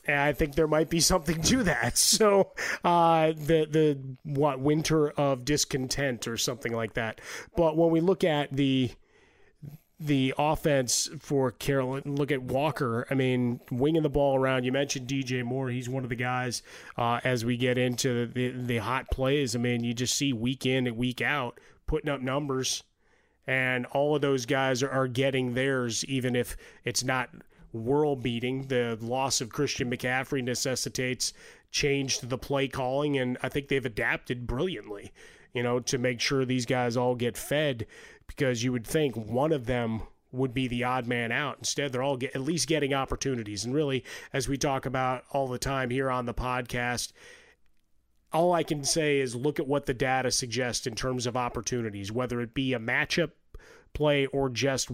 and 0.05 0.19
I 0.19 0.33
think 0.33 0.55
there 0.55 0.67
might 0.67 0.89
be 0.89 0.99
something 0.99 1.41
to 1.43 1.63
that. 1.63 1.97
So 2.13 2.51
uh, 2.83 3.27
the 3.27 3.67
the 3.69 3.99
what 4.23 4.59
winter 4.59 5.09
of 5.09 5.45
discontent 5.45 6.27
or 6.27 6.37
something 6.37 6.71
like 6.71 6.93
that. 6.93 7.21
But 7.55 7.75
when 7.75 7.89
we 7.89 8.01
look 8.01 8.23
at 8.23 8.55
the 8.55 8.91
the 10.05 10.33
offense 10.37 11.09
for 11.19 11.51
Carolina, 11.51 12.03
look 12.05 12.31
at 12.31 12.41
Walker. 12.41 13.07
I 13.09 13.13
mean, 13.13 13.61
winging 13.71 14.03
the 14.03 14.09
ball 14.09 14.37
around. 14.37 14.65
You 14.65 14.71
mentioned 14.71 15.07
DJ 15.07 15.43
Moore. 15.43 15.69
He's 15.69 15.87
one 15.87 16.03
of 16.03 16.09
the 16.09 16.15
guys 16.15 16.61
uh, 16.97 17.21
as 17.23 17.45
we 17.45 17.55
get 17.55 17.77
into 17.77 18.27
the, 18.27 18.49
the 18.49 18.77
hot 18.77 19.09
plays. 19.09 19.55
I 19.55 19.59
mean, 19.59 19.83
you 19.83 19.93
just 19.93 20.15
see 20.15 20.33
week 20.33 20.65
in 20.65 20.87
and 20.87 20.97
week 20.97 21.21
out 21.21 21.59
putting 21.87 22.09
up 22.09 22.21
numbers, 22.21 22.83
and 23.47 23.85
all 23.87 24.15
of 24.15 24.21
those 24.21 24.45
guys 24.45 24.83
are, 24.83 24.89
are 24.89 25.07
getting 25.07 25.53
theirs, 25.53 26.03
even 26.05 26.35
if 26.35 26.57
it's 26.83 27.03
not 27.03 27.29
world 27.71 28.21
beating. 28.21 28.67
The 28.67 28.97
loss 29.01 29.39
of 29.39 29.49
Christian 29.49 29.89
McCaffrey 29.89 30.43
necessitates 30.43 31.33
change 31.71 32.19
to 32.19 32.25
the 32.25 32.37
play 32.37 32.67
calling, 32.67 33.17
and 33.17 33.37
I 33.41 33.47
think 33.47 33.69
they've 33.69 33.85
adapted 33.85 34.47
brilliantly, 34.47 35.13
you 35.53 35.63
know, 35.63 35.79
to 35.79 35.97
make 35.97 36.19
sure 36.19 36.43
these 36.43 36.65
guys 36.65 36.97
all 36.97 37.15
get 37.15 37.37
fed 37.37 37.85
because 38.35 38.63
you 38.63 38.71
would 38.71 38.85
think 38.85 39.15
one 39.15 39.51
of 39.51 39.65
them 39.65 40.03
would 40.31 40.53
be 40.53 40.67
the 40.67 40.83
odd 40.83 41.07
man 41.07 41.31
out. 41.31 41.57
Instead, 41.59 41.91
they're 41.91 42.03
all 42.03 42.17
get, 42.17 42.35
at 42.35 42.41
least 42.41 42.67
getting 42.67 42.93
opportunities. 42.93 43.63
And 43.63 43.73
really, 43.73 44.03
as 44.33 44.49
we 44.49 44.57
talk 44.57 44.85
about 44.85 45.23
all 45.31 45.47
the 45.47 45.59
time 45.59 45.89
here 45.89 46.09
on 46.09 46.25
the 46.25 46.33
podcast, 46.33 47.13
all 48.31 48.51
I 48.51 48.63
can 48.63 48.83
say 48.83 49.19
is 49.19 49.35
look 49.35 49.59
at 49.59 49.67
what 49.67 49.85
the 49.85 49.93
data 49.93 50.31
suggests 50.31 50.87
in 50.87 50.95
terms 50.95 51.27
of 51.27 51.37
opportunities, 51.37 52.11
whether 52.11 52.41
it 52.41 52.55
be 52.55 52.73
a 52.73 52.79
matchup 52.79 53.31
play 53.93 54.25
or 54.27 54.49
just 54.49 54.89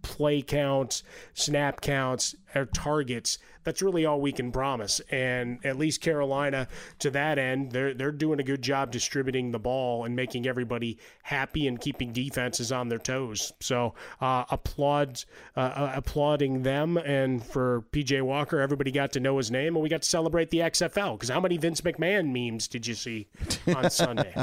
play 0.00 0.40
counts, 0.40 1.02
snap 1.34 1.82
counts, 1.82 2.34
or 2.54 2.66
targets. 2.66 3.38
That's 3.62 3.82
really 3.82 4.06
all 4.06 4.20
we 4.20 4.32
can 4.32 4.52
promise. 4.52 5.00
And 5.10 5.58
at 5.64 5.76
least 5.76 6.00
Carolina, 6.00 6.66
to 7.00 7.10
that 7.10 7.38
end, 7.38 7.72
they're 7.72 7.92
they're 7.92 8.12
doing 8.12 8.40
a 8.40 8.42
good 8.42 8.62
job 8.62 8.90
distributing 8.90 9.50
the 9.50 9.58
ball 9.58 10.04
and 10.04 10.16
making 10.16 10.46
everybody 10.46 10.98
happy 11.22 11.66
and 11.66 11.80
keeping 11.80 12.12
defenses 12.12 12.72
on 12.72 12.88
their 12.88 12.98
toes. 12.98 13.52
So 13.60 13.94
uh, 14.20 14.44
applaud 14.50 15.24
uh, 15.56 15.60
uh, 15.60 15.92
applauding 15.94 16.62
them. 16.62 16.96
And 16.96 17.44
for 17.44 17.84
PJ 17.92 18.22
Walker, 18.22 18.60
everybody 18.60 18.90
got 18.90 19.12
to 19.12 19.20
know 19.20 19.36
his 19.36 19.50
name, 19.50 19.76
and 19.76 19.82
we 19.82 19.88
got 19.88 20.02
to 20.02 20.08
celebrate 20.08 20.50
the 20.50 20.58
XFL. 20.58 21.14
Because 21.14 21.28
how 21.28 21.40
many 21.40 21.56
Vince 21.56 21.80
McMahon 21.82 22.32
memes 22.32 22.68
did 22.68 22.86
you 22.86 22.94
see 22.94 23.28
on 23.74 23.90
Sunday? 23.90 24.34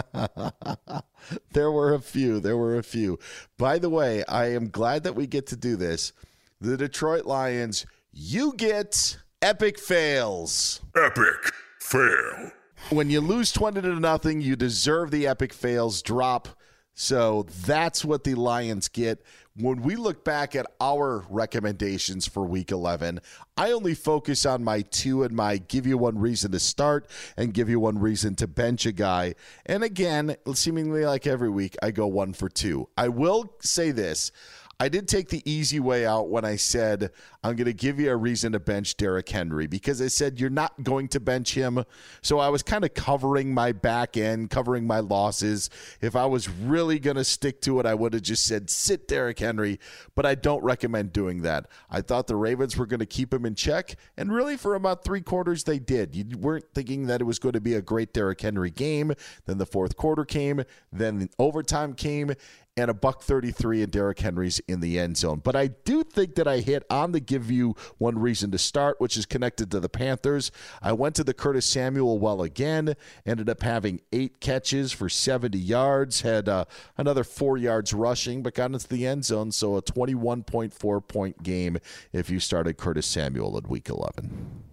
there 1.51 1.71
were 1.71 1.93
a 1.93 1.99
few. 1.99 2.39
There 2.39 2.57
were 2.57 2.77
a 2.77 2.83
few. 2.83 3.19
By 3.57 3.79
the 3.79 3.89
way, 3.89 4.23
I 4.25 4.51
am 4.51 4.69
glad 4.69 5.03
that 5.03 5.15
we 5.15 5.27
get 5.27 5.47
to 5.47 5.55
do 5.55 5.75
this. 5.75 6.13
The 6.59 6.77
Detroit 6.77 7.25
Lions, 7.25 7.85
you 8.19 8.53
get 8.53 9.19
epic 9.43 9.77
fails. 9.77 10.81
Epic 10.95 11.53
fail. 11.79 12.51
When 12.89 13.11
you 13.11 13.21
lose 13.21 13.51
20 13.51 13.81
to 13.81 13.99
nothing, 13.99 14.41
you 14.41 14.55
deserve 14.55 15.11
the 15.11 15.27
epic 15.27 15.53
fails 15.53 16.01
drop. 16.01 16.49
So 16.95 17.45
that's 17.65 18.03
what 18.03 18.23
the 18.23 18.33
Lions 18.33 18.87
get. 18.87 19.23
When 19.55 19.83
we 19.83 19.95
look 19.95 20.23
back 20.23 20.55
at 20.55 20.65
our 20.81 21.25
recommendations 21.29 22.27
for 22.27 22.43
week 22.43 22.71
11, 22.71 23.19
I 23.55 23.71
only 23.71 23.93
focus 23.93 24.47
on 24.47 24.63
my 24.63 24.81
two 24.81 25.21
and 25.21 25.35
my 25.35 25.57
give 25.57 25.85
you 25.85 25.99
one 25.99 26.17
reason 26.17 26.51
to 26.53 26.59
start 26.59 27.07
and 27.37 27.53
give 27.53 27.69
you 27.69 27.79
one 27.79 27.99
reason 27.99 28.33
to 28.35 28.47
bench 28.47 28.87
a 28.87 28.91
guy. 28.91 29.35
And 29.67 29.83
again, 29.83 30.37
seemingly 30.55 31.05
like 31.05 31.27
every 31.27 31.49
week, 31.49 31.75
I 31.83 31.91
go 31.91 32.07
one 32.07 32.33
for 32.33 32.49
two. 32.49 32.89
I 32.97 33.09
will 33.09 33.53
say 33.61 33.91
this 33.91 34.31
I 34.79 34.89
did 34.89 35.07
take 35.07 35.29
the 35.29 35.41
easy 35.49 35.79
way 35.79 36.05
out 36.05 36.29
when 36.29 36.45
I 36.45 36.55
said 36.55 37.09
I'm 37.43 37.55
going 37.55 37.65
to 37.65 37.73
give 37.73 37.99
you 37.99 38.11
a 38.11 38.15
reason 38.15 38.51
to 38.51 38.59
bench 38.59 38.95
Derrick 38.95 39.27
Henry 39.27 39.65
because 39.65 39.99
I 40.03 40.07
said 40.07 40.39
you're 40.39 40.51
not 40.51 40.83
going 40.83 41.07
to 41.09 41.19
bench 41.19 41.55
him. 41.55 41.83
So 42.21 42.37
I 42.37 42.49
was 42.49 42.61
kind 42.61 42.85
of 42.85 42.93
covering 42.93 43.55
my 43.55 43.71
back 43.71 44.17
end, 44.17 44.51
covering 44.51 44.85
my 44.85 44.99
losses. 44.99 45.71
If 45.99 46.15
I 46.15 46.27
was 46.27 46.47
really 46.47 46.99
going 46.99 47.17
to 47.17 47.23
stick 47.23 47.59
to 47.61 47.79
it, 47.79 47.87
I 47.87 47.95
would 47.95 48.13
have 48.13 48.21
just 48.21 48.45
said 48.45 48.69
sit 48.69 49.07
Derrick 49.07 49.39
Henry, 49.39 49.79
but 50.13 50.27
I 50.27 50.35
don't 50.35 50.63
recommend 50.63 51.11
doing 51.11 51.41
that. 51.41 51.67
I 51.89 52.01
thought 52.01 52.27
the 52.27 52.35
Ravens 52.35 52.77
were 52.77 52.85
going 52.85 52.99
to 52.99 53.07
keep 53.07 53.33
him 53.33 53.47
in 53.47 53.55
check, 53.55 53.95
and 54.15 54.31
really 54.31 54.57
for 54.57 54.75
about 54.75 55.03
three 55.03 55.21
quarters 55.21 55.63
they 55.63 55.79
did. 55.79 56.15
You 56.15 56.37
weren't 56.37 56.65
thinking 56.75 57.07
that 57.07 57.19
it 57.21 57.23
was 57.23 57.39
going 57.39 57.53
to 57.53 57.61
be 57.61 57.73
a 57.73 57.81
great 57.81 58.13
Derrick 58.13 58.41
Henry 58.41 58.69
game. 58.69 59.13
Then 59.45 59.57
the 59.57 59.65
fourth 59.65 59.97
quarter 59.97 60.23
came, 60.23 60.63
then 60.91 61.29
overtime 61.39 61.95
came, 61.95 62.33
and 62.77 62.91
a 62.91 62.93
buck 62.93 63.23
33 63.23 63.83
and 63.83 63.91
Derrick 63.91 64.19
Henry's 64.19 64.59
in 64.67 64.79
the 64.79 64.99
end 64.99 65.17
zone. 65.17 65.41
But 65.43 65.55
I 65.55 65.67
do 65.67 66.03
think 66.03 66.35
that 66.35 66.47
I 66.47 66.59
hit 66.59 66.83
on 66.89 67.11
the 67.11 67.19
give 67.19 67.49
you 67.49 67.75
one 67.97 68.19
reason 68.19 68.51
to 68.51 68.57
start, 68.57 69.01
which 69.01 69.17
is 69.17 69.25
connected 69.25 69.71
to 69.71 69.79
the 69.79 69.89
Panthers. 69.89 70.51
I 70.81 70.93
went 70.93 71.15
to 71.15 71.23
the 71.23 71.33
Curtis 71.33 71.65
Samuel 71.65 72.19
well 72.19 72.43
again, 72.43 72.95
ended 73.25 73.49
up 73.49 73.63
having 73.63 74.01
eight 74.13 74.39
catches 74.39 74.91
for 74.91 75.09
70 75.09 75.57
yards, 75.57 76.21
had 76.21 76.47
uh, 76.47 76.65
another 76.97 77.23
four 77.23 77.57
yards 77.57 77.93
rushing, 77.93 78.43
but 78.43 78.53
got 78.53 78.71
into 78.71 78.87
the 78.87 79.07
end 79.07 79.25
zone. 79.25 79.51
So 79.51 79.75
a 79.75 79.81
21.4 79.81 81.07
point 81.07 81.41
game 81.43 81.79
if 82.13 82.29
you 82.29 82.39
started 82.39 82.77
Curtis 82.77 83.07
Samuel 83.07 83.57
at 83.57 83.67
week 83.67 83.89
11. 83.89 84.63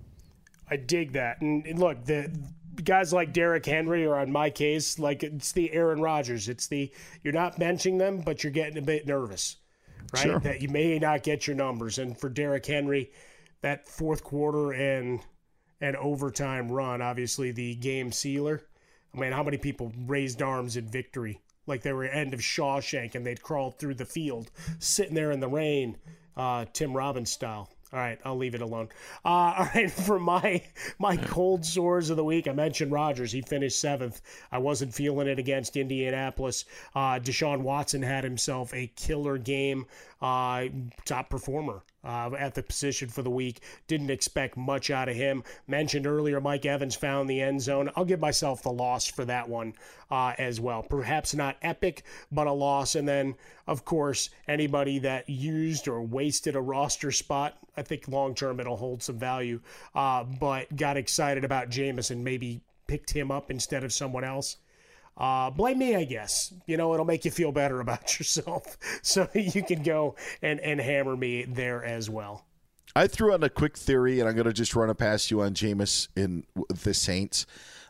I 0.70 0.76
dig 0.76 1.12
that. 1.12 1.40
And, 1.40 1.66
and 1.66 1.78
look, 1.78 2.04
the 2.04 2.30
guys 2.82 3.12
like 3.12 3.32
Derrick 3.32 3.66
Henry 3.66 4.04
or 4.04 4.16
on 4.16 4.32
my 4.32 4.50
case, 4.50 4.98
like 4.98 5.22
it's 5.22 5.52
the 5.52 5.72
Aaron 5.72 6.00
Rodgers. 6.00 6.48
It's 6.48 6.66
the 6.66 6.90
you're 7.22 7.32
not 7.32 7.58
benching 7.58 7.98
them, 7.98 8.20
but 8.20 8.42
you're 8.42 8.52
getting 8.52 8.78
a 8.78 8.82
bit 8.82 9.06
nervous, 9.06 9.56
right? 10.12 10.22
Sure. 10.22 10.38
That 10.40 10.62
you 10.62 10.68
may 10.68 10.98
not 10.98 11.22
get 11.22 11.46
your 11.46 11.56
numbers. 11.56 11.98
And 11.98 12.18
for 12.18 12.28
Derrick 12.28 12.66
Henry, 12.66 13.10
that 13.62 13.88
fourth 13.88 14.24
quarter 14.24 14.72
and 14.72 15.20
and 15.80 15.96
overtime 15.96 16.70
run, 16.70 17.02
obviously 17.02 17.52
the 17.52 17.74
game 17.76 18.12
sealer. 18.12 18.62
I 19.14 19.18
mean, 19.18 19.32
how 19.32 19.42
many 19.42 19.58
people 19.58 19.92
raised 20.06 20.42
arms 20.42 20.76
in 20.76 20.88
victory? 20.88 21.40
Like 21.66 21.82
they 21.82 21.92
were 21.92 22.04
end 22.04 22.34
of 22.34 22.40
Shawshank 22.40 23.14
and 23.14 23.24
they'd 23.24 23.42
crawled 23.42 23.78
through 23.78 23.94
the 23.94 24.04
field, 24.04 24.50
sitting 24.78 25.14
there 25.14 25.30
in 25.30 25.40
the 25.40 25.48
rain, 25.48 25.96
uh, 26.36 26.66
Tim 26.72 26.94
Robbins 26.94 27.30
style. 27.30 27.70
All 27.94 28.00
right, 28.00 28.18
I'll 28.24 28.36
leave 28.36 28.56
it 28.56 28.60
alone. 28.60 28.88
Uh, 29.24 29.28
all 29.58 29.68
right, 29.72 29.88
for 29.88 30.18
my 30.18 30.62
my 30.98 31.16
cold 31.16 31.64
sores 31.64 32.10
of 32.10 32.16
the 32.16 32.24
week, 32.24 32.48
I 32.48 32.52
mentioned 32.52 32.90
Rodgers. 32.90 33.30
He 33.30 33.40
finished 33.40 33.80
seventh. 33.80 34.20
I 34.50 34.58
wasn't 34.58 34.92
feeling 34.92 35.28
it 35.28 35.38
against 35.38 35.76
Indianapolis. 35.76 36.64
Uh, 36.96 37.20
Deshaun 37.20 37.60
Watson 37.60 38.02
had 38.02 38.24
himself 38.24 38.74
a 38.74 38.88
killer 38.96 39.38
game. 39.38 39.86
Uh, 40.20 40.66
top 41.04 41.30
performer 41.30 41.82
uh, 42.04 42.30
at 42.38 42.54
the 42.54 42.62
position 42.62 43.08
for 43.08 43.22
the 43.22 43.30
week. 43.30 43.60
Didn't 43.86 44.10
expect 44.10 44.56
much 44.56 44.90
out 44.90 45.08
of 45.08 45.16
him. 45.16 45.42
Mentioned 45.66 46.06
earlier, 46.06 46.40
Mike 46.40 46.66
Evans 46.66 46.94
found 46.94 47.28
the 47.28 47.40
end 47.40 47.62
zone. 47.62 47.90
I'll 47.96 48.04
give 48.04 48.20
myself 48.20 48.62
the 48.62 48.72
loss 48.72 49.06
for 49.06 49.24
that 49.24 49.48
one 49.48 49.74
uh, 50.10 50.34
as 50.38 50.60
well. 50.60 50.82
Perhaps 50.82 51.34
not 51.34 51.56
epic, 51.62 52.04
but 52.30 52.46
a 52.46 52.52
loss. 52.52 52.94
And 52.94 53.08
then, 53.08 53.34
of 53.66 53.84
course, 53.84 54.30
anybody 54.46 54.98
that 55.00 55.28
used 55.28 55.88
or 55.88 56.02
wasted 56.02 56.56
a 56.56 56.60
roster 56.60 57.10
spot, 57.10 57.56
I 57.76 57.82
think 57.82 58.08
long 58.08 58.34
term 58.34 58.60
it'll 58.60 58.76
hold 58.76 59.02
some 59.02 59.18
value. 59.18 59.60
Uh, 59.94 60.24
but 60.24 60.74
got 60.76 60.96
excited 60.96 61.44
about 61.44 61.70
Jamison, 61.70 62.22
maybe 62.22 62.60
picked 62.86 63.10
him 63.10 63.30
up 63.30 63.50
instead 63.50 63.82
of 63.84 63.92
someone 63.92 64.24
else. 64.24 64.58
Uh, 65.16 65.50
blame 65.50 65.78
me, 65.78 65.94
I 65.94 66.04
guess. 66.04 66.52
You 66.66 66.76
know, 66.76 66.92
it'll 66.94 67.06
make 67.06 67.24
you 67.24 67.30
feel 67.30 67.52
better 67.52 67.80
about 67.80 68.18
yourself. 68.18 68.76
So 69.02 69.28
you 69.34 69.62
can 69.62 69.82
go 69.82 70.16
and, 70.42 70.60
and 70.60 70.80
hammer 70.80 71.16
me 71.16 71.44
there 71.44 71.84
as 71.84 72.10
well. 72.10 72.44
I 72.96 73.08
threw 73.08 73.32
out 73.32 73.42
a 73.42 73.50
quick 73.50 73.76
theory, 73.76 74.20
and 74.20 74.28
I'm 74.28 74.36
going 74.36 74.46
to 74.46 74.52
just 74.52 74.76
run 74.76 74.88
it 74.88 74.94
past 74.94 75.30
you 75.30 75.42
on 75.42 75.54
Jameis 75.54 76.08
in 76.16 76.44
the 76.68 76.94
Saints. 76.94 77.44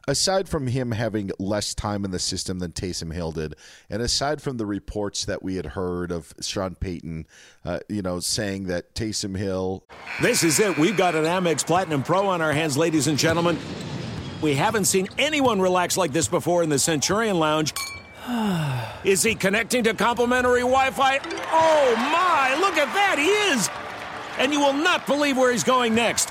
Aside 0.06 0.50
from 0.50 0.66
him 0.66 0.92
having 0.92 1.30
less 1.38 1.74
time 1.74 2.04
in 2.04 2.10
the 2.10 2.18
system 2.18 2.58
than 2.58 2.72
Taysom 2.72 3.12
Hill 3.12 3.32
did, 3.32 3.54
and 3.88 4.02
aside 4.02 4.42
from 4.42 4.58
the 4.58 4.66
reports 4.66 5.24
that 5.24 5.42
we 5.42 5.56
had 5.56 5.64
heard 5.66 6.12
of 6.12 6.34
Sean 6.42 6.74
Payton, 6.74 7.26
uh, 7.64 7.80
you 7.88 8.02
know, 8.02 8.20
saying 8.20 8.64
that 8.64 8.94
Taysom 8.94 9.34
Hill. 9.34 9.86
This 10.20 10.44
is 10.44 10.60
it. 10.60 10.76
We've 10.76 10.96
got 10.96 11.14
an 11.14 11.24
Amex 11.24 11.66
Platinum 11.66 12.02
Pro 12.02 12.26
on 12.26 12.42
our 12.42 12.52
hands, 12.52 12.76
ladies 12.76 13.06
and 13.06 13.16
gentlemen. 13.16 13.58
We 14.43 14.55
haven't 14.55 14.85
seen 14.85 15.09
anyone 15.18 15.61
relax 15.61 15.97
like 15.97 16.12
this 16.12 16.28
before 16.28 16.62
in 16.62 16.68
the 16.68 16.78
Centurion 16.78 17.39
Lounge. 17.39 17.72
Is 19.05 19.22
he 19.22 19.35
connecting 19.35 19.85
to 19.85 19.95
complimentary 19.95 20.61
Wi 20.61 20.91
Fi? 20.91 21.18
Oh 21.53 21.95
my, 21.97 22.57
look 22.61 22.76
at 22.76 22.93
that, 22.95 23.16
he 23.18 23.28
is! 23.53 23.68
And 24.39 24.53
you 24.53 24.61
will 24.61 24.72
not 24.72 25.07
believe 25.07 25.37
where 25.37 25.53
he's 25.53 25.64
going 25.64 25.95
next. 25.95 26.30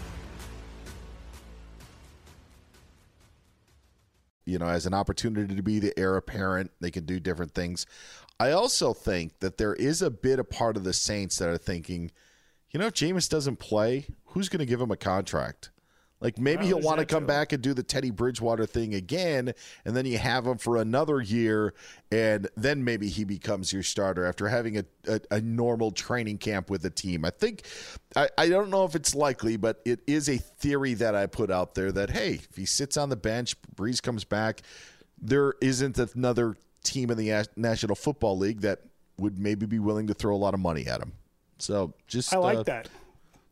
You 4.51 4.59
know, 4.59 4.67
as 4.67 4.85
an 4.85 4.93
opportunity 4.93 5.55
to 5.55 5.63
be 5.63 5.79
the 5.79 5.97
heir 5.97 6.17
apparent. 6.17 6.71
They 6.79 6.91
can 6.91 7.05
do 7.05 7.19
different 7.19 7.53
things. 7.53 7.85
I 8.39 8.51
also 8.51 8.93
think 8.93 9.39
that 9.39 9.57
there 9.57 9.73
is 9.73 10.01
a 10.01 10.11
bit 10.11 10.39
a 10.39 10.43
part 10.43 10.77
of 10.77 10.83
the 10.83 10.93
Saints 10.93 11.37
that 11.37 11.49
are 11.49 11.57
thinking, 11.57 12.11
you 12.71 12.79
know, 12.79 12.87
if 12.87 12.93
Jameis 12.93 13.29
doesn't 13.29 13.57
play, 13.57 14.07
who's 14.27 14.49
going 14.49 14.59
to 14.59 14.65
give 14.65 14.81
him 14.81 14.91
a 14.91 14.97
contract? 14.97 15.70
Like 16.21 16.37
maybe 16.37 16.67
he'll 16.67 16.79
want 16.79 16.99
to 16.99 17.05
come 17.05 17.25
back 17.25 17.51
and 17.51 17.61
do 17.61 17.73
the 17.73 17.81
Teddy 17.81 18.11
Bridgewater 18.11 18.67
thing 18.67 18.93
again, 18.93 19.53
and 19.85 19.97
then 19.97 20.05
you 20.05 20.19
have 20.19 20.45
him 20.45 20.59
for 20.59 20.77
another 20.77 21.19
year, 21.19 21.73
and 22.11 22.47
then 22.55 22.83
maybe 22.83 23.09
he 23.09 23.23
becomes 23.23 23.73
your 23.73 23.81
starter 23.81 24.25
after 24.25 24.47
having 24.47 24.77
a, 24.77 24.85
a, 25.07 25.19
a 25.31 25.41
normal 25.41 25.89
training 25.89 26.37
camp 26.37 26.69
with 26.69 26.83
the 26.83 26.91
team. 26.91 27.25
I 27.25 27.31
think 27.31 27.63
I, 28.15 28.29
I 28.37 28.49
don't 28.49 28.69
know 28.69 28.85
if 28.85 28.93
it's 28.93 29.15
likely, 29.15 29.57
but 29.57 29.81
it 29.83 30.01
is 30.05 30.29
a 30.29 30.37
theory 30.37 30.93
that 30.93 31.15
I 31.15 31.25
put 31.25 31.49
out 31.49 31.73
there 31.73 31.91
that 31.91 32.11
hey, 32.11 32.35
if 32.35 32.55
he 32.55 32.65
sits 32.65 32.97
on 32.97 33.09
the 33.09 33.15
bench, 33.15 33.55
Brees 33.75 34.01
comes 34.01 34.23
back, 34.23 34.61
there 35.19 35.55
isn't 35.59 35.97
another 35.97 36.55
team 36.83 37.09
in 37.09 37.17
the 37.17 37.47
National 37.55 37.95
Football 37.95 38.37
League 38.37 38.61
that 38.61 38.81
would 39.17 39.39
maybe 39.39 39.65
be 39.65 39.79
willing 39.79 40.07
to 40.07 40.13
throw 40.13 40.35
a 40.35 40.37
lot 40.37 40.53
of 40.53 40.59
money 40.59 40.85
at 40.85 41.01
him. 41.01 41.13
So 41.57 41.93
just 42.07 42.33
I 42.33 42.37
like 42.37 42.57
uh, 42.59 42.63
that. 42.63 42.89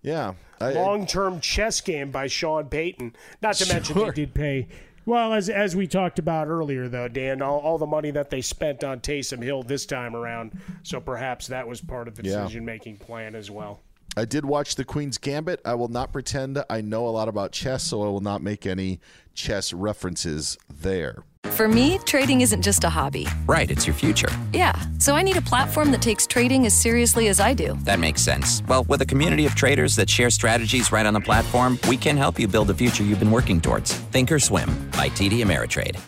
Yeah. 0.02 0.34
Long 0.62 1.06
term 1.06 1.40
chess 1.40 1.82
game 1.82 2.12
by 2.12 2.28
Sean 2.28 2.66
Payton. 2.66 3.16
Not 3.42 3.56
to 3.56 3.74
mention 3.74 3.98
they 3.98 4.12
did 4.12 4.34
pay. 4.34 4.68
Well, 5.06 5.34
as 5.34 5.50
as 5.50 5.76
we 5.76 5.88
talked 5.88 6.20
about 6.20 6.48
earlier, 6.48 6.88
though, 6.88 7.08
Dan, 7.08 7.42
all, 7.42 7.60
all 7.60 7.78
the 7.78 7.86
money 7.88 8.12
that 8.12 8.30
they 8.30 8.42
spent 8.42 8.84
on 8.84 9.00
Taysom 9.00 9.42
Hill 9.42 9.64
this 9.64 9.86
time 9.86 10.16
around, 10.16 10.52
so 10.84 11.00
perhaps 11.00 11.48
that 11.48 11.68
was 11.68 11.82
part 11.82 12.08
of 12.08 12.16
the 12.16 12.24
Yeah. 12.24 12.42
decision 12.42 12.66
making 12.66 12.98
plan 12.98 13.34
as 13.36 13.50
well. 13.50 13.80
I 14.18 14.26
did 14.26 14.44
watch 14.46 14.76
the 14.76 14.84
Queen's 14.84 15.18
Gambit. 15.18 15.62
I 15.64 15.76
will 15.76 15.88
not 15.88 16.12
pretend 16.12 16.62
I 16.70 16.82
know 16.82 17.08
a 17.08 17.10
lot 17.10 17.28
about 17.28 17.52
chess, 17.52 17.84
so 17.84 18.02
I 18.02 18.08
will 18.08 18.22
not 18.22 18.42
make 18.42 18.66
any 18.66 19.00
chess 19.34 19.72
references 19.72 20.58
there. 20.70 21.24
For 21.60 21.68
me, 21.68 21.98
trading 22.06 22.40
isn't 22.40 22.62
just 22.62 22.86
a 22.86 22.90
hobby. 22.90 23.28
Right, 23.46 23.70
it's 23.70 23.86
your 23.86 23.94
future. 23.94 24.30
Yeah, 24.54 24.80
so 24.98 25.14
I 25.16 25.22
need 25.22 25.36
a 25.36 25.42
platform 25.42 25.92
that 25.92 26.02
takes 26.02 26.26
trading 26.26 26.66
as 26.66 26.74
seriously 26.74 27.28
as 27.28 27.42
I 27.42 27.54
do. 27.54 27.78
That 27.84 28.00
makes 28.00 28.22
sense. 28.22 28.64
Well, 28.68 28.86
with 28.86 29.02
a 29.02 29.06
community 29.06 29.46
of 29.46 29.56
traders 29.56 29.96
that 29.98 30.10
share 30.10 30.30
strategies 30.30 30.92
right 30.92 31.06
on 31.06 31.14
the 31.14 31.20
platform, 31.20 31.78
we 31.90 31.98
can 31.98 32.16
help 32.16 32.40
you 32.40 32.48
build 32.48 32.68
the 32.68 32.74
future 32.74 33.04
you've 33.04 33.20
been 33.20 33.30
working 33.32 33.60
towards. 33.60 33.94
Thinkorswim 34.12 34.70
by 34.94 35.10
TD 35.10 35.44
Ameritrade. 35.44 36.00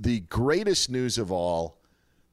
The 0.00 0.20
greatest 0.20 0.90
news 0.90 1.16
of 1.16 1.32
all 1.32 1.78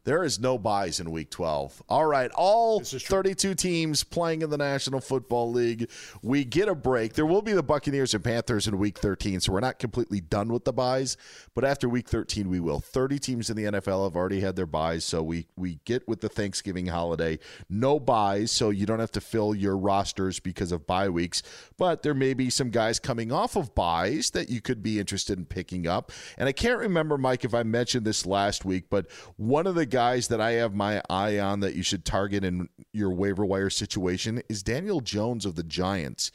there 0.04 0.24
is 0.24 0.40
no 0.40 0.58
byes 0.58 1.00
in 1.00 1.12
week 1.12 1.30
12. 1.30 1.84
All 1.88 2.06
right, 2.06 2.32
all 2.32 2.82
32 2.82 3.54
teams 3.56 4.04
playing 4.04 4.42
in 4.42 4.50
the 4.50 4.58
National 4.58 5.00
Football 5.00 5.52
League. 5.52 5.90
We 6.22 6.44
get 6.44 6.68
a 6.68 6.76
break. 6.76 7.14
There 7.14 7.26
will 7.26 7.42
be 7.42 7.54
the 7.54 7.64
Buccaneers 7.64 8.14
and 8.14 8.24
Panthers 8.24 8.68
in 8.68 8.78
week 8.78 8.98
13, 8.98 9.42
so 9.42 9.54
we're 9.54 9.60
not 9.60 9.80
completely 9.80 10.20
done 10.20 10.52
with 10.52 10.66
the 10.66 10.74
byes, 10.74 11.18
but 11.54 11.64
after 11.64 11.88
week 11.88 12.10
13 12.10 12.50
we 12.50 12.60
will. 12.60 12.80
30 12.80 13.20
teams 13.20 13.50
in 13.50 13.58
the 13.58 13.64
NFL 13.66 14.06
have 14.06 14.16
already 14.16 14.40
had 14.40 14.56
their 14.56 14.66
byes, 14.66 15.06
so 15.06 15.22
we 15.22 15.48
we 15.56 15.80
get 15.86 16.08
with 16.08 16.22
the 16.22 16.30
Thanksgiving 16.30 16.88
holiday. 16.88 17.38
No 17.70 18.00
byes, 18.00 18.52
so 18.52 18.70
you 18.72 18.86
don't 18.86 19.00
have 19.00 19.12
to 19.12 19.22
fill 19.22 19.54
your 19.54 19.78
rosters 19.78 20.40
because 20.40 20.72
of 20.72 20.88
bye 20.88 21.10
weeks, 21.10 21.44
but 21.78 22.02
there 22.02 22.14
may 22.14 22.34
be 22.34 22.50
some 22.50 22.70
guys 22.72 23.00
coming 23.00 23.32
off 23.32 23.56
of 23.56 23.76
byes 23.76 24.32
that 24.32 24.50
you 24.50 24.62
could 24.62 24.82
be 24.82 25.00
interested 25.00 25.38
in 25.38 25.46
picking 25.46 25.86
up. 25.86 26.12
And 26.38 26.50
I 26.50 26.52
can't 26.52 26.80
remember 26.80 27.18
Mike 27.18 27.46
if 27.46 27.54
I 27.54 27.64
mentioned 27.64 28.06
this 28.06 28.26
last 28.26 28.66
week, 28.66 28.86
but 28.90 29.08
one 29.38 29.68
of 29.68 29.76
the 29.76 29.91
guys 29.92 30.30
that 30.30 30.42
I 30.42 30.54
have 30.54 30.74
my 30.74 31.04
eye 31.10 31.38
on 31.38 31.60
that 31.60 31.76
you 31.76 31.84
should 31.84 32.06
target 32.06 32.44
in 32.44 32.70
your 32.94 33.12
waiver 33.12 33.46
wire 33.46 33.70
situation 33.70 34.42
is 34.50 34.64
Daniel 34.64 35.02
Jones 35.02 35.46
of 35.46 35.56
the 35.56 35.64
Giants. 35.64 36.32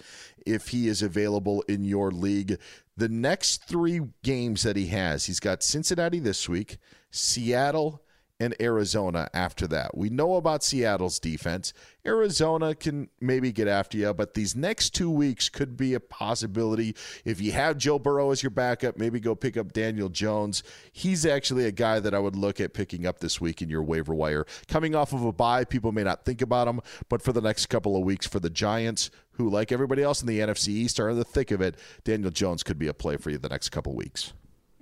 If 0.46 0.68
he 0.68 0.86
is 0.86 1.02
available 1.02 1.62
in 1.62 1.82
your 1.82 2.12
league, 2.12 2.58
the 2.96 3.08
next 3.08 3.64
three 3.64 4.00
games 4.22 4.62
that 4.62 4.76
he 4.76 4.86
has, 4.88 5.26
he's 5.26 5.40
got 5.40 5.64
Cincinnati 5.64 6.20
this 6.20 6.48
week, 6.48 6.76
Seattle, 7.10 8.02
and 8.38 8.54
Arizona 8.60 9.28
after 9.32 9.66
that. 9.68 9.96
We 9.96 10.10
know 10.10 10.36
about 10.36 10.62
Seattle's 10.62 11.18
defense. 11.18 11.72
Arizona 12.06 12.74
can 12.74 13.08
maybe 13.20 13.50
get 13.50 13.66
after 13.66 13.96
you, 13.96 14.12
but 14.12 14.34
these 14.34 14.54
next 14.54 14.90
two 14.90 15.10
weeks 15.10 15.48
could 15.48 15.76
be 15.76 15.94
a 15.94 16.00
possibility. 16.00 16.94
If 17.24 17.40
you 17.40 17.52
have 17.52 17.78
Joe 17.78 17.98
Burrow 17.98 18.30
as 18.30 18.42
your 18.42 18.50
backup, 18.50 18.98
maybe 18.98 19.20
go 19.20 19.34
pick 19.34 19.56
up 19.56 19.72
Daniel 19.72 20.08
Jones. 20.08 20.62
He's 20.92 21.24
actually 21.24 21.64
a 21.64 21.72
guy 21.72 21.98
that 22.00 22.14
I 22.14 22.18
would 22.18 22.36
look 22.36 22.60
at 22.60 22.74
picking 22.74 23.06
up 23.06 23.20
this 23.20 23.40
week 23.40 23.62
in 23.62 23.70
your 23.70 23.82
waiver 23.82 24.14
wire. 24.14 24.46
Coming 24.68 24.94
off 24.94 25.12
of 25.12 25.24
a 25.24 25.32
bye, 25.32 25.64
people 25.64 25.92
may 25.92 26.04
not 26.04 26.24
think 26.24 26.42
about 26.42 26.68
him, 26.68 26.80
but 27.08 27.22
for 27.22 27.32
the 27.32 27.40
next 27.40 27.66
couple 27.66 27.96
of 27.96 28.02
weeks 28.02 28.26
for 28.26 28.40
the 28.40 28.50
Giants, 28.50 29.10
who, 29.32 29.48
like 29.48 29.72
everybody 29.72 30.02
else 30.02 30.20
in 30.20 30.26
the 30.26 30.40
NFC 30.40 30.68
East, 30.68 31.00
are 31.00 31.10
in 31.10 31.18
the 31.18 31.24
thick 31.24 31.50
of 31.50 31.60
it, 31.60 31.76
Daniel 32.04 32.30
Jones 32.30 32.62
could 32.62 32.78
be 32.78 32.88
a 32.88 32.94
play 32.94 33.16
for 33.16 33.30
you 33.30 33.38
the 33.38 33.48
next 33.48 33.70
couple 33.70 33.92
of 33.92 33.96
weeks. 33.96 34.32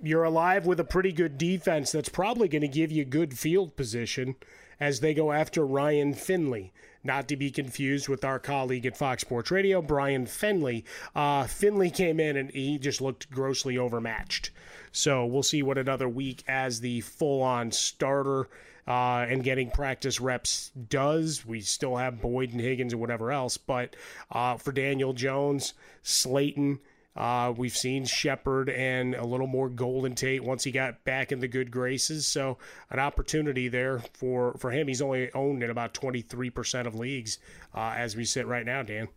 You're 0.01 0.23
alive 0.23 0.65
with 0.65 0.79
a 0.79 0.83
pretty 0.83 1.11
good 1.11 1.37
defense 1.37 1.91
that's 1.91 2.09
probably 2.09 2.47
going 2.47 2.61
to 2.61 2.67
give 2.67 2.91
you 2.91 3.05
good 3.05 3.37
field 3.37 3.75
position 3.75 4.35
as 4.79 4.99
they 4.99 5.13
go 5.13 5.31
after 5.31 5.65
Ryan 5.65 6.13
Finley. 6.13 6.73
Not 7.03 7.27
to 7.27 7.37
be 7.37 7.51
confused 7.51 8.09
with 8.09 8.25
our 8.25 8.39
colleague 8.39 8.85
at 8.85 8.97
Fox 8.97 9.21
Sports 9.21 9.51
Radio, 9.51 9.79
Brian 9.81 10.25
Finley. 10.25 10.83
Uh, 11.15 11.45
Finley 11.45 11.91
came 11.91 12.19
in 12.19 12.35
and 12.35 12.49
he 12.49 12.79
just 12.79 12.99
looked 12.99 13.29
grossly 13.29 13.77
overmatched. 13.77 14.49
So 14.91 15.23
we'll 15.25 15.43
see 15.43 15.61
what 15.61 15.77
another 15.77 16.09
week 16.09 16.43
as 16.47 16.79
the 16.79 17.01
full 17.01 17.43
on 17.43 17.71
starter 17.71 18.49
uh, 18.87 19.25
and 19.29 19.43
getting 19.43 19.69
practice 19.69 20.19
reps 20.19 20.71
does. 20.89 21.45
We 21.45 21.61
still 21.61 21.95
have 21.97 22.21
Boyd 22.21 22.51
and 22.51 22.61
Higgins 22.61 22.93
and 22.93 22.99
whatever 22.99 23.31
else. 23.31 23.57
But 23.57 23.95
uh, 24.31 24.57
for 24.57 24.71
Daniel 24.71 25.13
Jones, 25.13 25.73
Slayton, 26.01 26.79
uh, 27.15 27.53
we've 27.55 27.75
seen 27.75 28.05
Shepard 28.05 28.69
and 28.69 29.15
a 29.15 29.25
little 29.25 29.47
more 29.47 29.69
Golden 29.69 30.15
Tate 30.15 30.43
once 30.43 30.63
he 30.63 30.71
got 30.71 31.03
back 31.05 31.31
in 31.31 31.39
the 31.39 31.47
good 31.47 31.71
graces. 31.71 32.27
So 32.27 32.57
an 32.89 32.99
opportunity 32.99 33.67
there 33.69 33.99
for, 34.13 34.55
for 34.57 34.71
him. 34.71 34.87
He's 34.87 35.01
only 35.01 35.31
owned 35.33 35.63
in 35.63 35.69
about 35.69 35.93
23% 35.93 36.85
of 36.87 36.95
leagues 36.95 37.39
uh, 37.73 37.93
as 37.95 38.15
we 38.15 38.25
sit 38.25 38.47
right 38.47 38.65
now, 38.65 38.83
Dan. 38.83 39.07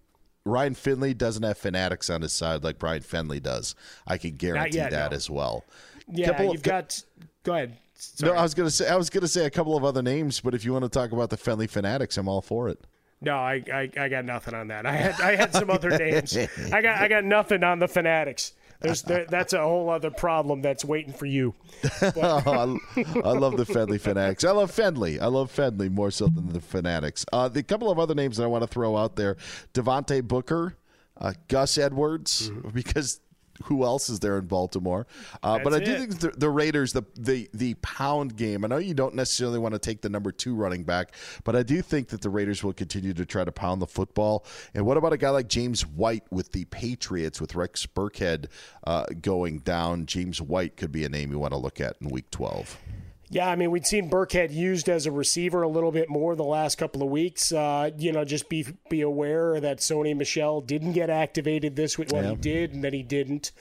Ryan 0.45 0.75
Finley 0.75 1.13
doesn't 1.13 1.43
have 1.43 1.59
fanatics 1.59 2.09
on 2.09 2.23
his 2.23 2.33
side 2.33 2.65
like 2.65 2.79
Brian 2.79 3.03
Finley 3.03 3.41
does. 3.41 3.75
I 4.07 4.17
can 4.17 4.37
guarantee 4.37 4.79
yet, 4.79 4.93
that 4.93 5.11
no. 5.11 5.17
as 5.17 5.29
well. 5.29 5.65
Yeah, 6.11 6.29
Couple- 6.29 6.53
you've 6.53 6.63
got. 6.63 7.03
Go 7.43 7.53
ahead. 7.53 7.77
Sorry. 7.95 8.33
No, 8.33 8.39
I 8.39 8.43
was 8.43 8.55
gonna 8.55 8.71
say 8.71 8.89
I 8.89 8.97
was 8.97 9.11
gonna 9.11 9.29
say 9.29 9.45
a 9.45 9.51
couple 9.51 9.77
of 9.77 9.85
other 9.85 10.03
names, 10.03 10.41
but 10.41 10.55
if 10.55 10.65
you 10.65 10.73
want 10.73 10.85
to 10.85 10.89
talk 10.89 11.11
about 11.11 11.31
the 11.31 11.37
Finley 11.37 11.67
fanatics, 11.67 12.17
I'm 12.17 12.29
all 12.29 12.41
for 12.41 12.69
it. 12.69 12.81
No, 13.21 13.37
I, 13.37 13.63
I, 13.73 13.91
I 13.99 14.09
got 14.09 14.25
nothing 14.25 14.55
on 14.55 14.69
that. 14.69 14.87
I 14.87 14.93
had 14.93 15.21
I 15.21 15.35
had 15.37 15.53
some 15.53 15.71
other 15.71 15.91
names. 15.99 16.37
I 16.37 16.81
got 16.83 16.99
I 17.01 17.09
got 17.09 17.25
nothing 17.25 17.65
on 17.65 17.79
the 17.81 17.89
fanatics. 17.89 18.53
There's 18.81 19.03
there, 19.03 19.25
that's 19.29 19.53
a 19.55 19.61
whole 19.61 19.91
other 19.91 20.11
problem 20.13 20.63
that's 20.63 20.85
waiting 20.85 21.13
for 21.13 21.27
you. 21.27 21.53
oh, 22.01 22.79
I, 22.97 23.05
I 23.25 23.33
love 23.33 23.57
the 23.57 23.67
Finley 23.67 23.99
fanatics. 23.99 24.45
I 24.45 24.53
love 24.53 24.71
Finley. 24.71 25.19
I 25.19 25.27
love 25.27 25.51
Finley 25.51 25.89
more 25.89 26.13
so 26.13 26.29
than 26.29 26.53
the 26.53 26.61
fanatics. 26.61 27.27
Uh, 27.33 27.49
the 27.49 27.65
couple 27.65 27.91
of 27.91 27.99
other 27.99 28.15
names 28.15 28.37
that 28.37 28.45
I 28.45 28.47
want 28.47 28.63
to 28.63 28.69
throw 28.69 28.97
out 28.97 29.17
there: 29.17 29.37
Devonte 29.75 30.23
Booker, 30.23 30.77
uh, 31.21 31.33
Gus 31.49 31.77
Edwards, 31.77 32.51
Mm-hmm. 32.51 32.69
because 32.69 33.19
who 33.65 33.85
else 33.85 34.09
is 34.09 34.21
there 34.21 34.39
in 34.39 34.47
Baltimore? 34.47 35.07
Uh, 35.43 35.59
but 35.63 35.75
I 35.75 35.79
do 35.79 35.93
it. 35.93 35.99
think 35.99 36.19
the, 36.19 36.29
the 36.31 36.51
Raiders, 36.51 36.93
the, 36.93 37.05
the 37.17 37.49
the 37.53 37.75
pound 37.75 38.37
game. 38.37 38.65
I 38.65 38.69
know 38.69 38.79
you 38.79 38.95
don't 38.95 39.15
necessarily 39.15 39.59
want 39.59 39.75
to 39.75 39.79
take 39.79 40.03
the 40.03 40.09
number 40.09 40.33
two 40.33 40.55
running 40.55 40.85
back, 40.85 41.15
but 41.45 41.57
I 41.57 41.63
do 41.63 41.83
think 41.83 42.09
that 42.09 42.21
the 42.21 42.31
Raiders 42.31 42.63
will 42.63 42.73
continue 42.73 43.15
to 43.15 43.27
try 43.27 43.45
to 43.45 43.53
pound 43.53 43.83
the 43.83 43.87
football. 43.87 44.45
And 44.75 44.87
what 44.87 44.97
about 44.97 45.13
a 45.13 45.17
guy 45.17 45.31
like 45.31 45.49
James 45.49 45.87
White 45.87 46.25
with 46.31 46.53
the 46.53 46.65
Patriots 46.67 47.41
with 47.41 47.55
Rex 47.55 47.87
Burkhead 47.87 48.47
uh, 48.85 49.07
going 49.21 49.61
down? 49.61 50.07
James 50.07 50.41
White 50.41 50.77
could 50.77 50.93
be 50.93 51.05
a 51.05 51.09
name 51.09 51.31
you 51.31 51.39
want 51.39 51.53
to 51.53 51.59
look 51.59 51.81
at 51.81 51.97
in 52.01 52.09
Week 52.09 52.31
Twelve. 52.31 52.79
Yeah, 53.31 53.49
I 53.51 53.57
mean, 53.57 53.71
we'd 53.71 53.87
seen 53.87 54.09
Burkhead 54.09 54.53
used 54.55 54.89
as 54.89 55.05
a 55.05 55.13
receiver 55.13 55.61
a 55.63 55.69
little 55.69 55.93
bit 55.93 56.09
more 56.09 56.35
the 56.35 56.45
last 56.45 56.79
couple 56.79 57.03
of 57.03 57.11
weeks. 57.11 57.53
Uh, 57.53 57.91
you 57.99 58.11
know, 58.11 58.25
just 58.25 58.49
be 58.49 58.67
be 58.89 59.03
aware 59.03 59.61
that 59.61 59.79
Sony 59.79 60.17
Michel 60.17 60.63
didn't 60.63 60.93
get 60.93 61.11
activated 61.11 61.77
this 61.77 61.99
week. 61.99 62.09
Well, 62.11 62.23
Yeah. 62.23 62.31
he 62.31 62.37
did, 62.37 62.73
and 62.73 62.83
then 62.83 62.95
he 62.95 63.03
didn't. 63.03 63.53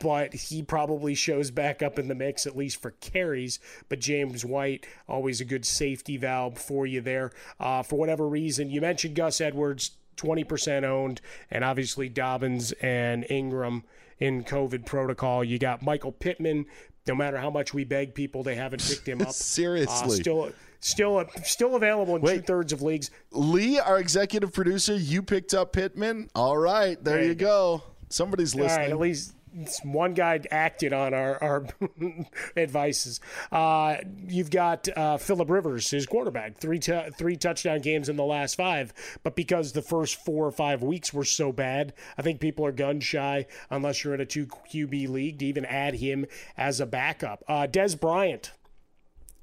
But 0.00 0.32
he 0.32 0.62
probably 0.62 1.16
shows 1.16 1.50
back 1.50 1.82
up 1.82 1.98
in 1.98 2.06
the 2.06 2.14
mix, 2.14 2.46
at 2.46 2.56
least 2.56 2.80
for 2.80 2.92
carries. 2.92 3.58
But 3.88 3.98
James 3.98 4.44
White, 4.44 4.86
always 5.08 5.40
a 5.40 5.44
good 5.44 5.64
safety 5.66 6.16
valve 6.16 6.56
for 6.58 6.86
you 6.86 7.00
there. 7.00 7.32
Uh, 7.58 7.82
for 7.82 7.96
whatever 7.98 8.28
reason, 8.28 8.70
you 8.70 8.80
mentioned 8.80 9.16
Gus 9.16 9.40
Edwards, 9.40 9.92
20% 10.16 10.84
owned, 10.84 11.20
and 11.50 11.64
obviously 11.64 12.08
Dobbins 12.08 12.70
and 12.80 13.26
Ingram 13.28 13.82
in 14.20 14.44
COVID 14.44 14.86
protocol. 14.86 15.42
You 15.42 15.58
got 15.58 15.82
Michael 15.82 16.12
Pittman. 16.12 16.66
No 17.06 17.14
matter 17.14 17.38
how 17.38 17.50
much 17.50 17.72
we 17.72 17.84
beg 17.84 18.14
people, 18.14 18.42
they 18.42 18.54
haven't 18.56 18.82
picked 18.82 19.06
him 19.06 19.22
up. 19.22 19.30
Seriously. 19.32 20.08
Uh, 20.18 20.20
still, 20.20 20.52
still, 20.80 21.24
still 21.44 21.76
available 21.76 22.16
in 22.16 22.22
two 22.22 22.42
thirds 22.42 22.72
of 22.72 22.82
leagues. 22.82 23.10
Lee, 23.30 23.78
our 23.78 23.98
executive 23.98 24.52
producer, 24.52 24.96
you 24.96 25.22
picked 25.22 25.54
up 25.54 25.72
Pittman. 25.72 26.28
All 26.34 26.58
right, 26.58 27.02
there, 27.04 27.14
There 27.14 27.22
you 27.22 27.28
you 27.30 27.34
go. 27.36 27.82
Somebody's 28.08 28.54
All 28.54 28.60
right, 28.62 28.68
listening. 28.68 28.90
at 28.90 28.98
least 28.98 29.34
one 29.82 30.14
guy 30.14 30.40
acted 30.50 30.92
on 30.92 31.14
our, 31.14 31.42
our 31.42 31.66
advices. 32.56 33.20
Uh, 33.50 33.96
you've 34.26 34.50
got 34.50 34.88
uh, 34.96 35.16
Philip 35.16 35.50
Rivers, 35.50 35.90
his 35.90 36.06
quarterback, 36.06 36.56
three 36.58 36.78
t- 36.78 37.10
three 37.16 37.36
touchdown 37.36 37.80
games 37.80 38.08
in 38.08 38.16
the 38.16 38.24
last 38.24 38.56
five. 38.56 38.92
But 39.22 39.36
because 39.36 39.72
the 39.72 39.82
first 39.82 40.24
four 40.24 40.46
or 40.46 40.52
five 40.52 40.82
weeks 40.82 41.12
were 41.12 41.24
so 41.24 41.52
bad, 41.52 41.94
I 42.18 42.22
think 42.22 42.40
people 42.40 42.66
are 42.66 42.72
gun 42.72 43.00
shy 43.00 43.46
unless 43.70 44.04
you're 44.04 44.14
in 44.14 44.20
a 44.20 44.26
two 44.26 44.46
QB 44.46 45.08
league 45.08 45.38
to 45.38 45.46
even 45.46 45.64
add 45.64 45.94
him 45.94 46.26
as 46.56 46.80
a 46.80 46.86
backup. 46.86 47.44
Uh, 47.48 47.66
Dez 47.66 47.98
Bryant, 47.98 48.52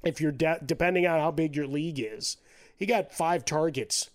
if 0.04 0.20
you're 0.20 0.32
de- 0.32 0.60
depending 0.64 1.06
on 1.06 1.18
how 1.18 1.30
big 1.30 1.56
your 1.56 1.66
league 1.66 1.98
is, 1.98 2.36
he 2.76 2.86
got 2.86 3.12
five 3.12 3.44
targets 3.44 4.10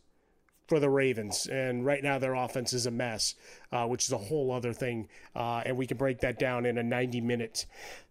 for 0.70 0.80
the 0.80 0.90
Ravens, 0.90 1.48
and 1.48 1.84
right 1.84 2.04
now 2.04 2.20
their 2.20 2.36
offense 2.36 2.74
is 2.74 2.86
a 2.86 2.92
mess, 2.92 3.34
uh, 3.72 3.86
which 3.88 4.06
is 4.06 4.12
a 4.12 4.18
whole 4.18 4.52
other 4.52 4.72
thing, 4.72 5.10
uh, 5.36 5.64
and 5.66 5.76
we 5.76 5.88
can 5.88 5.98
break 5.98 6.20
that 6.20 6.38
down 6.38 6.66
in 6.66 6.78
a 6.78 6.84
90-minute 6.84 7.66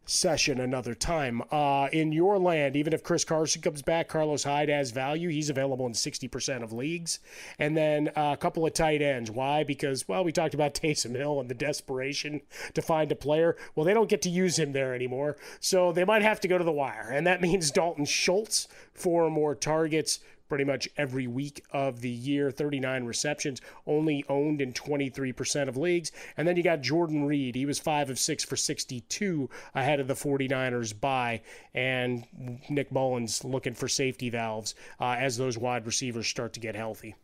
session 0.04 0.58
another 0.58 0.94
time. 0.94 1.42
Uh, 1.52 1.88
in 1.92 2.12
your 2.12 2.38
land, 2.38 2.74
even 2.74 2.92
if 2.92 3.02
Chris 3.02 3.24
Carson 3.24 3.62
comes 3.62 3.82
back, 3.82 4.08
Carlos 4.08 4.42
Hyde 4.42 4.70
has 4.70 4.90
value. 4.90 5.28
He's 5.28 5.50
available 5.50 5.86
in 5.86 5.92
60% 5.92 6.62
of 6.62 6.72
leagues, 6.72 7.20
and 7.58 7.76
then 7.76 8.08
uh, 8.16 8.32
a 8.32 8.36
couple 8.36 8.66
of 8.66 8.72
tight 8.72 9.02
ends. 9.02 9.30
Why? 9.30 9.62
Because 9.62 10.08
well, 10.08 10.24
we 10.24 10.32
talked 10.32 10.54
about 10.54 10.74
Taysom 10.82 11.14
Hill 11.14 11.40
and 11.40 11.48
the 11.48 11.54
desperation 11.54 12.40
to 12.74 12.82
find 12.82 13.12
a 13.12 13.16
player. 13.16 13.56
Well, 13.76 13.84
they 13.84 13.94
don't 13.94 14.08
get 14.08 14.22
to 14.22 14.30
use 14.30 14.58
him 14.58 14.72
there 14.72 14.94
anymore, 14.94 15.36
so 15.60 15.92
they 15.92 16.04
might 16.04 16.22
have 16.22 16.40
to 16.40 16.48
go 16.48 16.58
to 16.58 16.64
the 16.64 16.72
wire, 16.72 17.10
and 17.12 17.26
that 17.26 17.40
means 17.40 17.70
Dalton 17.70 18.04
Schultz 18.04 18.66
for 18.94 19.30
more 19.30 19.54
targets 19.54 20.18
pretty 20.48 20.64
much 20.64 20.88
every 20.96 21.26
week 21.26 21.64
of 21.72 22.00
the 22.00 22.10
year. 22.10 22.50
39 22.50 23.04
receptions, 23.04 23.60
only 23.86 24.24
owned 24.28 24.60
in 24.60 24.72
23% 24.72 25.68
of 25.68 25.76
leagues. 25.76 26.12
And 26.36 26.46
then 26.46 26.56
you 26.56 26.62
got 26.62 26.80
Jordan 26.80 27.24
Reed. 27.24 27.54
He 27.54 27.66
was 27.66 27.78
5 27.78 28.10
of 28.10 28.18
6 28.18 28.44
for 28.44 28.56
62 28.56 29.50
ahead 29.74 30.00
of 30.00 30.08
the 30.08 30.14
49ers 30.14 30.98
bye. 30.98 31.42
And 31.74 32.26
Nick 32.68 32.90
Mullens 32.90 33.44
looking 33.44 33.74
for 33.74 33.88
safety 33.88 34.30
valves 34.30 34.74
uh, 35.00 35.16
as 35.18 35.36
those 35.36 35.58
wide 35.58 35.86
receivers 35.86 36.26
start 36.26 36.52
to 36.54 36.60
get 36.60 36.74
healthy. 36.74 37.14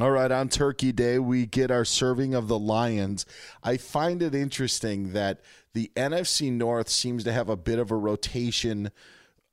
All 0.00 0.10
right, 0.10 0.30
on 0.30 0.48
Turkey 0.48 0.90
Day, 0.90 1.18
we 1.18 1.44
get 1.44 1.70
our 1.70 1.84
serving 1.84 2.34
of 2.34 2.48
the 2.48 2.58
Lions. 2.58 3.26
I 3.62 3.76
find 3.76 4.22
it 4.22 4.34
interesting 4.34 5.12
that 5.12 5.40
the 5.74 5.90
NFC 5.94 6.50
North 6.50 6.88
seems 6.88 7.24
to 7.24 7.32
have 7.32 7.50
a 7.50 7.56
bit 7.56 7.78
of 7.78 7.90
a 7.90 7.96
rotation 7.96 8.90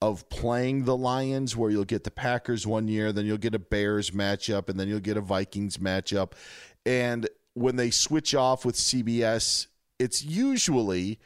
of 0.01 0.29
playing 0.29 0.85
the 0.85 0.95
Lions, 0.95 1.55
where 1.55 1.69
you'll 1.69 1.83
get 1.83 2.03
the 2.03 2.11
Packers 2.11 2.65
one 2.65 2.87
year, 2.87 3.11
then 3.11 3.25
you'll 3.25 3.37
get 3.37 3.55
a 3.55 3.59
Bears 3.59 4.11
matchup, 4.11 4.69
and 4.69 4.79
then 4.79 4.87
you'll 4.87 4.99
get 4.99 5.17
a 5.17 5.21
Vikings 5.21 5.77
matchup. 5.77 6.33
And 6.85 7.27
when 7.53 7.75
they 7.75 7.91
switch 7.91 8.33
off 8.33 8.63
with 8.63 8.75
CBS, 8.75 9.67
it's 9.99 10.23
usually 10.23 11.19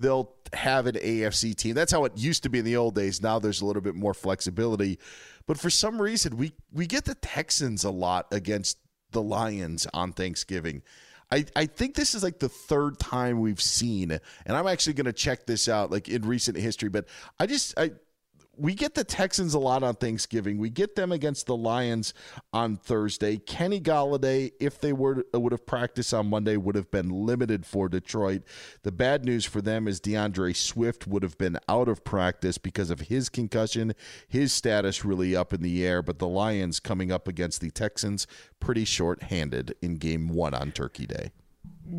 they'll 0.00 0.34
have 0.52 0.86
an 0.86 0.96
AFC 0.96 1.54
team. 1.54 1.74
That's 1.74 1.92
how 1.92 2.04
it 2.04 2.12
used 2.16 2.42
to 2.42 2.48
be 2.48 2.58
in 2.58 2.64
the 2.64 2.76
old 2.76 2.94
days. 2.94 3.22
Now 3.22 3.38
there's 3.38 3.60
a 3.60 3.66
little 3.66 3.82
bit 3.82 3.94
more 3.94 4.14
flexibility. 4.14 4.98
But 5.46 5.58
for 5.58 5.70
some 5.70 6.02
reason, 6.02 6.36
we, 6.36 6.52
we 6.72 6.86
get 6.86 7.04
the 7.04 7.14
Texans 7.14 7.84
a 7.84 7.90
lot 7.90 8.26
against 8.32 8.78
the 9.12 9.22
Lions 9.22 9.86
on 9.94 10.12
Thanksgiving. 10.12 10.82
I, 11.30 11.44
I 11.56 11.66
think 11.66 11.94
this 11.94 12.14
is 12.14 12.22
like 12.22 12.38
the 12.38 12.48
third 12.48 12.98
time 12.98 13.40
we've 13.40 13.60
seen, 13.60 14.12
and 14.12 14.56
I'm 14.56 14.66
actually 14.66 14.92
going 14.92 15.06
to 15.06 15.12
check 15.12 15.46
this 15.46 15.68
out 15.68 15.90
like 15.90 16.08
in 16.08 16.22
recent 16.22 16.56
history, 16.56 16.88
but 16.88 17.06
I 17.40 17.46
just, 17.46 17.76
I, 17.78 17.92
we 18.58 18.74
get 18.74 18.94
the 18.94 19.04
Texans 19.04 19.54
a 19.54 19.58
lot 19.58 19.82
on 19.82 19.94
Thanksgiving. 19.94 20.58
We 20.58 20.70
get 20.70 20.96
them 20.96 21.12
against 21.12 21.46
the 21.46 21.56
Lions 21.56 22.14
on 22.52 22.76
Thursday. 22.76 23.36
Kenny 23.36 23.80
Golladay, 23.80 24.52
if 24.60 24.80
they 24.80 24.92
were 24.92 25.24
would 25.32 25.52
have 25.52 25.66
practiced 25.66 26.14
on 26.14 26.28
Monday, 26.28 26.56
would 26.56 26.74
have 26.74 26.90
been 26.90 27.10
limited 27.10 27.66
for 27.66 27.88
Detroit. 27.88 28.42
The 28.82 28.92
bad 28.92 29.24
news 29.24 29.44
for 29.44 29.60
them 29.60 29.86
is 29.86 30.00
D'Andre 30.00 30.52
Swift 30.52 31.06
would 31.06 31.22
have 31.22 31.38
been 31.38 31.58
out 31.68 31.88
of 31.88 32.04
practice 32.04 32.58
because 32.58 32.90
of 32.90 33.00
his 33.00 33.28
concussion. 33.28 33.94
His 34.28 34.52
status 34.52 35.04
really 35.04 35.36
up 35.36 35.52
in 35.52 35.62
the 35.62 35.84
air. 35.86 36.02
But 36.02 36.18
the 36.18 36.28
Lions 36.28 36.80
coming 36.80 37.12
up 37.12 37.28
against 37.28 37.60
the 37.60 37.70
Texans 37.70 38.26
pretty 38.60 38.84
short-handed 38.84 39.74
in 39.82 39.96
Game 39.96 40.28
One 40.28 40.54
on 40.54 40.72
Turkey 40.72 41.06
Day. 41.06 41.30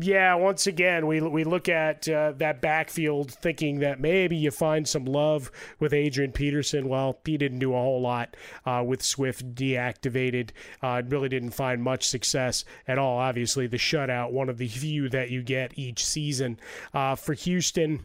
Yeah, 0.00 0.34
once 0.34 0.66
again, 0.66 1.06
we 1.06 1.20
we 1.20 1.44
look 1.44 1.68
at 1.68 2.08
uh, 2.08 2.32
that 2.36 2.60
backfield 2.60 3.32
thinking 3.32 3.78
that 3.80 4.00
maybe 4.00 4.36
you 4.36 4.50
find 4.50 4.86
some 4.86 5.06
love 5.06 5.50
with 5.78 5.94
Adrian 5.94 6.32
Peterson. 6.32 6.88
Well, 6.88 7.18
he 7.24 7.38
didn't 7.38 7.60
do 7.60 7.72
a 7.72 7.78
whole 7.78 8.00
lot 8.00 8.36
uh, 8.66 8.84
with 8.86 9.02
Swift 9.02 9.54
deactivated. 9.54 10.50
Uh, 10.82 11.02
really 11.06 11.28
didn't 11.30 11.52
find 11.52 11.82
much 11.82 12.06
success 12.06 12.64
at 12.86 12.98
all. 12.98 13.18
Obviously, 13.18 13.66
the 13.66 13.78
shutout, 13.78 14.30
one 14.30 14.48
of 14.48 14.58
the 14.58 14.68
few 14.68 15.08
that 15.08 15.30
you 15.30 15.42
get 15.42 15.78
each 15.78 16.04
season. 16.04 16.58
Uh, 16.92 17.14
for 17.14 17.32
Houston, 17.32 18.04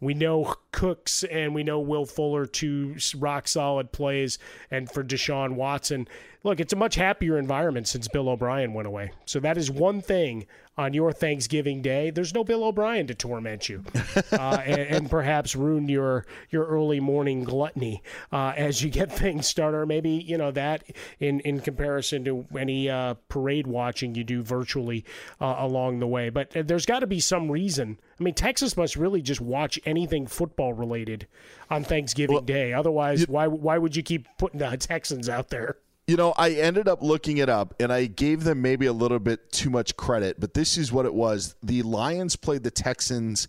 we 0.00 0.14
know 0.14 0.54
Cooks 0.72 1.24
and 1.24 1.54
we 1.54 1.62
know 1.62 1.80
Will 1.80 2.06
Fuller, 2.06 2.46
two 2.46 2.96
rock 3.16 3.48
solid 3.48 3.92
plays. 3.92 4.38
And 4.70 4.90
for 4.90 5.02
Deshaun 5.02 5.54
Watson, 5.54 6.08
look, 6.48 6.60
it's 6.60 6.72
a 6.72 6.76
much 6.76 6.94
happier 6.94 7.38
environment 7.38 7.86
since 7.86 8.08
Bill 8.08 8.28
O'Brien 8.28 8.72
went 8.72 8.88
away. 8.88 9.12
So 9.26 9.38
that 9.40 9.58
is 9.58 9.70
one 9.70 10.00
thing 10.00 10.46
on 10.78 10.94
your 10.94 11.12
Thanksgiving 11.12 11.82
Day. 11.82 12.10
There's 12.10 12.32
no 12.32 12.44
Bill 12.44 12.64
O'Brien 12.64 13.06
to 13.08 13.14
torment 13.14 13.68
you 13.68 13.84
uh, 14.32 14.62
and, 14.64 14.80
and, 14.80 15.10
perhaps 15.10 15.56
ruin 15.56 15.88
your 15.88 16.24
your 16.50 16.64
early 16.66 17.00
morning 17.00 17.42
gluttony 17.42 18.02
uh, 18.32 18.52
as 18.56 18.82
you 18.82 18.88
get 18.88 19.10
things 19.18 19.46
started. 19.46 19.76
Or 19.76 19.86
maybe 19.86 20.10
you 20.10 20.38
know 20.38 20.50
that 20.52 20.84
in 21.20 21.40
in 21.40 21.60
comparison 21.60 22.24
to 22.24 22.46
any 22.58 22.88
uh, 22.88 23.14
parade 23.28 23.66
watching 23.66 24.14
you 24.14 24.24
do 24.24 24.42
virtually 24.42 25.04
uh, 25.40 25.56
along 25.58 25.98
the 25.98 26.06
way. 26.06 26.30
But 26.30 26.52
there's 26.52 26.86
got 26.86 27.00
to 27.00 27.06
be 27.06 27.20
some 27.20 27.50
reason. 27.50 27.98
I 28.18 28.22
mean, 28.22 28.34
Texas 28.34 28.76
must 28.76 28.96
really 28.96 29.20
just 29.20 29.40
watch 29.40 29.78
anything 29.84 30.26
football 30.26 30.72
related 30.72 31.26
on 31.68 31.84
Thanksgiving 31.84 32.34
well, 32.34 32.42
Day. 32.42 32.72
Otherwise, 32.72 33.22
you, 33.22 33.26
why 33.26 33.48
why 33.48 33.76
would 33.76 33.96
you 33.96 34.02
keep 34.02 34.28
putting 34.38 34.60
the 34.60 34.76
Texans 34.76 35.28
out 35.28 35.48
there? 35.48 35.76
You 36.08 36.16
know, 36.16 36.32
I 36.38 36.52
ended 36.52 36.88
up 36.88 37.02
looking 37.02 37.36
it 37.36 37.50
up 37.50 37.74
and 37.78 37.92
I 37.92 38.06
gave 38.06 38.42
them 38.42 38.62
maybe 38.62 38.86
a 38.86 38.94
little 38.94 39.18
bit 39.18 39.52
too 39.52 39.68
much 39.68 39.94
credit, 39.94 40.40
but 40.40 40.54
this 40.54 40.78
is 40.78 40.90
what 40.90 41.04
it 41.04 41.12
was. 41.12 41.54
The 41.62 41.82
Lions 41.82 42.34
played 42.34 42.62
the 42.62 42.70
Texans 42.70 43.46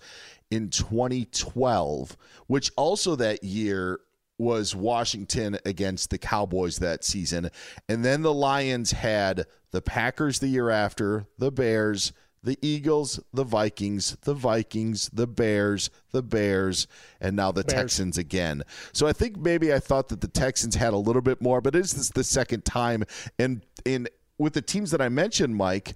in 0.52 0.70
2012, 0.70 2.18
which 2.48 2.70
also 2.76 3.16
that 3.16 3.46
year 3.46 4.02
was 4.38 4.76
Washington 4.76 5.58
against 5.64 6.10
the 6.10 6.18
Cowboys 6.18 6.80
that 6.80 7.06
season. 7.06 7.50
And 7.88 8.04
then 8.04 8.24
the 8.24 8.34
Lions 8.34 8.92
had 8.92 9.46
the 9.72 9.82
Packers 9.82 10.40
the 10.40 10.50
year 10.50 10.70
after, 10.70 11.28
the 11.38 11.54
Bears, 11.54 12.12
the 12.44 12.58
Eagles, 12.62 13.20
the 13.34 13.44
Vikings, 13.44 14.18
the 14.22 14.34
Vikings, 14.34 15.10
the 15.12 15.28
Bears, 15.28 15.90
the 16.12 16.24
Bears, 16.24 16.88
and 17.20 17.36
now 17.36 17.52
the 17.52 17.64
Bears. 17.64 17.74
Texans 17.74 18.18
again. 18.18 18.64
So 18.94 19.08
I 19.08 19.14
think 19.14 19.38
maybe 19.38 19.74
I 19.74 19.80
thought 19.80 20.10
that 20.10 20.22
the 20.22 20.28
Texans 20.28 20.76
had 20.76 20.94
a 20.94 20.98
little 20.98 21.22
bit 21.22 21.42
more, 21.42 21.62
but 21.62 21.76
is 21.76 21.92
this 21.92 22.10
the 22.10 22.24
second 22.24 22.66
time? 22.66 23.04
And 23.38 23.66
in 23.86 24.08
with 24.38 24.54
the 24.54 24.62
teams 24.62 24.92
that 24.92 25.02
I 25.02 25.10
mentioned, 25.10 25.56
Mike, 25.56 25.96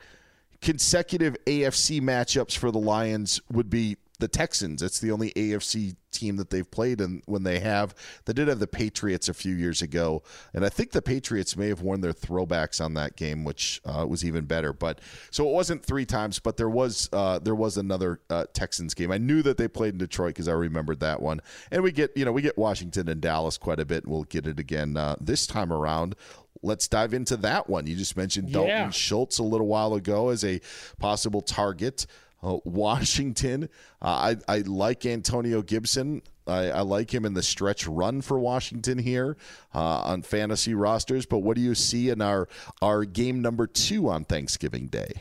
consecutive 0.62 1.36
AFC 1.46 2.02
matchups 2.02 2.58
for 2.58 2.72
the 2.72 2.80
Lions 2.80 3.40
would 3.52 3.70
be 3.70 3.98
the 4.24 4.30
Texans. 4.30 4.82
It's 4.82 5.02
the 5.02 5.12
only 5.12 5.32
AFC 5.32 5.98
team 6.12 6.38
that 6.38 6.50
they've 6.50 6.70
played 6.70 7.02
and 7.02 7.22
when 7.26 7.44
they 7.44 7.60
have. 7.60 7.94
They 8.24 8.32
did 8.32 8.48
have 8.48 8.60
the 8.60 8.68
Patriots 8.68 9.28
a 9.28 9.34
few 9.34 9.54
years 9.54 9.82
ago, 9.82 10.24
and 10.54 10.64
I 10.64 10.70
think 10.70 10.92
the 10.92 11.02
Patriots 11.02 11.58
may 11.58 11.68
have 11.68 11.82
worn 11.82 12.00
their 12.00 12.14
throwbacks 12.14 12.80
on 12.80 12.94
that 12.94 13.18
game, 13.18 13.44
which 13.44 13.82
uh, 13.84 14.06
was 14.08 14.24
even 14.24 14.46
better. 14.46 14.72
But 14.72 15.02
so 15.30 15.46
it 15.46 15.52
wasn't 15.52 15.84
three 15.84 16.06
times, 16.06 16.40
but 16.40 16.56
there 16.56 16.70
was 16.70 17.10
uh, 17.12 17.40
there 17.40 17.54
was 17.54 17.76
another 17.76 18.22
uh, 18.30 18.46
Texans 18.54 18.94
game. 18.94 19.12
I 19.12 19.18
knew 19.18 19.42
that 19.42 19.58
they 19.58 19.68
played 19.68 19.96
in 19.96 19.98
Detroit 19.98 20.36
because 20.36 20.48
I 20.48 20.54
remembered 20.54 21.02
that 21.02 21.22
one. 21.22 21.42
And 21.70 21.84
we 21.84 21.92
get 21.92 22.16
you 22.16 22.24
know 22.24 22.32
we 22.32 22.42
get 22.42 22.58
Washington 22.58 23.10
and 23.10 23.20
Dallas 23.20 23.58
quite 23.58 23.82
a 23.82 23.86
bit, 23.86 24.06
and 24.06 24.14
we'll 24.14 24.24
get 24.24 24.48
it 24.48 24.58
again 24.58 24.96
uh, 24.96 25.18
this 25.20 25.46
time 25.46 25.74
around 25.74 26.16
let's 26.62 26.88
dive 26.88 27.14
into 27.14 27.36
that 27.36 27.70
one. 27.70 27.86
You 27.86 27.96
just 27.98 28.16
mentioned 28.16 28.54
Dalton 28.54 28.70
yeah. 28.70 28.90
Schultz 28.90 29.38
a 29.38 29.44
little 29.44 29.68
while 29.68 29.94
ago 29.96 30.30
as 30.30 30.46
a 30.46 30.62
possible 30.98 31.42
target. 31.42 32.06
Uh, 32.44 32.58
Washington, 32.66 33.70
uh, 34.02 34.36
I, 34.50 34.56
I 34.58 34.58
like 34.60 35.06
Antonio 35.06 35.62
Gibson. 35.62 36.22
I, 36.46 36.72
I, 36.72 36.82
like 36.82 37.14
him 37.14 37.24
in 37.24 37.36
the 37.36 37.42
stretch 37.42 37.88
run 37.88 38.22
for 38.22 38.38
Washington 38.38 38.98
here 38.98 39.38
uh, 39.74 40.02
on 40.02 40.24
fantasy 40.24 40.74
rosters. 40.74 41.26
But 41.26 41.40
what 41.40 41.56
do 41.56 41.62
you 41.62 41.74
see 41.74 42.10
in 42.10 42.22
our 42.22 42.50
our 42.82 43.06
game 43.06 43.42
number 43.42 43.66
two 43.66 44.10
on 44.10 44.26
Thanksgiving 44.26 44.88
Day? 44.88 45.14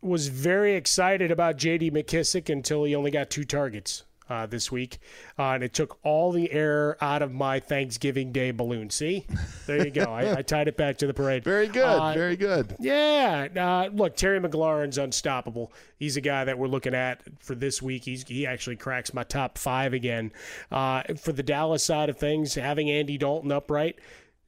Was 0.00 0.28
very 0.28 0.74
excited 0.76 1.32
about 1.32 1.56
J.D. 1.56 1.90
McKissic 1.90 2.48
until 2.48 2.84
he 2.84 2.94
only 2.94 3.10
got 3.10 3.30
two 3.30 3.44
targets 3.44 4.04
uh, 4.28 4.46
this 4.46 4.72
week, 4.72 4.98
uh, 5.38 5.50
and 5.50 5.62
it 5.62 5.74
took 5.74 5.98
all 6.02 6.32
the 6.32 6.50
air 6.50 6.96
out 7.02 7.22
of 7.22 7.32
my 7.32 7.60
Thanksgiving 7.60 8.32
Day 8.32 8.50
balloon. 8.50 8.90
See, 8.90 9.26
there 9.66 9.84
you 9.84 9.90
go. 9.90 10.04
I, 10.04 10.38
I, 10.38 10.42
tied 10.42 10.68
it 10.68 10.76
back 10.76 10.98
to 10.98 11.06
the 11.06 11.14
parade. 11.14 11.44
Very 11.44 11.68
good. 11.68 11.84
Uh, 11.84 12.14
very 12.14 12.36
good. 12.36 12.76
Yeah. 12.80 13.48
Uh, 13.54 13.90
look, 13.92 14.16
Terry 14.16 14.40
McLaurin's 14.40 14.98
unstoppable. 14.98 15.72
He's 15.98 16.16
a 16.16 16.20
guy 16.20 16.44
that 16.44 16.58
we're 16.58 16.68
looking 16.68 16.94
at 16.94 17.22
for 17.40 17.54
this 17.54 17.82
week. 17.82 18.04
He's 18.04 18.26
he 18.26 18.46
actually 18.46 18.76
cracks 18.76 19.12
my 19.12 19.24
top 19.24 19.58
five 19.58 19.92
again. 19.92 20.32
Uh, 20.70 21.02
for 21.16 21.32
the 21.32 21.42
Dallas 21.42 21.84
side 21.84 22.08
of 22.08 22.18
things, 22.18 22.54
having 22.54 22.90
Andy 22.90 23.18
Dalton 23.18 23.52
upright 23.52 23.98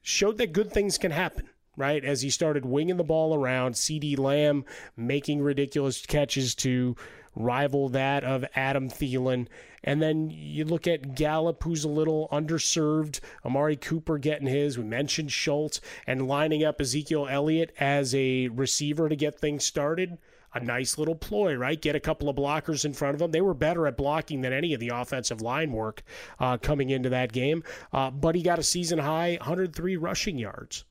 showed 0.01 0.37
that 0.37 0.53
good 0.53 0.71
things 0.71 0.97
can 0.97 1.11
happen 1.11 1.49
right? 1.77 2.03
As 2.03 2.23
he 2.23 2.29
started 2.29 2.65
winging 2.65 2.97
the 2.97 3.03
ball 3.03 3.35
around, 3.35 3.75
CeeDee 3.75 4.17
Lamb 4.17 4.65
making 4.97 5.41
ridiculous 5.41 6.05
catches 6.05 6.55
to 6.55 6.95
rival 7.37 7.89
that 7.89 8.23
of 8.23 8.45
Adam 8.55 8.89
Thielen. 8.89 9.47
And 9.83 10.01
then 10.01 10.29
you 10.29 10.65
look 10.65 10.87
at 10.87 11.15
Gallup, 11.15 11.63
who's 11.63 11.83
a 11.83 11.89
little 11.89 12.27
underserved, 12.31 13.19
Amari 13.45 13.75
Cooper 13.75 14.17
getting 14.17 14.47
his. 14.47 14.77
We 14.77 14.83
mentioned 14.83 15.31
Schultz 15.31 15.79
and 16.05 16.27
lining 16.27 16.63
up 16.63 16.81
Ezekiel 16.81 17.27
Elliott 17.29 17.73
as 17.79 18.13
a 18.13 18.47
receiver 18.49 19.07
to 19.07 19.15
get 19.15 19.39
things 19.39 19.65
started. 19.65 20.17
A 20.53 20.59
nice 20.59 20.97
little 20.97 21.15
ploy, 21.15 21.55
right? 21.55 21.79
Get 21.79 21.95
a 21.95 21.99
couple 21.99 22.29
of 22.29 22.35
blockers 22.35 22.85
in 22.85 22.93
front 22.93 23.13
of 23.13 23.19
them. 23.19 23.31
They 23.31 23.41
were 23.41 23.53
better 23.53 23.85
at 23.85 23.97
blocking 23.97 24.41
than 24.41 24.53
any 24.53 24.73
of 24.73 24.79
the 24.79 24.89
offensive 24.89 25.41
line 25.41 25.71
work 25.71 26.01
uh, 26.39 26.57
coming 26.57 26.89
into 26.89 27.09
that 27.09 27.31
game. 27.31 27.63
Uh, 27.93 28.09
but 28.09 28.33
he 28.33 28.41
got 28.41 28.57
a 28.57 28.63
season 28.63 28.97
high 28.97 29.37
103 29.39 29.97
rushing 29.97 30.37
yards 30.37 30.85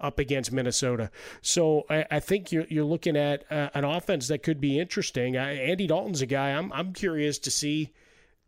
up 0.00 0.18
against 0.18 0.52
Minnesota. 0.52 1.10
So 1.40 1.84
I, 1.88 2.04
I 2.10 2.20
think 2.20 2.52
you're, 2.52 2.66
you're 2.68 2.84
looking 2.84 3.16
at 3.16 3.50
uh, 3.50 3.70
an 3.74 3.84
offense 3.84 4.28
that 4.28 4.42
could 4.42 4.60
be 4.60 4.78
interesting. 4.78 5.36
Uh, 5.36 5.40
Andy 5.40 5.86
Dalton's 5.86 6.22
a 6.22 6.26
guy 6.26 6.50
I'm, 6.50 6.72
I'm 6.72 6.92
curious 6.92 7.38
to 7.40 7.50
see 7.50 7.92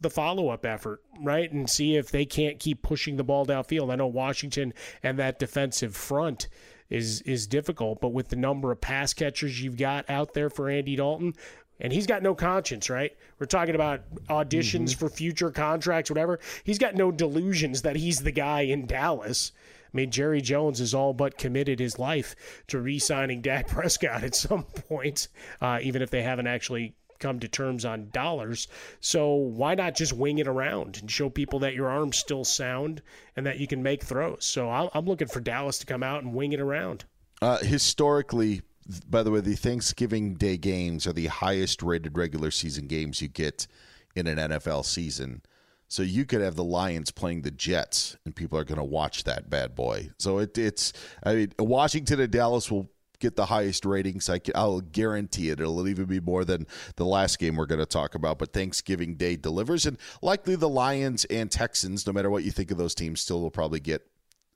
the 0.01 0.11
follow 0.11 0.49
up 0.51 0.65
effort, 0.65 1.03
right? 1.21 1.51
And 1.51 1.69
see 1.69 1.97
if 1.97 2.11
they 2.11 2.25
can't 2.25 2.59
keep 2.59 2.83
pushing 2.83 3.17
the 3.17 3.25
ball 3.25 3.47
downfield. 3.47 3.93
I 3.93 3.97
know 3.97 4.07
Washington 4.07 4.73
and 5.03 5.19
that 5.19 5.39
defensive 5.39 5.97
front 5.97 6.49
is 6.91 7.21
is 7.23 7.47
difficult, 7.47 8.01
but 8.01 8.11
with 8.11 8.29
the 8.29 8.37
number 8.37 8.73
of 8.73 8.81
pass 8.81 9.13
catchers 9.13 9.61
you've 9.63 9.77
got 9.77 10.09
out 10.09 10.35
there 10.35 10.49
for 10.49 10.71
Andy 10.71 10.97
Dalton, 10.97 11.35
and 11.81 11.93
he's 11.93 12.07
got 12.07 12.23
no 12.23 12.35
conscience, 12.35 12.89
right? 12.89 13.17
We're 13.39 13.47
talking 13.47 13.75
about 13.75 14.03
auditions 14.29 14.91
mm-hmm. 14.91 14.99
for 14.99 15.09
future 15.09 15.51
contracts, 15.51 16.11
whatever. 16.11 16.41
He's 16.65 16.79
got 16.79 16.95
no 16.95 17.11
delusions 17.11 17.83
that 17.83 17.97
he's 17.97 18.21
the 18.21 18.33
guy 18.33 18.63
in 18.63 18.87
Dallas. 18.87 19.53
I 19.93 19.97
mean, 19.97 20.11
Jerry 20.11 20.41
Jones 20.41 20.79
has 20.79 20.95
all 20.95 21.13
but 21.13 21.39
committed 21.39 21.81
his 21.81 21.99
life 21.99 22.37
to 22.69 22.81
re 22.81 22.99
signing 22.99 23.41
Dak 23.41 23.69
Prescott 23.69 24.23
at 24.25 24.35
some 24.35 24.65
point, 24.65 25.29
uh, 25.61 25.79
even 25.83 26.03
if 26.03 26.11
they 26.11 26.23
haven't 26.23 26.47
actually 26.47 26.95
come 27.19 27.41
to 27.41 27.49
terms 27.49 27.85
on 27.85 28.11
dollars. 28.11 28.69
So 29.01 29.35
why 29.35 29.75
not 29.75 29.97
just 29.97 30.13
wing 30.13 30.39
it 30.39 30.49
around 30.49 30.99
and 31.01 31.11
show 31.11 31.29
people 31.29 31.59
that 31.61 31.75
your 31.75 31.89
arm's 31.89 32.17
still 32.17 32.45
sound 32.45 33.03
and 33.37 33.47
that 33.47 33.59
you 33.59 33.67
can 33.67 33.83
make 33.83 34.05
throws? 34.05 34.45
So 34.45 34.71
I'm 34.71 35.07
looking 35.07 35.29
for 35.29 35.41
Dallas 35.41 35.79
to 35.79 35.87
come 35.87 36.03
out 36.03 36.23
and 36.23 36.35
wing 36.35 36.53
it 36.53 36.61
around. 36.61 37.05
Uh, 37.41 37.59
historically, 37.59 38.63
by 39.09 39.23
the 39.23 39.31
way, 39.31 39.41
the 39.41 39.55
Thanksgiving 39.55 40.35
Day 40.35 40.57
games 40.57 41.07
are 41.07 41.13
the 41.13 41.27
highest 41.27 41.83
rated 41.83 42.17
regular 42.17 42.51
season 42.51 42.87
games 42.87 43.21
you 43.21 43.29
get 43.29 43.67
in 44.15 44.27
an 44.27 44.39
NFL 44.39 44.85
season. 44.85 45.43
So 45.89 46.03
you 46.03 46.27
could 46.27 46.43
have 46.43 46.55
the 46.55 46.65
Lions 46.65 47.11
playing 47.11 47.43
the 47.43 47.51
Jets, 47.51 48.17
and 48.25 48.37
people 48.37 48.59
are 48.59 48.65
going 48.65 48.79
to 48.79 48.85
watch 48.85 49.25
that 49.25 49.49
bad 49.49 49.75
boy. 49.75 50.11
So 50.19 50.39
it, 50.39 50.57
it's, 50.59 50.93
I 51.25 51.35
mean, 51.35 51.53
Washington 51.59 52.21
and 52.21 52.31
Dallas 52.31 52.71
will 52.71 52.91
get 53.21 53.37
the 53.37 53.47
highest 53.47 53.85
ratings. 53.85 54.29
I 54.29 54.39
will 54.55 54.81
guarantee 54.81 55.51
it. 55.51 55.61
It'll 55.61 55.89
even 55.89 56.05
be 56.05 56.21
more 56.21 56.45
than 56.45 56.67
the 56.97 57.07
last 57.07 57.39
game 57.39 57.57
we're 57.57 57.67
going 57.67 57.81
to 57.81 57.87
talk 57.87 58.15
about. 58.15 58.39
But 58.39 58.53
Thanksgiving 58.53 59.17
Day 59.17 59.37
delivers, 59.37 59.87
and 59.87 59.99
likely 60.23 60.57
the 60.57 60.69
Lions 60.69 61.25
and 61.25 61.51
Texans, 61.51 62.07
no 62.07 62.13
matter 62.13 62.31
what 62.31 62.45
you 62.45 62.51
think 62.51 62.71
of 62.71 62.79
those 62.79 62.95
teams, 62.95 63.21
still 63.21 63.41
will 63.41 63.51
probably 63.51 63.81
get 63.81 64.07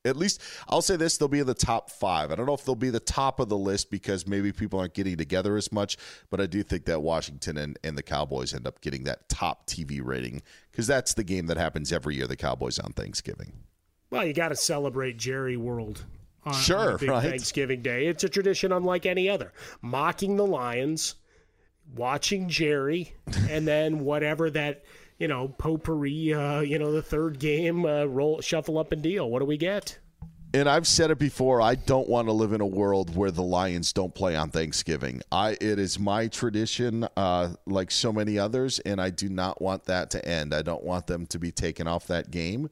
at 0.05 0.16
least 0.16 0.40
I'll 0.68 0.82
say 0.82 0.96
this, 0.96 1.16
they'll 1.16 1.28
be 1.28 1.40
in 1.40 1.46
the 1.46 1.55
top 1.55 1.90
five. 1.90 2.30
I 2.30 2.34
don't 2.34 2.46
know 2.46 2.55
if 2.55 2.64
they'll 2.64 2.74
be 2.74 2.90
the 2.90 3.00
top 3.00 3.40
of 3.40 3.48
the 3.48 3.57
list 3.57 3.90
because 3.90 4.26
maybe 4.26 4.53
people 4.53 4.78
aren't 4.78 4.94
getting 4.94 5.16
together 5.16 5.57
as 5.57 5.70
much, 5.70 5.96
but 6.30 6.40
I 6.40 6.46
do 6.46 6.62
think 6.62 6.84
that 6.86 7.03
Washington 7.03 7.57
and, 7.57 7.78
and 7.84 7.96
the 7.96 8.03
Cowboys 8.03 8.55
end 8.55 8.66
up 8.66 8.80
getting 8.80 9.05
that 9.05 9.28
top 9.28 9.66
TV 9.66 10.00
rating 10.03 10.42
because 10.70 10.86
that's 10.86 11.14
the 11.14 11.24
game 11.24 11.46
that 11.46 11.57
happens 11.57 11.92
every 11.92 12.16
year, 12.16 12.26
the 12.26 12.36
Cowboys 12.36 12.78
on 12.78 12.92
Thanksgiving. 12.92 13.53
Well, 14.11 14.26
you 14.26 14.34
got 14.34 14.48
to 14.48 14.57
celebrate 14.57 15.16
Jerry 15.16 15.57
World 15.57 16.05
on, 16.44 16.53
sure, 16.53 16.98
on 17.00 17.07
right? 17.07 17.22
Thanksgiving 17.30 17.82
Day. 17.82 18.07
It's 18.07 18.24
a 18.24 18.28
tradition 18.28 18.72
unlike 18.72 19.07
any 19.07 19.28
other. 19.28 19.53
Mocking 19.80 20.36
the 20.36 20.46
Lions, 20.46 21.14
watching 21.94 22.48
Jerry, 22.48 23.14
and 23.48 23.66
then 23.66 24.00
whatever 24.00 24.50
that– 24.50 24.84
you 25.22 25.28
know, 25.28 25.46
potpourri, 25.46 26.34
uh, 26.34 26.62
you 26.62 26.80
know, 26.80 26.90
the 26.90 27.00
third 27.00 27.38
game, 27.38 27.86
uh, 27.86 28.04
roll, 28.06 28.40
shuffle 28.40 28.76
up 28.76 28.90
and 28.90 29.02
deal. 29.02 29.30
What 29.30 29.38
do 29.38 29.44
we 29.44 29.56
get? 29.56 29.96
And 30.52 30.68
I've 30.68 30.86
said 30.86 31.12
it 31.12 31.18
before. 31.20 31.62
I 31.62 31.76
don't 31.76 32.08
want 32.08 32.26
to 32.26 32.32
live 32.32 32.52
in 32.52 32.60
a 32.60 32.66
world 32.66 33.14
where 33.14 33.30
the 33.30 33.44
Lions 33.44 33.92
don't 33.92 34.12
play 34.12 34.34
on 34.34 34.50
Thanksgiving. 34.50 35.22
I 35.30 35.52
it 35.60 35.78
is 35.78 36.00
my 36.00 36.26
tradition, 36.26 37.06
uh, 37.16 37.50
like 37.66 37.92
so 37.92 38.12
many 38.12 38.36
others, 38.36 38.80
and 38.80 39.00
I 39.00 39.10
do 39.10 39.28
not 39.28 39.62
want 39.62 39.84
that 39.84 40.10
to 40.10 40.28
end. 40.28 40.52
I 40.52 40.62
don't 40.62 40.82
want 40.82 41.06
them 41.06 41.26
to 41.26 41.38
be 41.38 41.52
taken 41.52 41.86
off 41.86 42.08
that 42.08 42.32
game. 42.32 42.68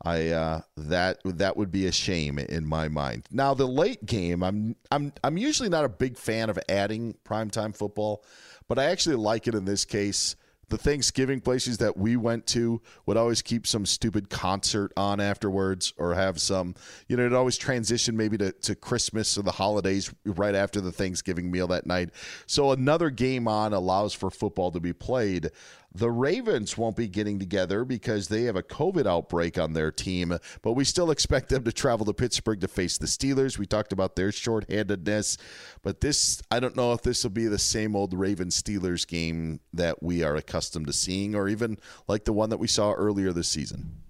I 0.00 0.28
uh, 0.28 0.60
that 0.76 1.18
that 1.24 1.56
would 1.56 1.72
be 1.72 1.86
a 1.86 1.92
shame 1.92 2.38
in 2.38 2.64
my 2.64 2.86
mind. 2.86 3.24
Now 3.32 3.54
the 3.54 3.66
late 3.66 4.06
game, 4.06 4.44
I'm 4.44 4.76
I'm 4.92 5.12
I'm 5.24 5.36
usually 5.36 5.68
not 5.68 5.84
a 5.84 5.88
big 5.88 6.16
fan 6.16 6.48
of 6.48 6.60
adding 6.68 7.16
primetime 7.24 7.76
football, 7.76 8.24
but 8.68 8.78
I 8.78 8.84
actually 8.84 9.16
like 9.16 9.48
it 9.48 9.56
in 9.56 9.64
this 9.64 9.84
case 9.84 10.36
the 10.68 10.78
Thanksgiving 10.78 11.40
places 11.40 11.78
that 11.78 11.96
we 11.96 12.16
went 12.16 12.46
to 12.48 12.80
would 13.06 13.16
always 13.16 13.42
keep 13.42 13.66
some 13.66 13.86
stupid 13.86 14.28
concert 14.28 14.92
on 14.96 15.20
afterwards 15.20 15.94
or 15.96 16.14
have 16.14 16.40
some, 16.40 16.74
you 17.08 17.16
know, 17.16 17.24
it 17.24 17.32
always 17.32 17.56
transition 17.56 18.16
maybe 18.16 18.36
to, 18.38 18.52
to 18.52 18.74
Christmas 18.74 19.38
or 19.38 19.42
the 19.42 19.52
holidays 19.52 20.12
right 20.24 20.54
after 20.54 20.80
the 20.80 20.92
Thanksgiving 20.92 21.50
meal 21.50 21.66
that 21.68 21.86
night. 21.86 22.10
So 22.46 22.72
another 22.72 23.10
game 23.10 23.48
on 23.48 23.72
allows 23.72 24.12
for 24.12 24.30
football 24.30 24.70
to 24.72 24.80
be 24.80 24.92
played. 24.92 25.50
The 25.98 26.10
Ravens 26.12 26.78
won't 26.78 26.94
be 26.94 27.08
getting 27.08 27.40
together 27.40 27.84
because 27.84 28.28
they 28.28 28.42
have 28.42 28.54
a 28.54 28.62
COVID 28.62 29.04
outbreak 29.04 29.58
on 29.58 29.72
their 29.72 29.90
team, 29.90 30.38
but 30.62 30.74
we 30.74 30.84
still 30.84 31.10
expect 31.10 31.48
them 31.48 31.64
to 31.64 31.72
travel 31.72 32.06
to 32.06 32.14
Pittsburgh 32.14 32.60
to 32.60 32.68
face 32.68 32.98
the 32.98 33.08
Steelers. 33.08 33.58
We 33.58 33.66
talked 33.66 33.92
about 33.92 34.14
their 34.14 34.28
shorthandedness, 34.28 35.38
but 35.82 36.00
this, 36.00 36.40
I 36.52 36.60
don't 36.60 36.76
know 36.76 36.92
if 36.92 37.02
this 37.02 37.24
will 37.24 37.32
be 37.32 37.48
the 37.48 37.58
same 37.58 37.96
old 37.96 38.14
Ravens 38.14 38.62
Steelers 38.62 39.08
game 39.08 39.58
that 39.72 40.00
we 40.00 40.22
are 40.22 40.36
accustomed 40.36 40.86
to 40.86 40.92
seeing, 40.92 41.34
or 41.34 41.48
even 41.48 41.78
like 42.06 42.24
the 42.24 42.32
one 42.32 42.50
that 42.50 42.58
we 42.58 42.68
saw 42.68 42.92
earlier 42.92 43.32
this 43.32 43.48
season. 43.48 44.00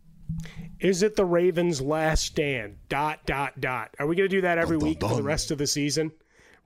Is 0.81 1.03
it 1.03 1.17
the 1.17 1.25
Ravens' 1.25 1.81
last 1.81 2.23
stand? 2.27 2.77
Dot, 2.91 3.25
dot, 3.25 3.63
dot. 3.63 3.95
Are 3.99 4.07
we 4.07 4.15
going 4.15 4.29
to 4.29 4.37
do 4.37 4.43
that 4.43 4.59
every 4.59 4.79
dun, 4.79 4.89
week 4.89 4.99
dun, 4.99 5.09
dun. 5.09 5.17
for 5.17 5.23
the 5.23 5.27
rest 5.27 5.51
of 5.51 5.57
the 5.57 5.67
season? 5.67 6.13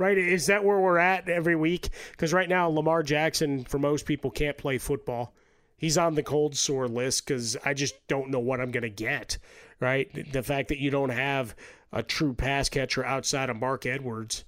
Right? 0.03 0.19
Is 0.19 0.47
that 0.49 0.65
where 0.65 0.81
we're 0.81 0.99
at 0.99 1.29
every 1.29 1.55
week? 1.55 1.91
Because 2.11 2.33
right 2.33 2.49
now, 2.49 2.69
Lamar 2.69 3.05
Jackson, 3.05 3.63
for 3.63 3.79
most 3.79 4.05
people, 4.05 4.33
can't 4.33 4.59
play 4.59 4.77
football. 4.77 5.33
He's 5.77 5.97
on 5.97 6.17
the 6.17 6.25
cold 6.25 6.57
sore 6.57 6.89
list 6.89 7.25
because 7.25 7.57
I 7.65 7.73
just 7.73 7.95
don't 8.09 8.31
know 8.31 8.41
what 8.41 8.61
I'm 8.61 8.73
going 8.73 8.83
to 8.83 8.91
get, 8.91 9.39
right? 9.79 10.11
The 10.33 10.43
fact 10.43 10.71
that 10.71 10.81
you 10.81 10.91
don't 10.91 11.11
have 11.11 11.55
a 11.93 12.03
true 12.03 12.35
pass 12.35 12.69
catcher 12.69 13.05
outside 13.05 13.49
of 13.49 13.61
Mark 13.61 13.87
Andrews 13.87 14.45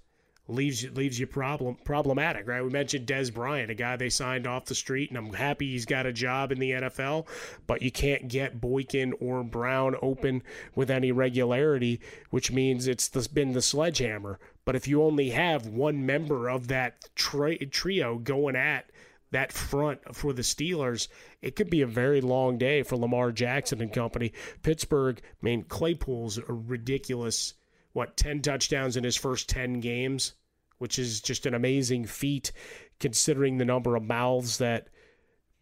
leaves 0.48 0.84
leaves 0.90 1.18
you 1.18 1.26
problem 1.26 1.76
problematic, 1.84 2.46
right? 2.46 2.62
We 2.62 2.70
mentioned 2.70 3.06
Dez 3.06 3.32
Bryant, 3.32 3.70
a 3.70 3.74
guy 3.74 3.96
they 3.96 4.10
signed 4.10 4.46
off 4.46 4.66
the 4.66 4.74
street, 4.74 5.10
and 5.10 5.18
I'm 5.18 5.32
happy 5.32 5.70
he's 5.70 5.86
got 5.86 6.06
a 6.06 6.12
job 6.12 6.52
in 6.52 6.58
the 6.58 6.72
NFL, 6.72 7.26
but 7.66 7.80
you 7.80 7.90
can't 7.90 8.28
get 8.28 8.60
Boykin 8.60 9.14
or 9.20 9.42
Brown 9.42 9.96
open 10.02 10.42
with 10.74 10.90
any 10.90 11.12
regularity, 11.12 12.00
which 12.30 12.52
means 12.52 12.86
it's 12.86 13.08
the, 13.08 13.26
been 13.32 13.52
the 13.52 13.62
sledgehammer. 13.62 14.38
But 14.64 14.76
if 14.76 14.88
you 14.88 15.02
only 15.02 15.30
have 15.30 15.66
one 15.66 16.06
member 16.06 16.48
of 16.48 16.68
that 16.68 17.08
tri- 17.14 17.58
trio 17.70 18.18
going 18.18 18.56
at 18.56 18.90
that 19.30 19.52
front 19.52 20.14
for 20.14 20.32
the 20.32 20.42
Steelers, 20.42 21.08
it 21.42 21.56
could 21.56 21.68
be 21.68 21.82
a 21.82 21.86
very 21.86 22.20
long 22.20 22.56
day 22.56 22.82
for 22.82 22.96
Lamar 22.96 23.32
Jackson 23.32 23.82
and 23.82 23.92
company. 23.92 24.32
Pittsburgh, 24.62 25.20
I 25.22 25.38
mean, 25.42 25.64
Claypool's 25.64 26.38
a 26.38 26.52
ridiculous, 26.52 27.54
what, 27.92 28.16
10 28.16 28.42
touchdowns 28.42 28.96
in 28.96 29.04
his 29.04 29.16
first 29.16 29.48
10 29.48 29.80
games, 29.80 30.34
which 30.78 30.98
is 30.98 31.20
just 31.20 31.46
an 31.46 31.54
amazing 31.54 32.06
feat 32.06 32.52
considering 33.00 33.58
the 33.58 33.64
number 33.64 33.96
of 33.96 34.04
mouths 34.04 34.58
that 34.58 34.88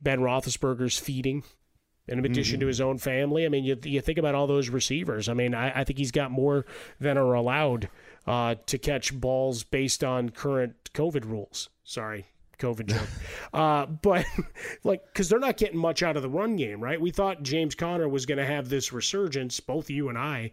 Ben 0.00 0.20
Roethlisberger's 0.20 0.98
feeding. 0.98 1.42
In 2.09 2.18
addition 2.18 2.55
mm-hmm. 2.55 2.61
to 2.62 2.66
his 2.66 2.80
own 2.80 2.98
family, 2.98 3.46
I 3.46 3.48
mean, 3.48 3.64
you, 3.64 3.78
you 3.84 4.00
think 4.00 4.18
about 4.18 4.34
all 4.34 4.48
those 4.48 4.68
receivers. 4.68 5.28
I 5.28 5.34
mean, 5.34 5.55
I, 5.55 5.80
I 5.80 5.84
think 5.84 5.98
he's 5.98 6.11
got 6.11 6.32
more 6.32 6.66
than 6.98 7.16
are 7.16 7.32
allowed 7.32 7.88
uh, 8.27 8.57
to 8.66 8.79
catch 8.79 9.18
balls 9.18 9.64
based 9.64 10.05
on 10.05 10.31
current 10.31 10.75
COVID 10.95 11.25
rules. 11.25 11.68
Sorry, 11.85 12.27
COVID 12.59 12.87
joke. 12.87 13.09
uh, 13.53 13.87
but 13.87 14.27
like, 14.85 15.05
because 15.07 15.29
they're 15.29 15.39
not 15.39 15.57
getting 15.57 15.79
much 15.79 16.03
out 16.03 16.16
of 16.16 16.23
the 16.23 16.31
run 16.31 16.57
game, 16.57 16.81
right? 16.81 17.01
We 17.01 17.11
thought 17.11 17.43
James 17.43 17.75
Conner 17.75 18.09
was 18.09 18.27
going 18.27 18.39
to 18.39 18.47
have 18.47 18.68
this 18.68 18.93
resurgence, 18.93 19.61
both 19.61 19.91
you 19.91 20.09
and 20.09 20.18
I, 20.18 20.53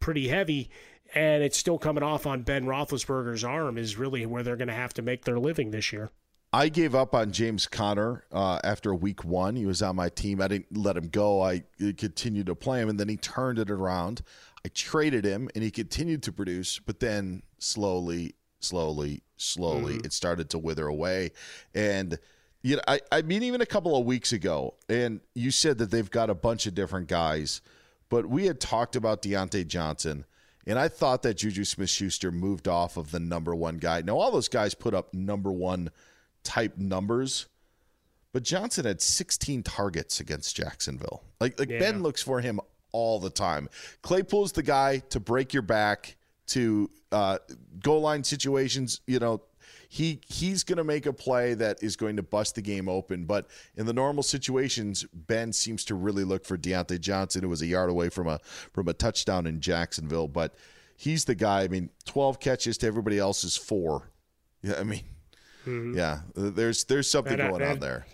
pretty 0.00 0.28
heavy, 0.28 0.70
and 1.14 1.42
it's 1.42 1.58
still 1.58 1.78
coming 1.78 2.02
off 2.02 2.26
on 2.26 2.42
Ben 2.42 2.64
Roethlisberger's 2.64 3.44
arm. 3.44 3.78
Is 3.78 3.96
really 3.96 4.26
where 4.26 4.42
they're 4.42 4.56
going 4.56 4.68
to 4.68 4.74
have 4.74 4.94
to 4.94 5.02
make 5.02 5.24
their 5.24 5.38
living 5.38 5.70
this 5.70 5.92
year. 5.92 6.10
I 6.52 6.70
gave 6.70 6.94
up 6.94 7.14
on 7.14 7.30
James 7.30 7.66
Conner 7.66 8.24
uh, 8.32 8.58
after 8.64 8.94
week 8.94 9.22
one. 9.22 9.54
He 9.54 9.66
was 9.66 9.82
on 9.82 9.96
my 9.96 10.08
team. 10.08 10.40
I 10.40 10.48
didn't 10.48 10.74
let 10.74 10.96
him 10.96 11.08
go. 11.08 11.42
I 11.42 11.64
continued 11.98 12.46
to 12.46 12.54
play 12.54 12.80
him, 12.80 12.88
and 12.88 12.98
then 12.98 13.08
he 13.08 13.18
turned 13.18 13.58
it 13.58 13.70
around. 13.70 14.22
I 14.68 14.70
traded 14.74 15.24
him 15.24 15.48
and 15.54 15.64
he 15.64 15.70
continued 15.70 16.22
to 16.24 16.32
produce, 16.32 16.78
but 16.78 17.00
then 17.00 17.42
slowly, 17.58 18.34
slowly, 18.60 19.22
slowly, 19.38 19.94
mm-hmm. 19.94 20.04
it 20.04 20.12
started 20.12 20.50
to 20.50 20.58
wither 20.58 20.86
away. 20.86 21.30
And 21.74 22.18
you 22.62 22.76
know, 22.76 22.82
I, 22.86 23.00
I 23.10 23.22
mean, 23.22 23.42
even 23.44 23.62
a 23.62 23.66
couple 23.66 23.96
of 23.96 24.04
weeks 24.04 24.34
ago, 24.34 24.74
and 24.86 25.20
you 25.34 25.50
said 25.50 25.78
that 25.78 25.90
they've 25.90 26.10
got 26.10 26.28
a 26.28 26.34
bunch 26.34 26.66
of 26.66 26.74
different 26.74 27.08
guys, 27.08 27.62
but 28.10 28.26
we 28.26 28.44
had 28.44 28.60
talked 28.60 28.94
about 28.94 29.22
Diontae 29.22 29.66
Johnson, 29.66 30.26
and 30.66 30.78
I 30.78 30.88
thought 30.88 31.22
that 31.22 31.38
Juju 31.38 31.64
Smith 31.64 31.88
Schuster 31.88 32.30
moved 32.30 32.68
off 32.68 32.98
of 32.98 33.10
the 33.10 33.20
number 33.20 33.54
one 33.54 33.78
guy. 33.78 34.02
Now, 34.02 34.18
all 34.18 34.30
those 34.30 34.48
guys 34.48 34.74
put 34.74 34.92
up 34.92 35.14
number 35.14 35.50
one 35.50 35.90
type 36.42 36.76
numbers, 36.76 37.46
but 38.34 38.42
Johnson 38.42 38.84
had 38.84 39.00
16 39.00 39.62
targets 39.62 40.20
against 40.20 40.54
Jacksonville. 40.54 41.22
Like, 41.40 41.58
like 41.58 41.70
yeah. 41.70 41.78
Ben 41.78 42.02
looks 42.02 42.22
for 42.22 42.42
him 42.42 42.60
all 42.92 43.18
the 43.18 43.30
time. 43.30 43.68
Claypool's 44.02 44.52
the 44.52 44.62
guy 44.62 44.98
to 45.10 45.20
break 45.20 45.52
your 45.52 45.62
back, 45.62 46.16
to 46.48 46.90
uh, 47.12 47.38
goal 47.82 48.00
line 48.00 48.24
situations. 48.24 49.00
You 49.06 49.18
know, 49.18 49.42
he 49.88 50.20
he's 50.28 50.64
going 50.64 50.76
to 50.76 50.84
make 50.84 51.06
a 51.06 51.12
play 51.12 51.54
that 51.54 51.82
is 51.82 51.96
going 51.96 52.16
to 52.16 52.22
bust 52.22 52.54
the 52.54 52.62
game 52.62 52.88
open. 52.88 53.24
But 53.24 53.46
in 53.76 53.86
the 53.86 53.92
normal 53.92 54.22
situations, 54.22 55.04
Ben 55.12 55.52
seems 55.52 55.84
to 55.86 55.94
really 55.94 56.24
look 56.24 56.44
for 56.44 56.58
Diontae 56.58 57.00
Johnson, 57.00 57.42
who 57.42 57.48
was 57.48 57.62
a 57.62 57.66
yard 57.66 57.90
away 57.90 58.08
from 58.08 58.28
a 58.28 58.38
from 58.72 58.88
a 58.88 58.92
touchdown 58.92 59.46
in 59.46 59.60
Jacksonville. 59.60 60.28
But 60.28 60.54
he's 60.96 61.24
the 61.24 61.34
guy. 61.34 61.62
I 61.62 61.68
mean, 61.68 61.90
twelve 62.04 62.40
catches 62.40 62.78
to 62.78 62.86
everybody 62.86 63.18
else's 63.18 63.56
four. 63.56 64.10
Yeah, 64.62 64.74
I 64.78 64.84
mean, 64.84 65.04
mm-hmm. 65.66 65.96
yeah. 65.96 66.20
There's 66.34 66.84
there's 66.84 67.10
something 67.10 67.36
going 67.36 67.62
on 67.62 67.78
there. 67.78 68.06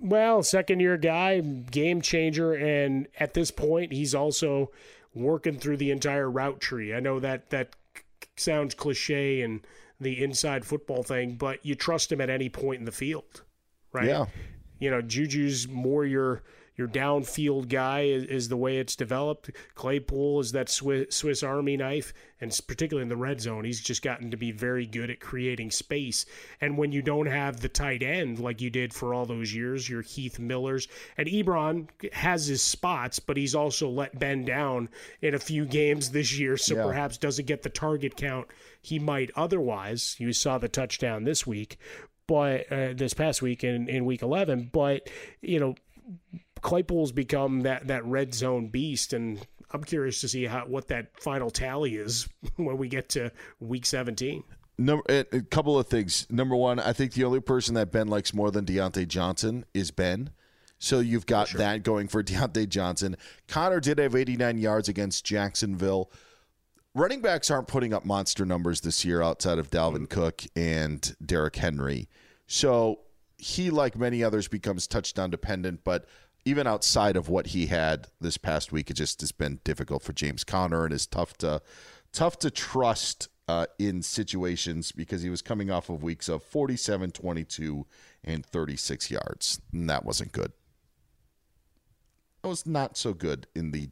Well, 0.00 0.42
second 0.42 0.80
year 0.80 0.96
guy, 0.96 1.40
game 1.40 2.00
changer, 2.00 2.52
and 2.52 3.08
at 3.18 3.34
this 3.34 3.50
point, 3.50 3.92
he's 3.92 4.14
also 4.14 4.70
working 5.14 5.58
through 5.58 5.78
the 5.78 5.90
entire 5.90 6.30
route 6.30 6.60
tree. 6.60 6.94
I 6.94 7.00
know 7.00 7.18
that 7.20 7.50
that 7.50 7.70
sounds 8.36 8.74
cliche 8.74 9.40
and 9.40 9.66
the 9.98 10.22
inside 10.22 10.64
football 10.64 11.02
thing, 11.02 11.36
but 11.36 11.64
you 11.64 11.74
trust 11.74 12.12
him 12.12 12.20
at 12.20 12.28
any 12.28 12.48
point 12.48 12.80
in 12.80 12.84
the 12.84 12.92
field, 12.92 13.42
right? 13.92 14.06
Yeah. 14.06 14.26
You 14.78 14.90
know, 14.90 15.00
Juju's 15.00 15.66
more 15.68 16.04
your 16.04 16.42
your 16.76 16.88
downfield 16.88 17.68
guy 17.68 18.02
is, 18.02 18.24
is, 18.24 18.48
the 18.48 18.56
way 18.56 18.78
it's 18.78 18.96
developed. 18.96 19.50
Claypool 19.74 20.40
is 20.40 20.52
that 20.52 20.68
Swiss, 20.68 21.14
Swiss 21.14 21.42
Army 21.42 21.76
knife, 21.76 22.12
and 22.40 22.58
particularly 22.66 23.02
in 23.02 23.08
the 23.08 23.16
red 23.16 23.40
zone, 23.40 23.64
he's 23.64 23.80
just 23.80 24.02
gotten 24.02 24.30
to 24.30 24.36
be 24.36 24.52
very 24.52 24.86
good 24.86 25.10
at 25.10 25.20
creating 25.20 25.70
space. 25.70 26.26
And 26.60 26.76
when 26.76 26.92
you 26.92 27.02
don't 27.02 27.26
have 27.26 27.60
the 27.60 27.68
tight 27.68 28.02
end 28.02 28.38
like 28.38 28.60
you 28.60 28.70
did 28.70 28.92
for 28.92 29.14
all 29.14 29.26
those 29.26 29.54
years, 29.54 29.88
your 29.88 30.02
Heath 30.02 30.38
Millers 30.38 30.86
and 31.16 31.28
Ebron 31.28 31.88
has 32.12 32.46
his 32.46 32.62
spots, 32.62 33.18
but 33.18 33.36
he's 33.36 33.54
also 33.54 33.88
let 33.88 34.18
Ben 34.18 34.44
down 34.44 34.88
in 35.22 35.34
a 35.34 35.38
few 35.38 35.64
games 35.64 36.10
this 36.10 36.38
year, 36.38 36.56
so 36.56 36.76
yeah. 36.76 36.82
perhaps 36.84 37.16
doesn't 37.16 37.46
get 37.46 37.62
the 37.62 37.70
target 37.70 38.16
count 38.16 38.48
he 38.82 38.98
might 38.98 39.30
otherwise. 39.34 40.14
You 40.18 40.32
saw 40.32 40.58
the 40.58 40.68
touchdown 40.68 41.24
this 41.24 41.46
week, 41.46 41.78
but 42.26 42.70
uh, 42.70 42.92
this 42.94 43.14
past 43.14 43.42
week 43.42 43.64
in, 43.64 43.88
in 43.88 44.04
week 44.04 44.22
11 44.22 44.70
but 44.72 45.08
you 45.42 45.60
know 45.60 45.74
Claypool's 46.66 47.12
become 47.12 47.60
that 47.60 47.86
that 47.86 48.04
red 48.04 48.34
zone 48.34 48.66
beast, 48.66 49.12
and 49.12 49.38
I'm 49.70 49.84
curious 49.84 50.20
to 50.22 50.28
see 50.28 50.46
how 50.46 50.66
what 50.66 50.88
that 50.88 51.20
final 51.20 51.48
tally 51.48 51.94
is 51.94 52.28
when 52.56 52.76
we 52.76 52.88
get 52.88 53.08
to 53.10 53.30
week 53.60 53.86
17. 53.86 54.42
Number 54.76 55.04
a 55.08 55.42
couple 55.42 55.78
of 55.78 55.86
things. 55.86 56.26
Number 56.28 56.56
one, 56.56 56.80
I 56.80 56.92
think 56.92 57.12
the 57.12 57.22
only 57.22 57.38
person 57.38 57.74
that 57.74 57.92
Ben 57.92 58.08
likes 58.08 58.34
more 58.34 58.50
than 58.50 58.64
Diontae 58.64 59.06
Johnson 59.06 59.64
is 59.74 59.92
Ben. 59.92 60.30
So 60.80 60.98
you've 60.98 61.24
got 61.24 61.48
sure. 61.48 61.58
that 61.58 61.84
going 61.84 62.08
for 62.08 62.20
Diontae 62.24 62.68
Johnson. 62.68 63.16
Conner 63.46 63.78
did 63.78 64.00
have 64.00 64.16
89 64.16 64.58
yards 64.58 64.88
against 64.88 65.24
Jacksonville. 65.24 66.10
Running 66.96 67.22
backs 67.22 67.48
aren't 67.48 67.68
putting 67.68 67.94
up 67.94 68.04
monster 68.04 68.44
numbers 68.44 68.80
this 68.80 69.04
year 69.04 69.22
outside 69.22 69.60
of 69.60 69.70
Dalvin 69.70 70.08
mm-hmm. 70.08 70.20
Cook 70.20 70.42
and 70.56 71.14
Derrick 71.24 71.54
Henry. 71.54 72.08
So 72.48 73.02
he, 73.38 73.70
like 73.70 73.96
many 73.96 74.24
others, 74.24 74.48
becomes 74.48 74.88
touchdown 74.88 75.30
dependent. 75.30 75.84
But 75.84 76.06
even 76.46 76.66
outside 76.66 77.16
of 77.16 77.28
what 77.28 77.48
he 77.48 77.66
had 77.66 78.06
this 78.20 78.38
past 78.38 78.70
week, 78.70 78.88
it 78.88 78.94
just 78.94 79.20
has 79.20 79.32
been 79.32 79.58
difficult 79.64 80.02
for 80.02 80.12
James 80.12 80.44
Conner 80.44 80.84
and 80.84 80.94
is 80.94 81.06
tough 81.06 81.36
to 81.38 81.60
tough 82.12 82.38
to 82.38 82.50
trust 82.50 83.28
uh, 83.48 83.66
in 83.78 84.00
situations 84.00 84.92
because 84.92 85.22
he 85.22 85.28
was 85.28 85.42
coming 85.42 85.70
off 85.70 85.90
of 85.90 86.04
weeks 86.04 86.28
of 86.28 86.42
47, 86.44 87.10
22, 87.10 87.84
and 88.24 88.46
36 88.46 89.10
yards. 89.10 89.60
And 89.72 89.90
that 89.90 90.04
wasn't 90.04 90.32
good. 90.32 90.52
That 92.42 92.48
was 92.48 92.64
not 92.64 92.96
so 92.96 93.12
good 93.12 93.48
in 93.56 93.72
the, 93.72 93.90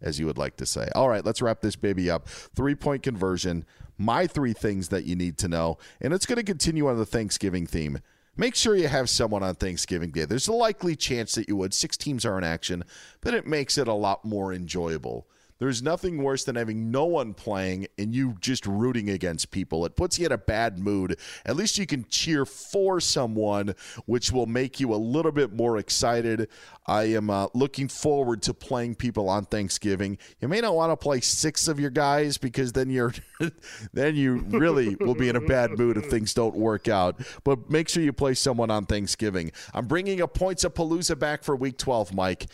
as 0.00 0.20
you 0.20 0.26
would 0.26 0.38
like 0.38 0.56
to 0.58 0.66
say. 0.66 0.88
All 0.94 1.08
right, 1.08 1.24
let's 1.24 1.42
wrap 1.42 1.60
this 1.60 1.76
baby 1.76 2.08
up. 2.08 2.28
Three 2.28 2.76
point 2.76 3.02
conversion. 3.02 3.64
My 3.98 4.28
three 4.28 4.52
things 4.52 4.88
that 4.88 5.06
you 5.06 5.16
need 5.16 5.38
to 5.38 5.48
know. 5.48 5.78
And 6.00 6.12
it's 6.12 6.26
going 6.26 6.36
to 6.36 6.44
continue 6.44 6.86
on 6.86 6.98
the 6.98 7.06
Thanksgiving 7.06 7.66
theme. 7.66 7.98
Make 8.38 8.54
sure 8.54 8.76
you 8.76 8.88
have 8.88 9.08
someone 9.08 9.42
on 9.42 9.54
Thanksgiving 9.54 10.10
Day. 10.10 10.26
There's 10.26 10.48
a 10.48 10.52
likely 10.52 10.94
chance 10.94 11.34
that 11.34 11.48
you 11.48 11.56
would. 11.56 11.72
Six 11.72 11.96
teams 11.96 12.26
are 12.26 12.36
in 12.36 12.44
action, 12.44 12.84
but 13.22 13.32
it 13.32 13.46
makes 13.46 13.78
it 13.78 13.88
a 13.88 13.94
lot 13.94 14.26
more 14.26 14.52
enjoyable. 14.52 15.26
There's 15.58 15.82
nothing 15.82 16.22
worse 16.22 16.44
than 16.44 16.56
having 16.56 16.90
no 16.90 17.06
one 17.06 17.32
playing 17.32 17.86
and 17.96 18.14
you 18.14 18.36
just 18.40 18.66
rooting 18.66 19.08
against 19.08 19.50
people. 19.50 19.86
It 19.86 19.96
puts 19.96 20.18
you 20.18 20.26
in 20.26 20.32
a 20.32 20.38
bad 20.38 20.78
mood. 20.78 21.18
At 21.46 21.56
least 21.56 21.78
you 21.78 21.86
can 21.86 22.04
cheer 22.08 22.44
for 22.44 23.00
someone, 23.00 23.74
which 24.04 24.30
will 24.30 24.46
make 24.46 24.80
you 24.80 24.92
a 24.92 24.96
little 24.96 25.32
bit 25.32 25.54
more 25.54 25.78
excited. 25.78 26.48
I 26.86 27.04
am 27.04 27.30
uh, 27.30 27.48
looking 27.54 27.88
forward 27.88 28.42
to 28.42 28.54
playing 28.54 28.96
people 28.96 29.28
on 29.28 29.46
Thanksgiving. 29.46 30.18
You 30.40 30.48
may 30.48 30.60
not 30.60 30.74
want 30.74 30.92
to 30.92 30.96
play 30.96 31.20
six 31.20 31.68
of 31.68 31.80
your 31.80 31.90
guys 31.90 32.36
because 32.36 32.72
then 32.72 32.90
you're 32.90 33.14
then 33.92 34.14
you 34.14 34.44
really 34.48 34.94
will 34.96 35.14
be 35.14 35.28
in 35.28 35.36
a 35.36 35.40
bad 35.40 35.78
mood 35.78 35.96
if 35.96 36.06
things 36.06 36.34
don't 36.34 36.54
work 36.54 36.86
out. 36.86 37.20
But 37.44 37.70
make 37.70 37.88
sure 37.88 38.02
you 38.02 38.12
play 38.12 38.34
someone 38.34 38.70
on 38.70 38.86
Thanksgiving. 38.86 39.52
I'm 39.72 39.86
bringing 39.86 40.20
a 40.20 40.28
points 40.28 40.64
of 40.64 40.74
Palooza 40.74 41.18
back 41.18 41.44
for 41.44 41.56
Week 41.56 41.78
12, 41.78 42.14
Mike. 42.14 42.46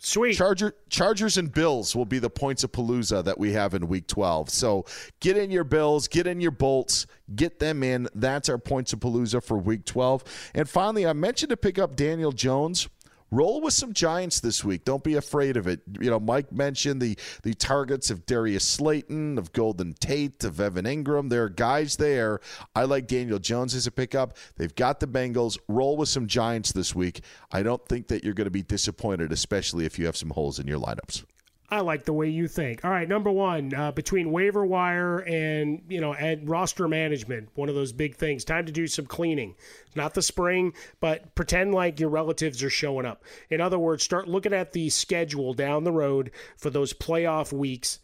Sweet. 0.00 0.34
Charger, 0.34 0.74
Chargers 0.88 1.38
and 1.38 1.52
Bills 1.52 1.96
will 1.96 2.04
be 2.04 2.20
the 2.20 2.30
points 2.30 2.62
of 2.62 2.70
Palooza 2.70 3.24
that 3.24 3.36
we 3.36 3.52
have 3.52 3.74
in 3.74 3.88
week 3.88 4.06
12. 4.06 4.48
So 4.48 4.84
get 5.18 5.36
in 5.36 5.50
your 5.50 5.64
Bills, 5.64 6.06
get 6.06 6.26
in 6.26 6.40
your 6.40 6.52
Bolts, 6.52 7.06
get 7.34 7.58
them 7.58 7.82
in. 7.82 8.08
That's 8.14 8.48
our 8.48 8.58
points 8.58 8.92
of 8.92 9.00
Palooza 9.00 9.42
for 9.42 9.58
week 9.58 9.84
12. 9.84 10.22
And 10.54 10.68
finally, 10.68 11.04
I 11.04 11.12
mentioned 11.14 11.50
to 11.50 11.56
pick 11.56 11.78
up 11.80 11.96
Daniel 11.96 12.30
Jones. 12.30 12.88
Roll 13.30 13.60
with 13.60 13.74
some 13.74 13.92
Giants 13.92 14.40
this 14.40 14.64
week. 14.64 14.84
Don't 14.84 15.04
be 15.04 15.14
afraid 15.14 15.56
of 15.56 15.66
it. 15.66 15.80
You 16.00 16.10
know, 16.10 16.20
Mike 16.20 16.50
mentioned 16.52 17.02
the 17.02 17.18
the 17.42 17.54
targets 17.54 18.10
of 18.10 18.26
Darius 18.26 18.64
Slayton, 18.64 19.38
of 19.38 19.52
Golden 19.52 19.94
Tate, 19.94 20.44
of 20.44 20.60
Evan 20.60 20.84
Engram. 20.84 21.28
There 21.28 21.44
are 21.44 21.48
guys 21.48 21.96
there. 21.96 22.40
I 22.74 22.84
like 22.84 23.06
Daniel 23.06 23.38
Jones 23.38 23.74
as 23.74 23.86
a 23.86 23.90
pickup. 23.90 24.36
They've 24.56 24.74
got 24.74 25.00
the 25.00 25.06
Bengals. 25.06 25.58
Roll 25.68 25.96
with 25.96 26.08
some 26.08 26.26
Giants 26.26 26.72
this 26.72 26.94
week. 26.94 27.22
I 27.52 27.62
don't 27.62 27.84
think 27.86 28.08
that 28.08 28.24
you're 28.24 28.34
going 28.34 28.46
to 28.46 28.50
be 28.50 28.62
disappointed, 28.62 29.32
especially 29.32 29.84
if 29.84 29.98
you 29.98 30.06
have 30.06 30.16
some 30.16 30.30
holes 30.30 30.58
in 30.58 30.66
your 30.66 30.80
lineups. 30.80 31.24
I 31.70 31.80
like 31.80 32.04
the 32.04 32.14
way 32.14 32.28
you 32.28 32.48
think. 32.48 32.82
All 32.82 32.90
right, 32.90 33.08
number 33.08 33.30
one, 33.30 33.74
uh, 33.74 33.92
between 33.92 34.32
waiver 34.32 34.64
wire 34.64 35.18
and 35.18 35.82
you 35.88 36.00
know 36.00 36.14
and 36.14 36.48
roster 36.48 36.88
management, 36.88 37.50
one 37.56 37.68
of 37.68 37.74
those 37.74 37.92
big 37.92 38.16
things. 38.16 38.44
Time 38.44 38.64
to 38.64 38.72
do 38.72 38.86
some 38.86 39.04
cleaning. 39.04 39.54
Not 39.94 40.14
the 40.14 40.22
spring, 40.22 40.72
but 41.00 41.34
pretend 41.34 41.74
like 41.74 42.00
your 42.00 42.08
relatives 42.08 42.62
are 42.62 42.70
showing 42.70 43.04
up. 43.04 43.22
In 43.50 43.60
other 43.60 43.78
words, 43.78 44.02
start 44.02 44.28
looking 44.28 44.54
at 44.54 44.72
the 44.72 44.88
schedule 44.88 45.52
down 45.52 45.84
the 45.84 45.92
road 45.92 46.30
for 46.56 46.70
those 46.70 46.94
playoff 46.94 47.52
weeks 47.52 47.98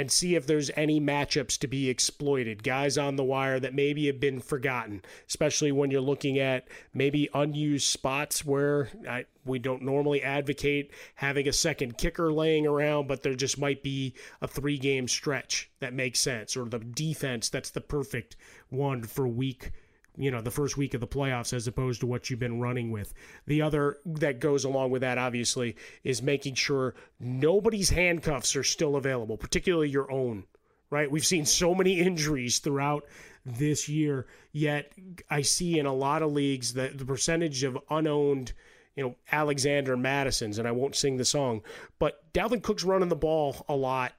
and 0.00 0.10
see 0.10 0.34
if 0.34 0.46
there's 0.46 0.70
any 0.76 0.98
matchups 0.98 1.58
to 1.58 1.66
be 1.66 1.90
exploited. 1.90 2.62
Guys 2.62 2.96
on 2.96 3.16
the 3.16 3.22
wire 3.22 3.60
that 3.60 3.74
maybe 3.74 4.06
have 4.06 4.18
been 4.18 4.40
forgotten, 4.40 5.02
especially 5.28 5.70
when 5.70 5.90
you're 5.90 6.00
looking 6.00 6.38
at 6.38 6.66
maybe 6.94 7.28
unused 7.34 7.86
spots 7.86 8.42
where 8.42 8.88
I, 9.06 9.26
we 9.44 9.58
don't 9.58 9.82
normally 9.82 10.22
advocate 10.22 10.90
having 11.16 11.46
a 11.46 11.52
second 11.52 11.98
kicker 11.98 12.32
laying 12.32 12.66
around, 12.66 13.08
but 13.08 13.22
there 13.22 13.34
just 13.34 13.58
might 13.58 13.82
be 13.82 14.14
a 14.40 14.48
three 14.48 14.78
game 14.78 15.06
stretch 15.06 15.70
that 15.80 15.92
makes 15.92 16.18
sense, 16.18 16.56
or 16.56 16.64
the 16.64 16.78
defense 16.78 17.50
that's 17.50 17.70
the 17.70 17.82
perfect 17.82 18.36
one 18.70 19.02
for 19.02 19.28
week 19.28 19.70
you 20.16 20.30
know 20.30 20.40
the 20.40 20.50
first 20.50 20.76
week 20.76 20.94
of 20.94 21.00
the 21.00 21.06
playoffs 21.06 21.52
as 21.52 21.66
opposed 21.66 22.00
to 22.00 22.06
what 22.06 22.30
you've 22.30 22.40
been 22.40 22.60
running 22.60 22.90
with. 22.90 23.12
The 23.46 23.62
other 23.62 23.98
that 24.04 24.40
goes 24.40 24.64
along 24.64 24.90
with 24.90 25.02
that 25.02 25.18
obviously 25.18 25.76
is 26.04 26.22
making 26.22 26.54
sure 26.54 26.94
nobody's 27.18 27.90
handcuffs 27.90 28.56
are 28.56 28.64
still 28.64 28.96
available 28.96 29.36
particularly 29.36 29.88
your 29.88 30.10
own 30.10 30.44
right? 30.92 31.08
We've 31.08 31.24
seen 31.24 31.46
so 31.46 31.72
many 31.72 32.00
injuries 32.00 32.58
throughout 32.58 33.04
this 33.46 33.88
year 33.88 34.26
yet 34.52 34.92
i 35.30 35.40
see 35.40 35.78
in 35.78 35.86
a 35.86 35.94
lot 35.94 36.20
of 36.20 36.30
leagues 36.30 36.74
that 36.74 36.98
the 36.98 37.06
percentage 37.06 37.62
of 37.62 37.78
unowned 37.88 38.52
you 38.96 39.02
know 39.02 39.14
alexander 39.32 39.96
mattison's 39.96 40.58
and 40.58 40.68
i 40.68 40.70
won't 40.70 40.94
sing 40.94 41.16
the 41.16 41.24
song 41.24 41.62
but 41.98 42.30
dalvin 42.32 42.62
cook's 42.62 42.84
running 42.84 43.08
the 43.08 43.16
ball 43.16 43.64
a 43.68 43.76
lot. 43.76 44.12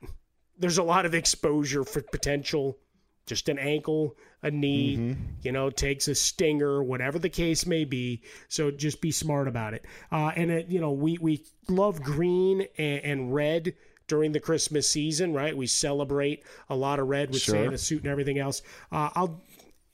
There's 0.58 0.78
a 0.78 0.84
lot 0.84 1.06
of 1.06 1.16
exposure 1.16 1.84
for 1.84 2.02
potential 2.02 2.78
just 3.26 3.50
an 3.50 3.60
ankle, 3.60 4.16
a 4.44 4.52
knee, 4.52 4.98
mm-hmm. 4.98 5.22
you 5.44 5.52
know, 5.52 5.70
takes 5.70 6.08
a 6.08 6.16
stinger, 6.16 6.84
whatever 6.84 7.20
the 7.20 7.30
case 7.30 7.66
may 7.66 7.86
be. 7.86 8.22
So 8.48 8.72
just 8.72 9.02
be 9.02 9.12
smart 9.12 9.48
about 9.48 9.74
it. 9.74 9.86
Uh, 10.12 10.32
and 10.36 10.52
it, 10.52 10.68
you 10.68 10.80
know, 10.80 10.92
we 10.92 11.18
we 11.20 11.46
love 11.70 12.02
green 12.02 12.68
and, 12.78 13.04
and, 13.04 13.34
red 13.34 13.74
during 14.08 14.32
the 14.32 14.40
Christmas 14.40 14.90
season, 14.90 15.34
right? 15.34 15.56
We 15.56 15.68
celebrate 15.68 16.44
a 16.70 16.76
lot 16.76 17.00
of 17.00 17.08
red 17.08 17.32
with 17.32 17.42
sure. 17.42 17.56
Santa 17.56 17.78
suit 17.78 18.02
and 18.04 18.12
everything 18.12 18.40
else. 18.40 18.62
Uh, 18.92 19.10
I'll 19.16 19.42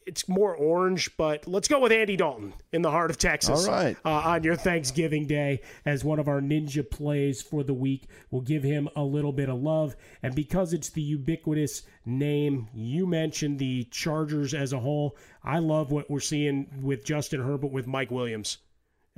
it's 0.08 0.30
more 0.30 0.56
orange, 0.56 1.16
but 1.18 1.48
let's 1.48 1.68
go 1.68 1.80
with 1.80 1.92
Andy 1.92 2.16
Dalton 2.16 2.54
in 2.72 2.82
the 2.82 2.90
heart 2.90 3.12
of 3.12 3.18
Texas. 3.18 3.68
All 3.68 3.72
right. 3.72 3.98
Uh, 4.06 4.10
on 4.10 4.44
your 4.44 4.56
Thanksgiving 4.56 5.28
Day 5.28 5.62
as 5.86 6.04
one 6.04 6.18
of 6.18 6.28
our 6.28 6.40
ninja 6.40 6.90
plays 6.90 7.42
for 7.42 7.64
the 7.64 7.74
week. 7.74 8.08
We'll 8.32 8.42
give 8.42 8.64
him 8.64 8.88
a 8.96 9.04
little 9.04 9.34
bit 9.34 9.50
of 9.50 9.62
love. 9.62 9.96
And 10.24 10.34
because 10.34 10.74
it's 10.74 10.90
the 10.90 11.02
ubiquitous 11.02 11.84
name, 12.06 12.70
you 12.74 13.06
mentioned 13.06 13.60
the 13.60 13.84
Chargers 13.92 14.54
as 14.54 14.74
a 14.74 14.80
whole. 14.80 15.18
I 15.44 15.60
love 15.60 15.92
what 15.92 16.10
we're 16.10 16.22
seeing 16.22 16.68
with 16.82 17.06
Justin 17.06 17.42
Herbert 17.42 17.72
with 17.72 17.86
Mike 17.86 18.10
Williams. 18.10 18.60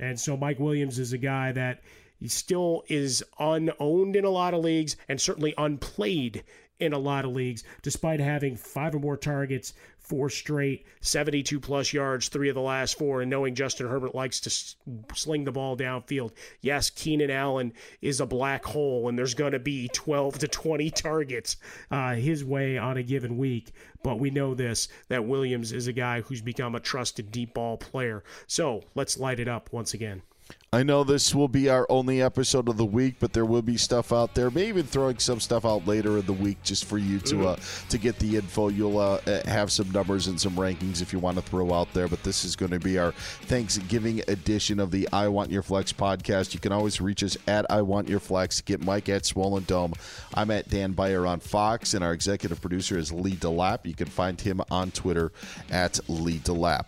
And 0.00 0.18
so 0.18 0.36
Mike 0.36 0.58
Williams 0.58 0.98
is 0.98 1.12
a 1.12 1.18
guy 1.18 1.52
that 1.52 1.82
he 2.18 2.28
still 2.28 2.82
is 2.88 3.22
unowned 3.38 4.16
in 4.16 4.24
a 4.24 4.30
lot 4.30 4.54
of 4.54 4.64
leagues 4.64 4.96
and 5.08 5.20
certainly 5.20 5.54
unplayed 5.56 6.44
in 6.80 6.92
a 6.92 6.98
lot 6.98 7.24
of 7.24 7.32
leagues, 7.32 7.62
despite 7.82 8.20
having 8.20 8.56
five 8.56 8.94
or 8.94 8.98
more 8.98 9.16
targets, 9.16 9.74
four 10.10 10.28
straight, 10.28 10.84
72 11.02 11.60
plus 11.60 11.92
yards, 11.92 12.28
three 12.28 12.48
of 12.48 12.56
the 12.56 12.60
last 12.60 12.98
four, 12.98 13.22
and 13.22 13.30
knowing 13.30 13.54
Justin 13.54 13.86
Herbert 13.86 14.12
likes 14.12 14.40
to 14.40 14.50
sling 15.14 15.44
the 15.44 15.52
ball 15.52 15.76
downfield. 15.76 16.32
Yes, 16.60 16.90
Keenan 16.90 17.30
Allen 17.30 17.72
is 18.02 18.20
a 18.20 18.26
black 18.26 18.64
hole, 18.64 19.08
and 19.08 19.16
there's 19.16 19.34
going 19.34 19.52
to 19.52 19.60
be 19.60 19.86
12 19.86 20.40
to 20.40 20.48
20 20.48 20.90
targets 20.90 21.58
uh, 21.92 22.14
his 22.14 22.44
way 22.44 22.76
on 22.76 22.96
a 22.96 23.04
given 23.04 23.38
week. 23.38 23.70
But 24.02 24.18
we 24.18 24.30
know 24.30 24.52
this 24.54 24.88
that 25.08 25.26
Williams 25.26 25.70
is 25.70 25.86
a 25.86 25.92
guy 25.92 26.22
who's 26.22 26.42
become 26.42 26.74
a 26.74 26.80
trusted 26.80 27.30
deep 27.30 27.54
ball 27.54 27.76
player. 27.76 28.24
So 28.48 28.82
let's 28.96 29.16
light 29.16 29.38
it 29.38 29.46
up 29.46 29.72
once 29.72 29.94
again. 29.94 30.22
I 30.72 30.84
know 30.84 31.02
this 31.02 31.34
will 31.34 31.48
be 31.48 31.68
our 31.68 31.84
only 31.90 32.22
episode 32.22 32.68
of 32.68 32.76
the 32.76 32.84
week, 32.84 33.16
but 33.18 33.32
there 33.32 33.44
will 33.44 33.60
be 33.60 33.76
stuff 33.76 34.12
out 34.12 34.36
there. 34.36 34.52
Maybe 34.52 34.68
even 34.68 34.86
throwing 34.86 35.18
some 35.18 35.40
stuff 35.40 35.64
out 35.64 35.84
later 35.84 36.18
in 36.18 36.26
the 36.26 36.32
week 36.32 36.62
just 36.62 36.84
for 36.84 36.96
you 36.96 37.18
to 37.20 37.48
uh, 37.48 37.56
to 37.88 37.98
get 37.98 38.20
the 38.20 38.36
info. 38.36 38.68
You'll 38.68 38.98
uh, 38.98 39.20
uh, 39.26 39.48
have 39.48 39.72
some 39.72 39.90
numbers 39.90 40.28
and 40.28 40.40
some 40.40 40.52
rankings 40.52 41.02
if 41.02 41.12
you 41.12 41.18
want 41.18 41.38
to 41.38 41.42
throw 41.42 41.74
out 41.74 41.92
there. 41.92 42.06
But 42.06 42.22
this 42.22 42.44
is 42.44 42.54
going 42.54 42.70
to 42.70 42.78
be 42.78 42.98
our 42.98 43.10
Thanksgiving 43.10 44.22
edition 44.28 44.78
of 44.78 44.92
the 44.92 45.08
I 45.12 45.26
Want 45.26 45.50
Your 45.50 45.62
Flex 45.62 45.92
podcast. 45.92 46.54
You 46.54 46.60
can 46.60 46.70
always 46.70 47.00
reach 47.00 47.24
us 47.24 47.36
at 47.48 47.66
I 47.68 47.82
Want 47.82 48.08
Your 48.08 48.20
Flex. 48.20 48.60
Get 48.60 48.84
Mike 48.84 49.08
at 49.08 49.26
Swollen 49.26 49.64
Dome. 49.64 49.94
I'm 50.34 50.52
at 50.52 50.68
Dan 50.68 50.92
Beyer 50.92 51.26
on 51.26 51.40
Fox, 51.40 51.94
and 51.94 52.04
our 52.04 52.12
executive 52.12 52.60
producer 52.60 52.96
is 52.96 53.12
Lee 53.12 53.34
DeLapp. 53.34 53.86
You 53.86 53.94
can 53.94 54.06
find 54.06 54.40
him 54.40 54.60
on 54.70 54.92
Twitter 54.92 55.32
at 55.72 55.98
Lee 56.08 56.38
DeLapp. 56.38 56.84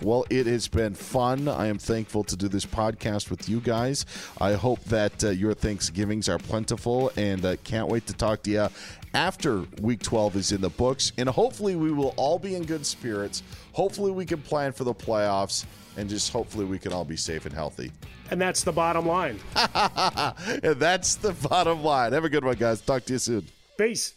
Well, 0.00 0.24
it 0.30 0.46
has 0.46 0.68
been 0.68 0.94
fun. 0.94 1.48
I 1.48 1.66
am 1.66 1.78
thankful 1.78 2.22
to 2.24 2.36
do 2.36 2.46
this 2.46 2.64
podcast 2.64 3.30
with 3.30 3.48
you 3.48 3.60
guys. 3.60 4.06
I 4.40 4.52
hope 4.52 4.82
that 4.84 5.24
uh, 5.24 5.30
your 5.30 5.54
Thanksgivings 5.54 6.28
are 6.28 6.38
plentiful 6.38 7.10
and 7.16 7.44
uh, 7.44 7.56
can't 7.64 7.88
wait 7.88 8.06
to 8.06 8.12
talk 8.12 8.42
to 8.44 8.50
you 8.50 8.68
after 9.12 9.64
week 9.80 10.02
12 10.02 10.36
is 10.36 10.52
in 10.52 10.60
the 10.60 10.70
books. 10.70 11.12
And 11.18 11.28
hopefully, 11.28 11.74
we 11.74 11.90
will 11.90 12.14
all 12.16 12.38
be 12.38 12.54
in 12.54 12.64
good 12.64 12.86
spirits. 12.86 13.42
Hopefully, 13.72 14.12
we 14.12 14.24
can 14.24 14.40
plan 14.40 14.72
for 14.72 14.84
the 14.84 14.94
playoffs 14.94 15.64
and 15.96 16.08
just 16.08 16.32
hopefully 16.32 16.64
we 16.64 16.78
can 16.78 16.92
all 16.92 17.04
be 17.04 17.16
safe 17.16 17.44
and 17.44 17.52
healthy. 17.52 17.90
And 18.30 18.40
that's 18.40 18.62
the 18.62 18.72
bottom 18.72 19.06
line. 19.06 19.40
and 19.56 20.76
that's 20.76 21.16
the 21.16 21.32
bottom 21.48 21.82
line. 21.82 22.12
Have 22.12 22.24
a 22.24 22.28
good 22.28 22.44
one, 22.44 22.56
guys. 22.56 22.80
Talk 22.80 23.04
to 23.06 23.14
you 23.14 23.18
soon. 23.18 23.46
Peace. 23.76 24.14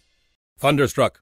Thunderstruck. 0.60 1.22